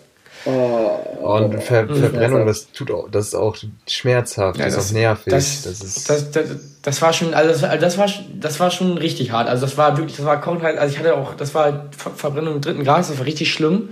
Oh, 0.46 1.00
Und 1.22 1.62
Ver 1.62 1.88
Verbrennung, 1.88 2.46
das 2.46 2.72
tut 2.72 2.92
auch, 2.92 3.10
das 3.12 3.28
ist 3.28 3.36
auch 3.36 3.58
schmerzhaft, 3.88 4.58
Ja, 4.58 4.66
das, 4.66 4.76
das- 4.76 4.86
ist 4.86 4.92
auch 4.92 4.96
nervig. 4.96 5.32
Das, 5.34 5.62
Das, 5.64 5.82
ist, 5.82 6.10
das, 6.10 6.32
das, 6.32 6.46
das 6.82 7.02
war 7.02 7.12
schon, 7.14 7.34
also 7.34 7.50
das, 7.50 7.62
war- 7.62 7.78
das 7.78 7.98
war, 7.98 8.08
das 8.40 8.60
war 8.60 8.72
schon 8.72 8.98
richtig 8.98 9.32
hart. 9.32 9.50
Also 9.50 9.66
das 9.66 9.78
war 9.78 9.98
wirklich, 9.98 10.16
das 10.18 10.26
war 10.26 10.40
kaum 10.40 10.62
halt, 10.62 10.78
also 10.78 10.94
ich 10.94 11.00
hatte 11.00 11.16
auch, 11.16 11.34
das 11.36 11.54
war 11.54 11.64
halt 11.66 11.96
Ver 11.96 12.12
Verbrennung 12.12 12.56
im 12.56 12.62
dritten 12.62 12.84
Grad, 12.84 13.00
das 13.00 13.18
war 13.18 13.26
richtig 13.26 13.52
schlimm. 13.52 13.90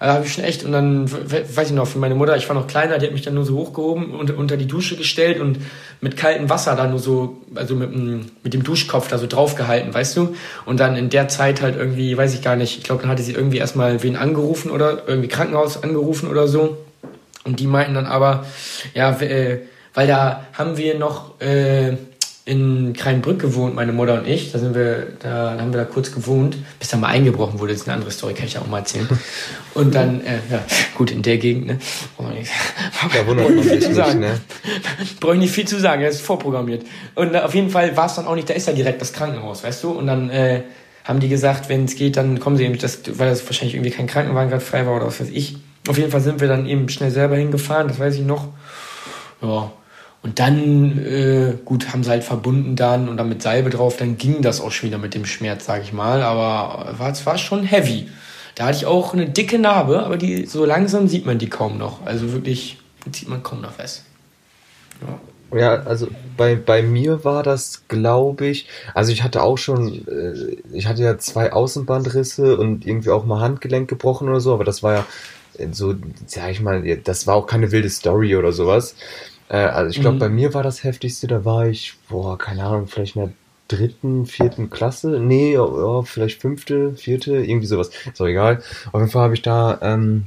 Da 0.00 0.14
habe 0.14 0.24
ich 0.24 0.32
schon 0.32 0.44
echt, 0.44 0.64
und 0.64 0.70
dann, 0.70 1.10
we- 1.10 1.44
weiß 1.54 1.68
ich 1.70 1.74
noch, 1.74 1.88
für 1.88 1.98
meine 1.98 2.14
Mutter, 2.14 2.36
ich 2.36 2.48
war 2.48 2.54
noch 2.54 2.68
kleiner, 2.68 2.98
die 2.98 3.06
hat 3.06 3.12
mich 3.12 3.22
dann 3.22 3.34
nur 3.34 3.44
so 3.44 3.56
hochgehoben 3.56 4.10
und 4.14 4.30
unter 4.30 4.56
die 4.56 4.66
Dusche 4.66 4.96
gestellt 4.96 5.40
und 5.40 5.58
mit 6.00 6.16
kaltem 6.16 6.48
Wasser 6.48 6.76
da 6.76 6.86
nur 6.86 7.00
so, 7.00 7.38
also 7.56 7.74
mit, 7.74 7.92
dem- 7.92 8.26
mit 8.44 8.54
dem 8.54 8.62
Duschkopf 8.62 9.08
da 9.08 9.18
so 9.18 9.26
draufgehalten, 9.26 9.92
weißt 9.92 10.16
du? 10.16 10.36
Und 10.66 10.78
dann 10.78 10.94
in 10.94 11.10
der 11.10 11.26
Zeit 11.26 11.62
halt 11.62 11.76
irgendwie, 11.76 12.16
weiß 12.16 12.32
ich 12.34 12.42
gar 12.42 12.54
nicht, 12.54 12.78
ich 12.78 12.84
glaube, 12.84 13.02
dann 13.02 13.10
hatte 13.10 13.22
sie 13.24 13.32
irgendwie 13.32 13.58
erstmal 13.58 14.00
wen 14.04 14.14
angerufen 14.16 14.70
oder 14.70 15.02
irgendwie 15.08 15.28
Krankenhaus 15.28 15.82
angerufen 15.82 16.28
oder 16.30 16.46
so. 16.46 16.76
Und 17.44 17.58
die 17.58 17.66
meinten 17.66 17.94
dann 17.94 18.06
aber, 18.06 18.46
ja, 18.94 19.10
äh, 19.20 19.60
weil 19.94 20.06
da 20.06 20.46
haben 20.52 20.76
wir 20.76 20.96
noch 20.96 21.40
äh, 21.40 21.96
in 22.48 22.94
Kreinbrück 22.94 23.38
gewohnt, 23.38 23.74
meine 23.74 23.92
Mutter 23.92 24.14
und 24.14 24.26
ich. 24.26 24.52
Da 24.52 24.58
sind 24.58 24.74
wir, 24.74 25.08
da, 25.18 25.54
da 25.54 25.60
haben 25.60 25.70
wir 25.70 25.80
da 25.80 25.84
kurz 25.84 26.12
gewohnt, 26.12 26.56
bis 26.78 26.88
da 26.88 26.96
mal 26.96 27.08
eingebrochen 27.08 27.60
wurde. 27.60 27.72
Das 27.72 27.82
ist 27.82 27.88
eine 27.88 27.96
andere 27.96 28.10
Story, 28.10 28.32
kann 28.32 28.46
ich 28.46 28.54
ja 28.54 28.62
auch 28.62 28.66
mal 28.66 28.78
erzählen. 28.78 29.06
Und 29.74 29.94
dann, 29.94 30.22
äh, 30.22 30.38
ja, 30.50 30.64
gut, 30.94 31.10
in 31.10 31.20
der 31.20 31.36
Gegend, 31.36 31.66
ne? 31.66 31.78
Ich, 32.40 32.48
da 33.12 33.26
wundert 33.26 33.54
man 33.54 33.62
sich 33.62 33.86
nicht, 33.86 34.14
ne? 34.14 34.40
Brauche 35.20 35.34
ich 35.34 35.40
nicht 35.40 35.52
viel 35.52 35.68
zu 35.68 35.78
sagen, 35.78 36.02
das 36.02 36.14
ist 36.14 36.20
vorprogrammiert. 36.22 36.86
Und 37.14 37.34
äh, 37.34 37.40
auf 37.40 37.54
jeden 37.54 37.68
Fall 37.68 37.94
war 37.98 38.06
es 38.06 38.14
dann 38.14 38.26
auch 38.26 38.34
nicht, 38.34 38.48
da 38.48 38.54
ist 38.54 38.66
ja 38.66 38.72
direkt 38.72 39.02
das 39.02 39.12
Krankenhaus, 39.12 39.62
weißt 39.62 39.84
du? 39.84 39.90
Und 39.90 40.06
dann 40.06 40.30
äh, 40.30 40.62
haben 41.04 41.20
die 41.20 41.28
gesagt, 41.28 41.68
wenn 41.68 41.84
es 41.84 41.96
geht, 41.96 42.16
dann 42.16 42.40
kommen 42.40 42.56
sie 42.56 42.64
eben, 42.64 42.78
das, 42.78 43.00
weil 43.18 43.28
das 43.28 43.44
wahrscheinlich 43.44 43.74
irgendwie 43.74 43.90
kein 43.90 44.06
Krankenwagen 44.06 44.48
gerade 44.48 44.64
frei 44.64 44.86
war 44.86 44.96
oder 44.96 45.06
was 45.06 45.20
weiß 45.20 45.28
ich. 45.30 45.58
Auf 45.86 45.98
jeden 45.98 46.10
Fall 46.10 46.22
sind 46.22 46.40
wir 46.40 46.48
dann 46.48 46.64
eben 46.64 46.88
schnell 46.88 47.10
selber 47.10 47.36
hingefahren, 47.36 47.88
das 47.88 47.98
weiß 47.98 48.14
ich 48.14 48.24
noch. 48.24 48.48
Ja. 49.42 49.70
Und 50.22 50.40
dann, 50.40 50.98
äh, 50.98 51.54
gut, 51.64 51.92
haben 51.92 52.02
sie 52.02 52.10
halt 52.10 52.24
verbunden 52.24 52.74
dann 52.74 53.08
und 53.08 53.16
dann 53.16 53.28
mit 53.28 53.40
Salbe 53.40 53.70
drauf, 53.70 53.96
dann 53.96 54.18
ging 54.18 54.42
das 54.42 54.60
auch 54.60 54.72
schon 54.72 54.88
wieder 54.88 54.98
mit 54.98 55.14
dem 55.14 55.24
Schmerz, 55.24 55.64
sag 55.66 55.82
ich 55.82 55.92
mal. 55.92 56.22
Aber 56.22 56.96
es 57.10 57.24
war 57.24 57.38
schon 57.38 57.62
heavy. 57.62 58.08
Da 58.54 58.66
hatte 58.66 58.78
ich 58.78 58.86
auch 58.86 59.14
eine 59.14 59.28
dicke 59.28 59.58
Narbe, 59.58 60.04
aber 60.04 60.16
die 60.16 60.46
so 60.46 60.64
langsam 60.64 61.06
sieht 61.06 61.24
man 61.24 61.38
die 61.38 61.48
kaum 61.48 61.78
noch. 61.78 62.04
Also 62.04 62.32
wirklich 62.32 62.78
sieht 63.12 63.28
man 63.28 63.42
kaum 63.44 63.60
noch 63.60 63.78
was. 63.78 64.02
Ja. 65.00 65.20
Ja, 65.56 65.76
also 65.84 66.08
bei, 66.36 66.56
bei 66.56 66.82
mir 66.82 67.24
war 67.24 67.42
das, 67.42 67.88
glaube 67.88 68.46
ich, 68.48 68.68
also 68.92 69.12
ich 69.12 69.22
hatte 69.22 69.42
auch 69.42 69.56
schon, 69.56 70.06
äh, 70.06 70.58
ich 70.74 70.86
hatte 70.86 71.02
ja 71.02 71.16
zwei 71.16 71.52
Außenbandrisse 71.52 72.58
und 72.58 72.86
irgendwie 72.86 73.08
auch 73.08 73.24
mal 73.24 73.40
Handgelenk 73.40 73.88
gebrochen 73.88 74.28
oder 74.28 74.40
so, 74.40 74.52
aber 74.52 74.64
das 74.64 74.82
war 74.82 74.92
ja 74.92 75.06
so, 75.72 75.94
sag 76.26 76.50
ich 76.50 76.60
mal, 76.60 76.82
das 76.98 77.26
war 77.26 77.34
auch 77.34 77.46
keine 77.46 77.72
wilde 77.72 77.88
Story 77.88 78.36
oder 78.36 78.52
sowas. 78.52 78.94
Äh, 79.48 79.56
also 79.56 79.90
ich 79.90 80.00
glaube, 80.00 80.16
mhm. 80.16 80.20
bei 80.20 80.28
mir 80.28 80.54
war 80.54 80.62
das 80.62 80.84
heftigste, 80.84 81.26
da 81.26 81.44
war 81.44 81.66
ich, 81.66 81.94
boah, 82.08 82.38
keine 82.38 82.64
Ahnung, 82.64 82.86
vielleicht 82.86 83.16
in 83.16 83.22
der 83.22 83.32
dritten, 83.68 84.26
vierten 84.26 84.70
Klasse, 84.70 85.20
nee, 85.20 85.54
ja, 85.54 86.02
vielleicht 86.02 86.40
fünfte, 86.40 86.94
vierte, 86.94 87.36
irgendwie 87.36 87.66
sowas, 87.66 87.90
ist 88.10 88.20
auch 88.20 88.26
egal. 88.26 88.62
Auf 88.92 89.00
jeden 89.00 89.10
Fall 89.10 89.24
habe 89.24 89.34
ich 89.34 89.42
da 89.42 89.78
ähm, 89.82 90.24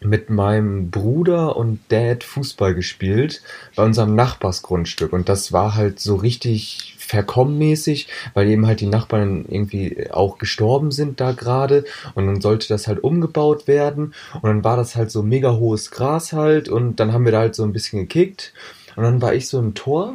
mit 0.00 0.30
meinem 0.30 0.90
Bruder 0.90 1.56
und 1.56 1.80
Dad 1.88 2.22
Fußball 2.22 2.74
gespielt 2.74 3.42
bei 3.74 3.84
unserem 3.84 4.14
Nachbarsgrundstück. 4.14 5.12
Und 5.12 5.28
das 5.28 5.52
war 5.52 5.74
halt 5.74 5.98
so 5.98 6.16
richtig 6.16 6.94
verkommenmäßig, 6.98 8.08
weil 8.34 8.48
eben 8.48 8.66
halt 8.66 8.80
die 8.80 8.86
Nachbarn 8.86 9.44
irgendwie 9.48 10.10
auch 10.10 10.38
gestorben 10.38 10.92
sind 10.92 11.20
da 11.20 11.32
gerade. 11.32 11.84
Und 12.14 12.26
dann 12.26 12.40
sollte 12.40 12.68
das 12.68 12.86
halt 12.86 13.02
umgebaut 13.02 13.66
werden. 13.66 14.14
Und 14.34 14.44
dann 14.44 14.64
war 14.64 14.76
das 14.76 14.94
halt 14.94 15.10
so 15.10 15.22
mega 15.22 15.56
hohes 15.56 15.90
Gras 15.90 16.32
halt. 16.32 16.68
Und 16.68 17.00
dann 17.00 17.12
haben 17.12 17.24
wir 17.24 17.32
da 17.32 17.40
halt 17.40 17.54
so 17.54 17.64
ein 17.64 17.72
bisschen 17.72 18.00
gekickt. 18.00 18.52
Und 18.94 19.02
dann 19.02 19.20
war 19.20 19.34
ich 19.34 19.48
so 19.48 19.58
im 19.58 19.74
Tor. 19.74 20.14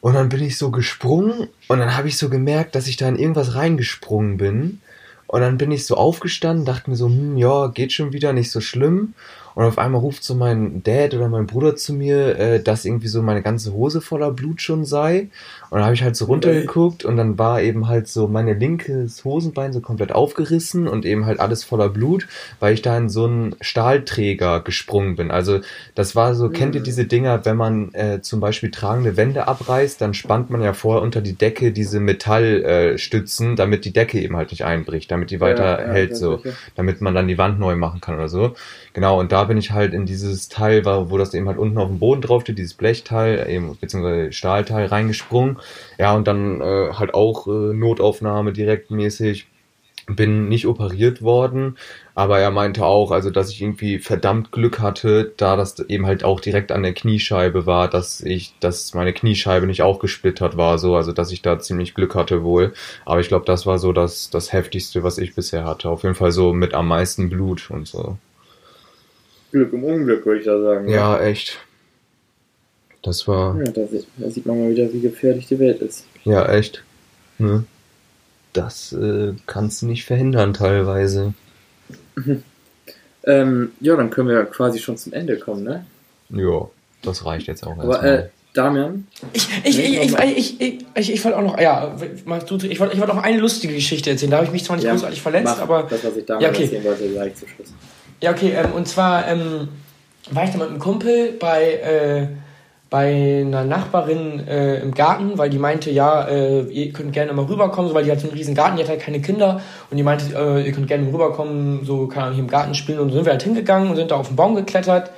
Und 0.00 0.14
dann 0.14 0.28
bin 0.28 0.42
ich 0.42 0.58
so 0.58 0.70
gesprungen. 0.70 1.48
Und 1.68 1.78
dann 1.78 1.96
habe 1.96 2.08
ich 2.08 2.18
so 2.18 2.28
gemerkt, 2.28 2.74
dass 2.74 2.88
ich 2.88 2.96
da 2.96 3.08
in 3.08 3.18
irgendwas 3.18 3.54
reingesprungen 3.54 4.38
bin 4.38 4.80
und 5.28 5.42
dann 5.42 5.58
bin 5.58 5.70
ich 5.70 5.86
so 5.86 5.94
aufgestanden, 5.94 6.64
dachte 6.64 6.90
mir 6.90 6.96
so, 6.96 7.06
hm, 7.06 7.36
ja, 7.36 7.68
geht 7.68 7.92
schon 7.92 8.12
wieder, 8.12 8.32
nicht 8.32 8.50
so 8.50 8.60
schlimm. 8.60 9.14
Und 9.58 9.64
auf 9.64 9.78
einmal 9.78 10.00
ruft 10.00 10.22
so 10.22 10.36
mein 10.36 10.84
Dad 10.84 11.14
oder 11.14 11.28
mein 11.28 11.48
Bruder 11.48 11.74
zu 11.74 11.92
mir, 11.92 12.38
äh, 12.38 12.62
dass 12.62 12.84
irgendwie 12.84 13.08
so 13.08 13.22
meine 13.22 13.42
ganze 13.42 13.72
Hose 13.72 14.00
voller 14.00 14.30
Blut 14.30 14.62
schon 14.62 14.84
sei. 14.84 15.30
Und 15.70 15.78
dann 15.78 15.84
habe 15.84 15.94
ich 15.94 16.02
halt 16.04 16.14
so 16.14 16.26
runtergeguckt 16.26 17.04
und 17.04 17.16
dann 17.16 17.40
war 17.40 17.60
eben 17.60 17.88
halt 17.88 18.06
so 18.06 18.28
meine 18.28 18.54
linkes 18.54 19.24
Hosenbein 19.24 19.72
so 19.72 19.80
komplett 19.80 20.12
aufgerissen 20.12 20.86
und 20.86 21.04
eben 21.04 21.26
halt 21.26 21.40
alles 21.40 21.64
voller 21.64 21.88
Blut, 21.88 22.28
weil 22.60 22.72
ich 22.72 22.82
da 22.82 22.96
in 22.96 23.08
so 23.08 23.24
einen 23.24 23.56
Stahlträger 23.60 24.60
gesprungen 24.60 25.16
bin. 25.16 25.32
Also 25.32 25.58
das 25.96 26.14
war 26.14 26.36
so, 26.36 26.50
kennt 26.50 26.76
ihr 26.76 26.80
mhm. 26.82 26.84
diese 26.84 27.06
Dinger, 27.06 27.44
wenn 27.44 27.56
man 27.56 27.92
äh, 27.94 28.20
zum 28.22 28.38
Beispiel 28.38 28.70
tragende 28.70 29.16
Wände 29.16 29.48
abreißt, 29.48 30.00
dann 30.00 30.14
spannt 30.14 30.50
man 30.50 30.62
ja 30.62 30.72
vorher 30.72 31.02
unter 31.02 31.20
die 31.20 31.34
Decke 31.34 31.72
diese 31.72 31.98
Metallstützen, 31.98 33.54
äh, 33.54 33.56
damit 33.56 33.84
die 33.84 33.92
Decke 33.92 34.20
eben 34.20 34.36
halt 34.36 34.52
nicht 34.52 34.64
einbricht, 34.64 35.10
damit 35.10 35.32
die 35.32 35.40
weiter 35.40 35.80
ja, 35.80 35.86
ja, 35.88 35.92
hält, 35.92 36.16
so, 36.16 36.40
damit 36.76 37.00
man 37.00 37.16
dann 37.16 37.26
die 37.26 37.38
Wand 37.38 37.58
neu 37.58 37.74
machen 37.74 38.00
kann 38.00 38.14
oder 38.14 38.28
so. 38.28 38.54
Genau, 38.92 39.18
und 39.18 39.32
da 39.32 39.47
bin 39.48 39.58
ich 39.58 39.72
halt 39.72 39.92
in 39.94 40.06
dieses 40.06 40.48
Teil, 40.48 40.84
wo 40.84 41.18
das 41.18 41.34
eben 41.34 41.48
halt 41.48 41.58
unten 41.58 41.78
auf 41.78 41.88
dem 41.88 41.98
Boden 41.98 42.22
drauf 42.22 42.42
steht, 42.42 42.58
dieses 42.58 42.74
Blechteil, 42.74 43.48
eben, 43.50 43.76
beziehungsweise 43.80 44.32
Stahlteil 44.32 44.86
reingesprungen. 44.86 45.58
Ja, 45.98 46.14
und 46.14 46.28
dann 46.28 46.60
äh, 46.60 46.92
halt 46.92 47.14
auch 47.14 47.48
äh, 47.48 47.74
Notaufnahme 47.74 48.52
direktmäßig. 48.52 49.48
Bin 50.10 50.48
nicht 50.48 50.66
operiert 50.66 51.20
worden, 51.20 51.76
aber 52.14 52.38
er 52.38 52.50
meinte 52.50 52.86
auch, 52.86 53.10
also 53.10 53.28
dass 53.30 53.50
ich 53.50 53.60
irgendwie 53.60 53.98
verdammt 53.98 54.52
Glück 54.52 54.78
hatte, 54.80 55.34
da 55.36 55.54
das 55.54 55.78
eben 55.80 56.06
halt 56.06 56.24
auch 56.24 56.40
direkt 56.40 56.72
an 56.72 56.82
der 56.82 56.94
Kniescheibe 56.94 57.66
war, 57.66 57.88
dass 57.88 58.22
ich, 58.22 58.54
dass 58.58 58.94
meine 58.94 59.12
Kniescheibe 59.12 59.66
nicht 59.66 59.82
auch 59.82 59.98
gesplittert 59.98 60.56
war, 60.56 60.78
so, 60.78 60.96
also 60.96 61.12
dass 61.12 61.30
ich 61.30 61.42
da 61.42 61.58
ziemlich 61.58 61.94
Glück 61.94 62.14
hatte 62.14 62.42
wohl. 62.42 62.72
Aber 63.04 63.20
ich 63.20 63.28
glaube, 63.28 63.44
das 63.44 63.66
war 63.66 63.78
so 63.78 63.92
das, 63.92 64.30
das 64.30 64.50
heftigste, 64.50 65.02
was 65.02 65.18
ich 65.18 65.34
bisher 65.34 65.64
hatte. 65.66 65.90
Auf 65.90 66.04
jeden 66.04 66.14
Fall 66.14 66.32
so 66.32 66.54
mit 66.54 66.72
am 66.72 66.88
meisten 66.88 67.28
Blut 67.28 67.70
und 67.70 67.86
so. 67.86 68.16
Glück 69.50 69.72
im 69.72 69.84
Unglück, 69.84 70.26
würde 70.26 70.40
ich 70.40 70.46
da 70.46 70.60
sagen. 70.60 70.88
Ja, 70.88 71.18
ja. 71.18 71.24
echt. 71.24 71.58
Das 73.02 73.26
war. 73.28 73.56
Ja, 73.58 73.70
da 73.70 73.86
sieht, 73.86 74.06
da 74.16 74.30
sieht, 74.30 74.46
man 74.46 74.60
mal 74.60 74.70
wieder, 74.70 74.92
wie 74.92 75.00
gefährlich 75.00 75.46
die 75.46 75.58
Welt 75.58 75.80
ist. 75.80 76.04
Ja, 76.24 76.46
echt. 76.52 76.82
Ne? 77.38 77.64
Das 78.52 78.92
äh, 78.92 79.34
kannst 79.46 79.82
du 79.82 79.86
nicht 79.86 80.04
verhindern, 80.04 80.52
teilweise. 80.52 81.34
ähm, 83.24 83.72
ja, 83.80 83.96
dann 83.96 84.10
können 84.10 84.28
wir 84.28 84.44
quasi 84.44 84.78
schon 84.78 84.96
zum 84.96 85.12
Ende 85.12 85.38
kommen, 85.38 85.62
ne? 85.62 85.86
Ja, 86.30 86.68
das 87.02 87.24
reicht 87.24 87.46
jetzt 87.46 87.64
auch 87.64 87.76
erstmal. 87.76 88.04
Äh, 88.04 88.28
Damian? 88.54 89.06
Ich, 89.32 89.48
ich, 89.62 89.78
ich, 89.78 90.00
ich, 90.00 90.60
ich, 90.60 90.84
ich, 90.94 91.12
ich 91.12 91.24
wollte 91.24 91.38
auch 91.38 91.42
noch, 91.42 91.60
ja, 91.60 91.94
ich 91.96 92.26
wollte 92.26 92.66
ich 92.66 92.80
wollt 92.80 93.10
auch 93.10 93.22
eine 93.22 93.38
lustige 93.38 93.74
Geschichte 93.74 94.10
erzählen. 94.10 94.32
Da 94.32 94.38
habe 94.38 94.46
ich 94.46 94.52
mich 94.52 94.64
zwar 94.64 94.76
nicht 94.76 94.86
ja, 94.86 94.92
großartig 94.92 95.22
verletzt, 95.22 95.60
aber. 95.60 95.84
Das, 95.84 96.02
was 96.02 96.16
ich 96.16 96.26
damals 96.26 96.42
ja, 96.42 96.50
okay. 96.50 96.64
erzählen 96.64 96.84
wollte, 96.84 97.14
sage 97.14 97.28
ich 97.28 97.36
zum 97.36 97.48
Schluss. 97.48 97.68
Ja, 98.20 98.32
okay, 98.32 98.52
ähm, 98.56 98.72
und 98.74 98.88
zwar 98.88 99.28
ähm, 99.28 99.68
war 100.30 100.44
ich 100.44 100.50
da 100.50 100.58
mit 100.58 100.68
einem 100.68 100.80
Kumpel 100.80 101.32
bei, 101.38 101.74
äh, 101.74 102.26
bei 102.90 103.44
einer 103.46 103.64
Nachbarin 103.64 104.46
äh, 104.48 104.80
im 104.80 104.92
Garten, 104.92 105.38
weil 105.38 105.50
die 105.50 105.58
meinte, 105.58 105.90
ja, 105.90 106.26
äh, 106.26 106.62
ihr 106.62 106.92
könnt 106.92 107.12
gerne 107.12 107.32
mal 107.32 107.44
rüberkommen, 107.44 107.88
so, 107.88 107.94
weil 107.94 108.04
die 108.04 108.10
hat 108.10 108.20
so 108.20 108.28
einen 108.28 108.36
riesen 108.36 108.56
Garten, 108.56 108.76
die 108.76 108.82
hat 108.82 108.90
halt 108.90 109.00
keine 109.00 109.20
Kinder 109.20 109.60
und 109.90 109.96
die 109.96 110.02
meinte, 110.02 110.34
äh, 110.34 110.66
ihr 110.66 110.72
könnt 110.72 110.88
gerne 110.88 111.06
rüberkommen, 111.06 111.84
so 111.84 112.08
kann 112.08 112.24
man 112.24 112.32
hier 112.32 112.42
im 112.42 112.50
Garten 112.50 112.74
spielen 112.74 112.98
und 112.98 113.10
so 113.10 113.16
sind 113.16 113.26
wir 113.26 113.32
halt 113.32 113.42
hingegangen 113.42 113.90
und 113.90 113.96
sind 113.96 114.10
da 114.10 114.16
auf 114.16 114.28
den 114.28 114.36
Baum 114.36 114.56
geklettert. 114.56 115.12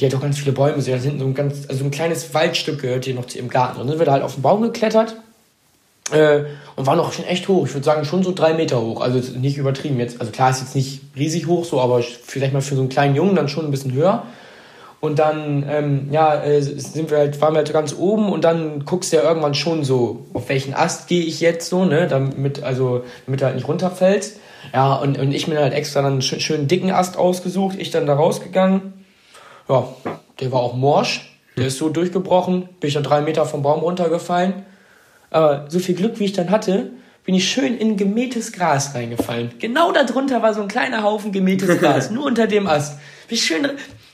Die 0.00 0.06
hat 0.06 0.14
auch 0.16 0.20
ganz 0.20 0.38
viele 0.38 0.52
Bäume, 0.52 0.80
sie 0.80 0.92
hat 0.92 1.02
hinten 1.02 1.20
so 1.20 1.26
ein 1.26 1.34
ganz, 1.34 1.68
also 1.68 1.84
ein 1.84 1.92
kleines 1.92 2.34
Waldstück 2.34 2.80
gehört 2.82 3.04
hier 3.04 3.14
noch 3.14 3.26
zu 3.26 3.38
ihrem 3.38 3.48
Garten. 3.48 3.80
Und 3.80 3.86
dann 3.86 3.90
sind 3.90 4.00
wir 4.00 4.06
da 4.06 4.12
halt 4.12 4.24
auf 4.24 4.34
den 4.34 4.42
Baum 4.42 4.62
geklettert 4.62 5.16
äh, 6.12 6.44
und 6.76 6.86
war 6.86 6.96
noch 6.96 7.12
schon 7.12 7.24
echt 7.24 7.48
hoch. 7.48 7.66
Ich 7.66 7.74
würde 7.74 7.84
sagen, 7.84 8.04
schon 8.04 8.22
so 8.22 8.32
drei 8.32 8.54
Meter 8.54 8.80
hoch. 8.80 9.00
Also 9.00 9.18
nicht 9.38 9.56
übertrieben 9.56 9.98
jetzt. 9.98 10.20
Also 10.20 10.32
klar 10.32 10.50
ist 10.50 10.60
jetzt 10.60 10.74
nicht 10.74 11.00
riesig 11.16 11.46
hoch, 11.46 11.64
so, 11.64 11.80
aber 11.80 12.02
vielleicht 12.02 12.52
mal 12.52 12.62
für 12.62 12.74
so 12.74 12.80
einen 12.80 12.90
kleinen 12.90 13.16
Jungen 13.16 13.36
dann 13.36 13.48
schon 13.48 13.64
ein 13.64 13.70
bisschen 13.70 13.92
höher. 13.92 14.24
Und 15.00 15.18
dann, 15.18 15.66
ähm, 15.68 16.08
ja, 16.12 16.42
äh, 16.42 16.62
sind 16.62 17.10
wir 17.10 17.18
halt, 17.18 17.38
waren 17.42 17.52
wir 17.52 17.58
halt 17.58 17.72
ganz 17.74 17.94
oben 17.94 18.32
und 18.32 18.42
dann 18.42 18.86
guckst 18.86 19.12
du 19.12 19.18
ja 19.18 19.22
irgendwann 19.22 19.54
schon 19.54 19.84
so, 19.84 20.24
auf 20.32 20.48
welchen 20.48 20.72
Ast 20.72 21.08
gehe 21.08 21.22
ich 21.22 21.40
jetzt 21.40 21.68
so, 21.68 21.84
ne, 21.84 22.06
damit, 22.08 22.62
also, 22.62 23.04
damit 23.26 23.42
du 23.42 23.44
halt 23.44 23.54
nicht 23.54 23.68
runterfällst. 23.68 24.38
Ja, 24.72 24.94
und, 24.94 25.18
und 25.18 25.32
ich 25.32 25.46
mir 25.46 25.60
halt 25.60 25.74
extra 25.74 26.00
dann 26.00 26.12
einen 26.12 26.22
schön, 26.22 26.40
schönen 26.40 26.68
dicken 26.68 26.90
Ast 26.90 27.18
ausgesucht, 27.18 27.76
ich 27.78 27.90
dann 27.90 28.06
da 28.06 28.14
rausgegangen. 28.14 29.04
Ja, 29.68 29.88
der 30.40 30.52
war 30.52 30.60
auch 30.60 30.74
morsch, 30.74 31.38
der 31.58 31.66
ist 31.66 31.76
so 31.76 31.90
durchgebrochen, 31.90 32.70
bin 32.80 32.88
ich 32.88 32.94
dann 32.94 33.02
drei 33.02 33.20
Meter 33.20 33.44
vom 33.44 33.62
Baum 33.62 33.80
runtergefallen. 33.80 34.64
Aber 35.34 35.64
so 35.68 35.80
viel 35.80 35.96
Glück, 35.96 36.20
wie 36.20 36.26
ich 36.26 36.32
dann 36.32 36.50
hatte, 36.50 36.92
bin 37.24 37.34
ich 37.34 37.50
schön 37.50 37.76
in 37.76 37.96
gemähtes 37.96 38.52
Gras 38.52 38.94
reingefallen. 38.94 39.50
Genau 39.58 39.90
darunter 39.90 40.42
war 40.42 40.54
so 40.54 40.62
ein 40.62 40.68
kleiner 40.68 41.02
Haufen 41.02 41.32
gemähtes 41.32 41.76
Gras, 41.80 42.12
nur 42.12 42.26
unter 42.26 42.46
dem 42.46 42.68
Ast. 42.68 43.00
Bin 43.26 43.36
ich 43.36 43.42
schön 43.44 43.68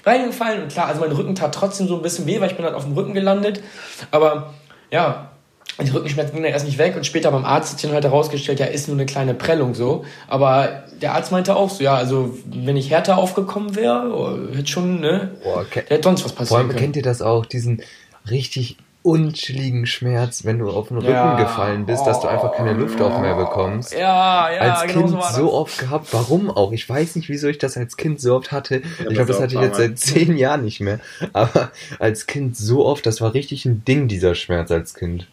reingefallen 0.07 0.63
und 0.63 0.73
klar, 0.73 0.87
also 0.87 1.03
mein 1.03 1.13
Rücken 1.13 1.35
tat 1.35 1.55
trotzdem 1.55 1.89
so 1.89 1.97
ein 1.97 2.01
bisschen 2.01 2.27
weh, 2.27 2.41
weil 2.41 2.51
ich 2.51 2.57
bin 2.57 2.65
halt 2.65 2.75
auf 2.75 2.85
dem 2.85 2.95
Rücken 2.95 3.13
gelandet. 3.13 3.63
Aber 4.11 4.55
ja, 4.91 5.31
die 5.79 5.91
Rückenschmerzen 5.91 6.33
gingen 6.33 6.45
dann 6.45 6.55
erst 6.55 6.65
nicht 6.65 6.79
weg 6.79 6.97
und 6.97 7.05
später 7.05 7.31
beim 7.31 7.45
Arzt 7.45 7.73
hat 7.73 7.81
sich 7.81 7.93
halt 7.93 8.05
herausgestellt, 8.05 8.59
ja, 8.59 8.65
ist 8.65 8.89
nur 8.89 8.97
eine 8.97 9.05
kleine 9.05 9.35
Prellung 9.35 9.75
so. 9.75 10.07
Aber 10.27 10.85
der 11.03 11.13
Arzt 11.13 11.33
meinte 11.33 11.55
auch 11.55 11.69
so, 11.69 11.85
ja, 11.85 11.97
also 11.97 12.35
wenn 12.47 12.79
ich 12.79 12.89
härter 12.89 13.19
aufgekommen 13.19 13.77
wäre, 13.77 14.11
oh, 14.11 14.57
hätte 14.57 14.69
schon, 14.69 15.01
ne, 15.01 15.33
Boah, 15.45 15.67
hätte 15.71 16.01
sonst 16.03 16.25
was 16.25 16.33
passieren 16.33 16.47
Vor 16.49 16.57
allem 16.57 16.69
können. 16.69 16.79
kennt 16.81 16.97
ihr 16.97 17.03
das 17.03 17.21
auch, 17.21 17.45
diesen 17.45 17.83
richtig 18.31 18.79
unchilligen 19.03 19.87
Schmerz, 19.87 20.45
wenn 20.45 20.59
du 20.59 20.69
auf 20.69 20.89
den 20.89 20.99
Rücken 20.99 21.11
ja. 21.11 21.41
gefallen 21.41 21.87
bist, 21.87 22.07
dass 22.07 22.21
du 22.21 22.29
einfach 22.29 22.53
keine 22.53 22.75
Luft 22.75 23.01
auch 23.01 23.21
mehr 23.21 23.35
bekommst. 23.35 23.95
Ja, 23.95 24.53
ja, 24.53 24.61
als 24.61 24.93
genau 24.93 25.07
Kind 25.07 25.23
so, 25.23 25.43
so, 25.43 25.53
oft 25.53 25.79
gehabt. 25.79 26.13
Warum 26.13 26.51
auch? 26.51 26.73
Ich 26.73 26.87
weiß 26.87 27.17
nicht, 27.17 27.29
wieso 27.31 27.49
ich 27.49 27.59
das 27.59 27.79
als 27.79 27.97
Kind 27.97 28.21
so 28.21 28.35
oft 28.35 28.53
hatte. 28.53 28.77
Ja, 28.77 29.07
ich 29.09 29.15
glaube, 29.15 29.29
das 29.29 29.41
hatte 29.41 29.55
ich 29.55 29.61
jetzt 29.61 29.79
seit 29.79 29.99
zehn 29.99 30.37
Jahren 30.37 30.65
nicht 30.65 30.81
mehr. 30.81 31.01
Aber 31.33 31.71
als 31.99 32.27
Kind 32.27 32.57
so 32.57 32.85
oft, 32.85 33.07
das 33.07 33.21
war 33.21 33.33
richtig 33.33 33.65
ein 33.65 33.85
Ding, 33.87 34.07
dieser 34.07 34.35
Schmerz 34.35 34.71
als 34.71 34.95
Kind. 34.95 35.27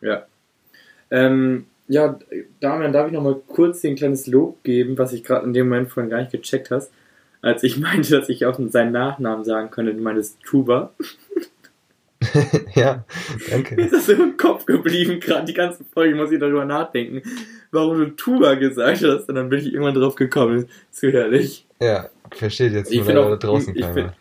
Ja. 0.00 0.24
Ähm, 1.10 1.66
ja, 1.86 2.18
Damian, 2.60 2.92
darf 2.92 3.08
ich 3.08 3.12
noch 3.12 3.22
mal 3.22 3.36
kurz 3.46 3.82
dir 3.82 3.90
ein 3.90 3.96
kleines 3.96 4.26
Lob 4.26 4.62
geben, 4.62 4.96
was 4.96 5.12
ich 5.12 5.22
gerade 5.22 5.44
in 5.44 5.52
dem 5.52 5.68
Moment 5.68 5.90
vorhin 5.90 6.08
gar 6.08 6.20
nicht 6.20 6.32
gecheckt 6.32 6.70
hast 6.70 6.90
als 7.42 7.62
ich 7.62 7.78
meinte, 7.78 8.18
dass 8.18 8.28
ich 8.28 8.46
auch 8.46 8.58
seinen 8.68 8.92
Nachnamen 8.92 9.44
sagen 9.44 9.70
könnte. 9.70 9.94
Du 9.94 10.02
meintest 10.02 10.40
Tuba. 10.42 10.92
ja, 12.74 13.04
danke. 13.48 13.76
Mir 13.76 13.84
ist 13.84 13.94
das 13.94 14.06
so 14.06 14.12
im 14.12 14.36
Kopf 14.36 14.66
geblieben, 14.66 15.20
gerade 15.20 15.46
die 15.46 15.54
ganze 15.54 15.84
Folge 15.84 16.14
muss 16.14 16.30
ich 16.30 16.38
darüber 16.38 16.66
nachdenken, 16.66 17.22
warum 17.70 17.98
du 17.98 18.14
Tuba 18.14 18.54
gesagt 18.54 19.02
hast. 19.02 19.28
Und 19.28 19.34
dann 19.34 19.48
bin 19.48 19.60
ich 19.60 19.72
irgendwann 19.72 19.94
drauf 19.94 20.16
gekommen. 20.16 20.68
Zu 20.90 21.10
herrlich. 21.10 21.66
Ja, 21.80 22.10
versteht 22.30 22.72
jetzt 22.72 22.92
ich 22.92 23.04
nur 23.04 23.24
auch, 23.24 23.30
da 23.30 23.36
draußen 23.36 23.74
Ich, 23.74 23.86
finde 23.86 24.12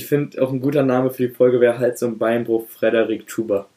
find 0.00 0.38
auch 0.38 0.52
ein 0.52 0.60
guter 0.60 0.84
Name 0.84 1.10
für 1.10 1.26
die 1.26 1.34
Folge 1.34 1.60
wäre 1.60 1.96
so 1.96 2.06
ein 2.06 2.18
Beinbruch 2.18 2.68
Frederik 2.68 3.26
Tuba. 3.26 3.68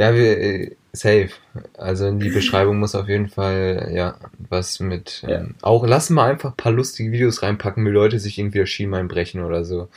Ja, 0.00 0.14
wir, 0.14 0.38
äh, 0.38 0.70
safe. 0.94 1.28
Also 1.76 2.06
in 2.06 2.20
die 2.20 2.30
Beschreibung 2.30 2.78
muss 2.78 2.94
auf 2.94 3.06
jeden 3.06 3.28
Fall, 3.28 3.90
ja, 3.92 4.16
was 4.48 4.80
mit, 4.80 5.22
Ja. 5.22 5.40
ähm, 5.40 5.54
auch, 5.60 5.86
lass 5.86 6.08
mal 6.08 6.30
einfach 6.30 6.52
ein 6.52 6.56
paar 6.56 6.72
lustige 6.72 7.12
Videos 7.12 7.42
reinpacken, 7.42 7.84
wie 7.84 7.90
Leute 7.90 8.18
sich 8.18 8.38
irgendwie 8.38 8.60
das 8.60 8.70
Schienbein 8.70 9.08
brechen 9.08 9.44
oder 9.44 9.64
so. 9.64 9.88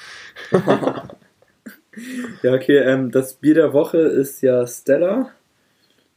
Ja, 2.41 2.53
okay, 2.53 2.77
ähm, 2.79 3.11
das 3.11 3.35
Bier 3.35 3.53
der 3.53 3.73
Woche 3.73 3.99
ist 3.99 4.41
ja 4.41 4.65
Stella. 4.65 5.29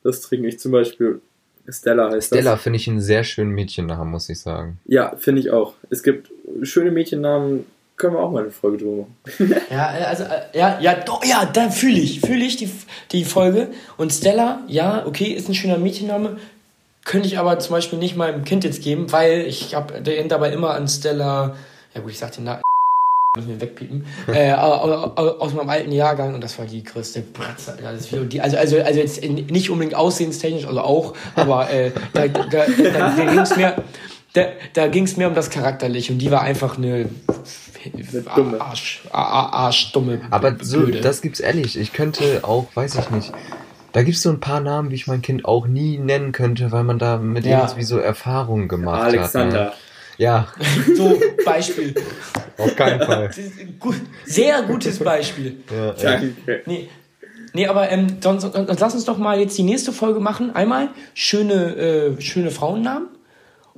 Das 0.03 0.23
trinke 0.23 0.49
ich 0.49 0.59
zum 0.59 0.73
Beispiel. 0.73 1.21
Stella 1.69 2.11
heißt 2.11 2.29
Stella 2.29 2.57
finde 2.57 2.79
ich 2.79 2.89
einen 2.89 3.01
sehr 3.03 3.25
schönen 3.25 3.51
Mädchennamen, 3.51 4.11
muss 4.11 4.29
ich 4.31 4.41
sagen. 4.41 4.79
Ja, 4.87 5.15
finde 5.17 5.41
ich 5.43 5.51
auch. 5.51 5.75
Es 5.91 6.03
gibt 6.03 6.31
schöne 6.63 6.91
Mädchennamen, 6.93 7.67
können 7.97 8.15
wir 8.15 8.21
auch 8.21 8.31
mal 8.31 8.43
eine 8.43 8.51
Folge 8.51 8.79
drüber 8.79 9.07
machen. 9.25 9.55
Ja, 9.71 9.87
also, 9.89 10.25
äh, 10.25 10.59
ja, 10.59 10.79
ja, 10.81 10.95
doch, 10.95 11.25
ja, 11.25 11.45
da 11.47 11.71
fühle 11.71 11.99
ich, 11.99 12.21
fühle 12.21 12.45
ich 12.45 12.57
die, 12.57 12.71
die 13.13 13.25
Folge. 13.25 13.69
Und 13.97 14.13
Stella, 14.13 14.61
ja, 14.69 15.05
okay, 15.07 15.27
ist 15.33 15.49
ein 15.49 15.55
schöner 15.55 15.79
Mädchenname. 15.79 16.37
Könnte 17.05 17.29
ich 17.29 17.39
aber 17.39 17.59
zum 17.59 17.73
Beispiel 17.73 17.99
nicht 17.99 18.17
meinem 18.17 18.45
Kind 18.45 18.65
jetzt 18.65 18.83
geben, 18.83 19.13
weil 19.13 19.43
ich 19.47 19.75
habe 19.75 20.01
den 20.01 20.29
dabei 20.29 20.53
immer 20.53 20.75
an 20.75 20.89
Stella, 20.89 21.55
ja 21.95 22.01
gut, 22.01 22.11
ich 22.11 22.19
sag 22.19 22.33
den 22.33 22.45
Namen, 22.45 22.63
müssen 23.37 23.49
wir 23.51 23.61
wegpiepen, 23.61 24.05
äh, 24.29 24.53
au- 24.55 25.13
au- 25.15 25.39
aus 25.39 25.53
meinem 25.55 25.69
alten 25.69 25.93
Jahrgang 25.93 26.35
und 26.35 26.43
das 26.43 26.59
war 26.59 26.67
die 26.67 26.83
größte 26.83 27.21
Bratze. 27.21 27.77
Die, 28.31 28.41
also, 28.41 28.57
also, 28.57 28.81
also 28.81 28.99
jetzt 29.01 29.23
nicht 29.23 29.71
unbedingt 29.71 29.95
aussehenstechnisch, 29.95 30.67
also 30.67 30.81
auch, 30.81 31.15
aber 31.37 31.71
äh, 31.71 31.93
da, 32.13 32.27
da, 32.29 32.43
da, 32.45 32.65
da, 32.67 33.11
da 33.17 33.25
ging 33.25 33.39
es 33.41 33.57
mir, 33.57 33.77
da, 34.33 34.47
da 34.73 34.87
ging's 34.89 35.17
mir 35.17 35.29
um 35.29 35.35
das 35.35 35.51
Charakterliche 35.51 36.13
und 36.13 36.19
die 36.19 36.31
war 36.31 36.41
einfach 36.43 36.77
eine, 36.79 37.09
dumme. 38.35 38.61
Arsch, 38.61 39.03
Arsch, 39.11 39.53
Arschdumme. 39.55 40.21
Aber 40.31 40.57
so, 40.61 40.81
Blöde. 40.81 41.01
das 41.01 41.23
gibt's 41.23 41.41
ehrlich. 41.41 41.79
Ich 41.79 41.93
könnte 41.93 42.41
auch, 42.43 42.67
weiß 42.75 42.97
ich 42.97 43.11
nicht. 43.11 43.33
Da 43.93 44.03
gibt's 44.03 44.23
so 44.23 44.31
ein 44.31 44.41
paar 44.41 44.61
Namen, 44.61 44.91
wie 44.91 44.95
ich 44.95 45.07
mein 45.07 45.23
Kind 45.23 45.45
auch 45.47 45.67
nie 45.67 45.99
nennen 45.99 46.33
könnte, 46.33 46.71
weil 46.73 46.85
man 46.85 46.99
da 46.99 47.17
mit 47.19 47.47
Ja. 47.47 47.61
irgendwie 47.63 47.83
so 47.85 47.99
Erfahrungen 47.99 48.69
gemacht 48.69 49.03
Alexander. 49.05 49.61
hat. 49.61 49.69
Ne? 49.71 49.77
Ja, 50.19 50.49
So, 50.97 51.19
Beispiel. 51.45 51.95
auf 52.59 52.75
keinen 52.77 53.03
Fall. 53.03 53.31
Sehr 54.25 54.63
gutes 54.63 54.99
Beispiel. 54.99 55.57
Ja. 56.03 56.21
Nee, 56.67 56.89
nee 57.53 57.67
aber 57.67 57.91
ähm, 57.91 58.19
sonst, 58.21 58.43
sonst 58.43 58.81
lass 58.81 58.95
uns 58.95 59.05
doch 59.05 59.19
mal 59.19 59.39
jetzt 59.39 59.57
die 59.59 59.63
nächste 59.63 59.93
Folge 59.93 60.21
machen. 60.21 60.55
Einmal 60.55 60.89
schöne, 61.15 61.77
äh, 61.77 62.21
schöne 62.21 62.51
Frauennamen 62.51 63.09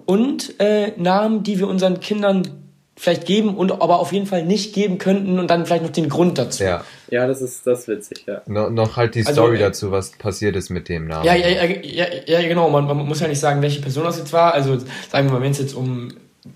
und 0.04 0.58
äh, 0.60 0.92
Namen, 0.96 1.42
die 1.42 1.58
wir 1.58 1.66
unseren 1.68 1.98
Kindern 2.00 2.67
vielleicht 2.98 3.24
geben 3.26 3.56
und 3.56 3.72
aber 3.72 4.00
auf 4.00 4.12
jeden 4.12 4.26
Fall 4.26 4.44
nicht 4.44 4.74
geben 4.74 4.98
könnten 4.98 5.38
und 5.38 5.48
dann 5.48 5.64
vielleicht 5.66 5.84
noch 5.84 5.92
den 5.92 6.08
Grund 6.08 6.36
dazu. 6.38 6.64
ja. 6.64 6.84
Ja, 7.10 7.26
das 7.26 7.40
ist 7.40 7.66
das 7.66 7.80
ist 7.80 7.88
witzig, 7.88 8.24
ja. 8.26 8.42
No, 8.46 8.68
noch 8.68 8.96
halt 8.96 9.14
die 9.14 9.20
Also, 9.20 9.32
Story 9.32 9.56
äh, 9.56 9.60
dazu, 9.60 9.90
was 9.90 10.10
passiert 10.10 10.56
ist 10.56 10.68
mit 10.68 10.90
dem 10.90 11.06
Namen. 11.06 11.24
Ja, 11.24 11.34
ja, 11.34 11.48
ja, 11.48 11.64
ja, 11.82 12.06
ja 12.26 12.42
genau. 12.46 12.68
Man, 12.68 12.84
man 12.86 12.98
muss 12.98 13.20
ja 13.20 13.28
nicht 13.28 13.40
sagen, 13.40 13.62
welche 13.62 13.80
Person 13.80 14.04
das 14.04 14.18
jetzt 14.18 14.34
war. 14.34 14.52
Also 14.52 14.76
sagen 15.10 15.28
wir 15.28 15.32
mal, 15.32 15.40
wenn 15.40 15.52
es 15.52 15.58
jetzt 15.58 15.72
um 15.74 16.08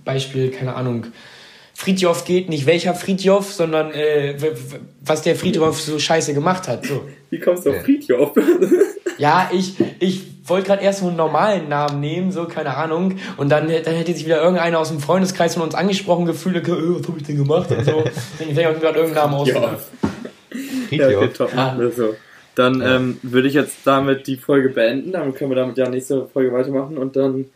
Beispiel, 0.04 0.50
keine 0.50 0.74
Ahnung, 0.74 1.06
Friedjof 1.72 2.26
geht, 2.26 2.50
nicht 2.50 2.66
welcher 2.66 2.94
Friedjof, 2.94 3.50
sondern 3.50 3.92
äh, 3.92 4.34
was 5.00 5.22
der 5.22 5.36
Friedhof 5.36 5.80
so 5.80 5.98
scheiße 5.98 6.34
gemacht 6.34 6.68
hat. 6.68 6.84
So. 6.84 7.08
Wie 7.30 7.40
kommst 7.40 7.64
du 7.64 7.70
auf 7.70 7.76
Ja. 7.76 7.82
Friedhof? 7.82 8.32
Ja, 9.18 9.50
ich, 9.52 9.76
ich 10.00 10.22
wollte 10.46 10.66
gerade 10.68 10.82
erst 10.82 11.00
so 11.00 11.08
einen 11.08 11.16
normalen 11.16 11.68
Namen 11.68 12.00
nehmen, 12.00 12.32
so, 12.32 12.44
keine 12.46 12.76
Ahnung. 12.76 13.16
Und 13.36 13.48
dann, 13.50 13.68
dann 13.68 13.94
hätte 13.94 14.12
sich 14.12 14.24
wieder 14.26 14.42
irgendeiner 14.42 14.78
aus 14.78 14.88
dem 14.88 15.00
Freundeskreis 15.00 15.54
von 15.54 15.62
uns 15.62 15.74
angesprochen 15.74 16.26
gefühlt, 16.26 16.56
äh, 16.56 16.70
was 16.70 17.06
hab 17.08 17.16
ich 17.16 17.22
denn 17.22 17.36
gemacht? 17.38 17.70
Und 17.70 17.84
so. 17.84 18.04
Deswegen 18.40 18.64
habe 18.66 18.76
ich 18.76 18.82
gerade 18.82 18.98
irgendeinen 18.98 19.30
Namen 19.30 19.34
ausgedacht. 19.34 19.78
Ja, 20.90 21.08
okay, 21.08 21.28
top, 21.28 21.54
machen 21.54 21.80
wir 21.80 21.90
so. 21.92 22.14
Dann 22.54 22.80
Ja. 22.80 22.96
ähm, 22.96 23.18
würde 23.22 23.48
ich 23.48 23.54
jetzt 23.54 23.78
damit 23.84 24.26
die 24.26 24.36
Folge 24.36 24.68
beenden. 24.68 25.12
Dann 25.12 25.34
können 25.34 25.50
wir 25.50 25.56
damit 25.56 25.78
ja 25.78 25.88
nächste 25.88 26.26
Folge 26.26 26.52
weitermachen 26.52 26.98
und 26.98 27.16
dann 27.16 27.46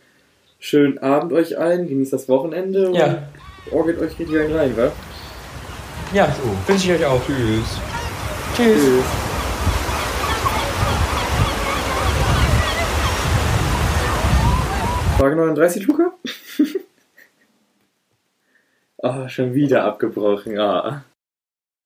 schönen 0.59 0.97
Abend 0.97 1.33
euch 1.33 1.57
allen, 1.59 1.87
genießt 1.87 2.13
das 2.13 2.27
Wochenende 2.29 2.91
Ja, 2.95 3.05
und 3.67 3.73
orgelt 3.77 3.99
euch 3.99 4.17
richtig 4.17 4.35
rein, 4.35 4.51
rein, 4.55 4.75
wa? 4.75 4.91
ja, 6.13 6.35
wünsche 6.65 6.93
ich 6.93 6.99
euch 6.99 7.05
auch. 7.05 7.21
Tschüss. 7.25 7.37
Tschüss. 8.55 8.75
Tschüss. 8.83 9.03
Frage 15.17 15.35
39, 15.35 15.87
Luca? 15.87 16.13
Ah, 19.03 19.29
schon 19.29 19.53
wieder 19.53 19.83
abgebrochen. 19.83 20.57
Ah. 20.57 21.03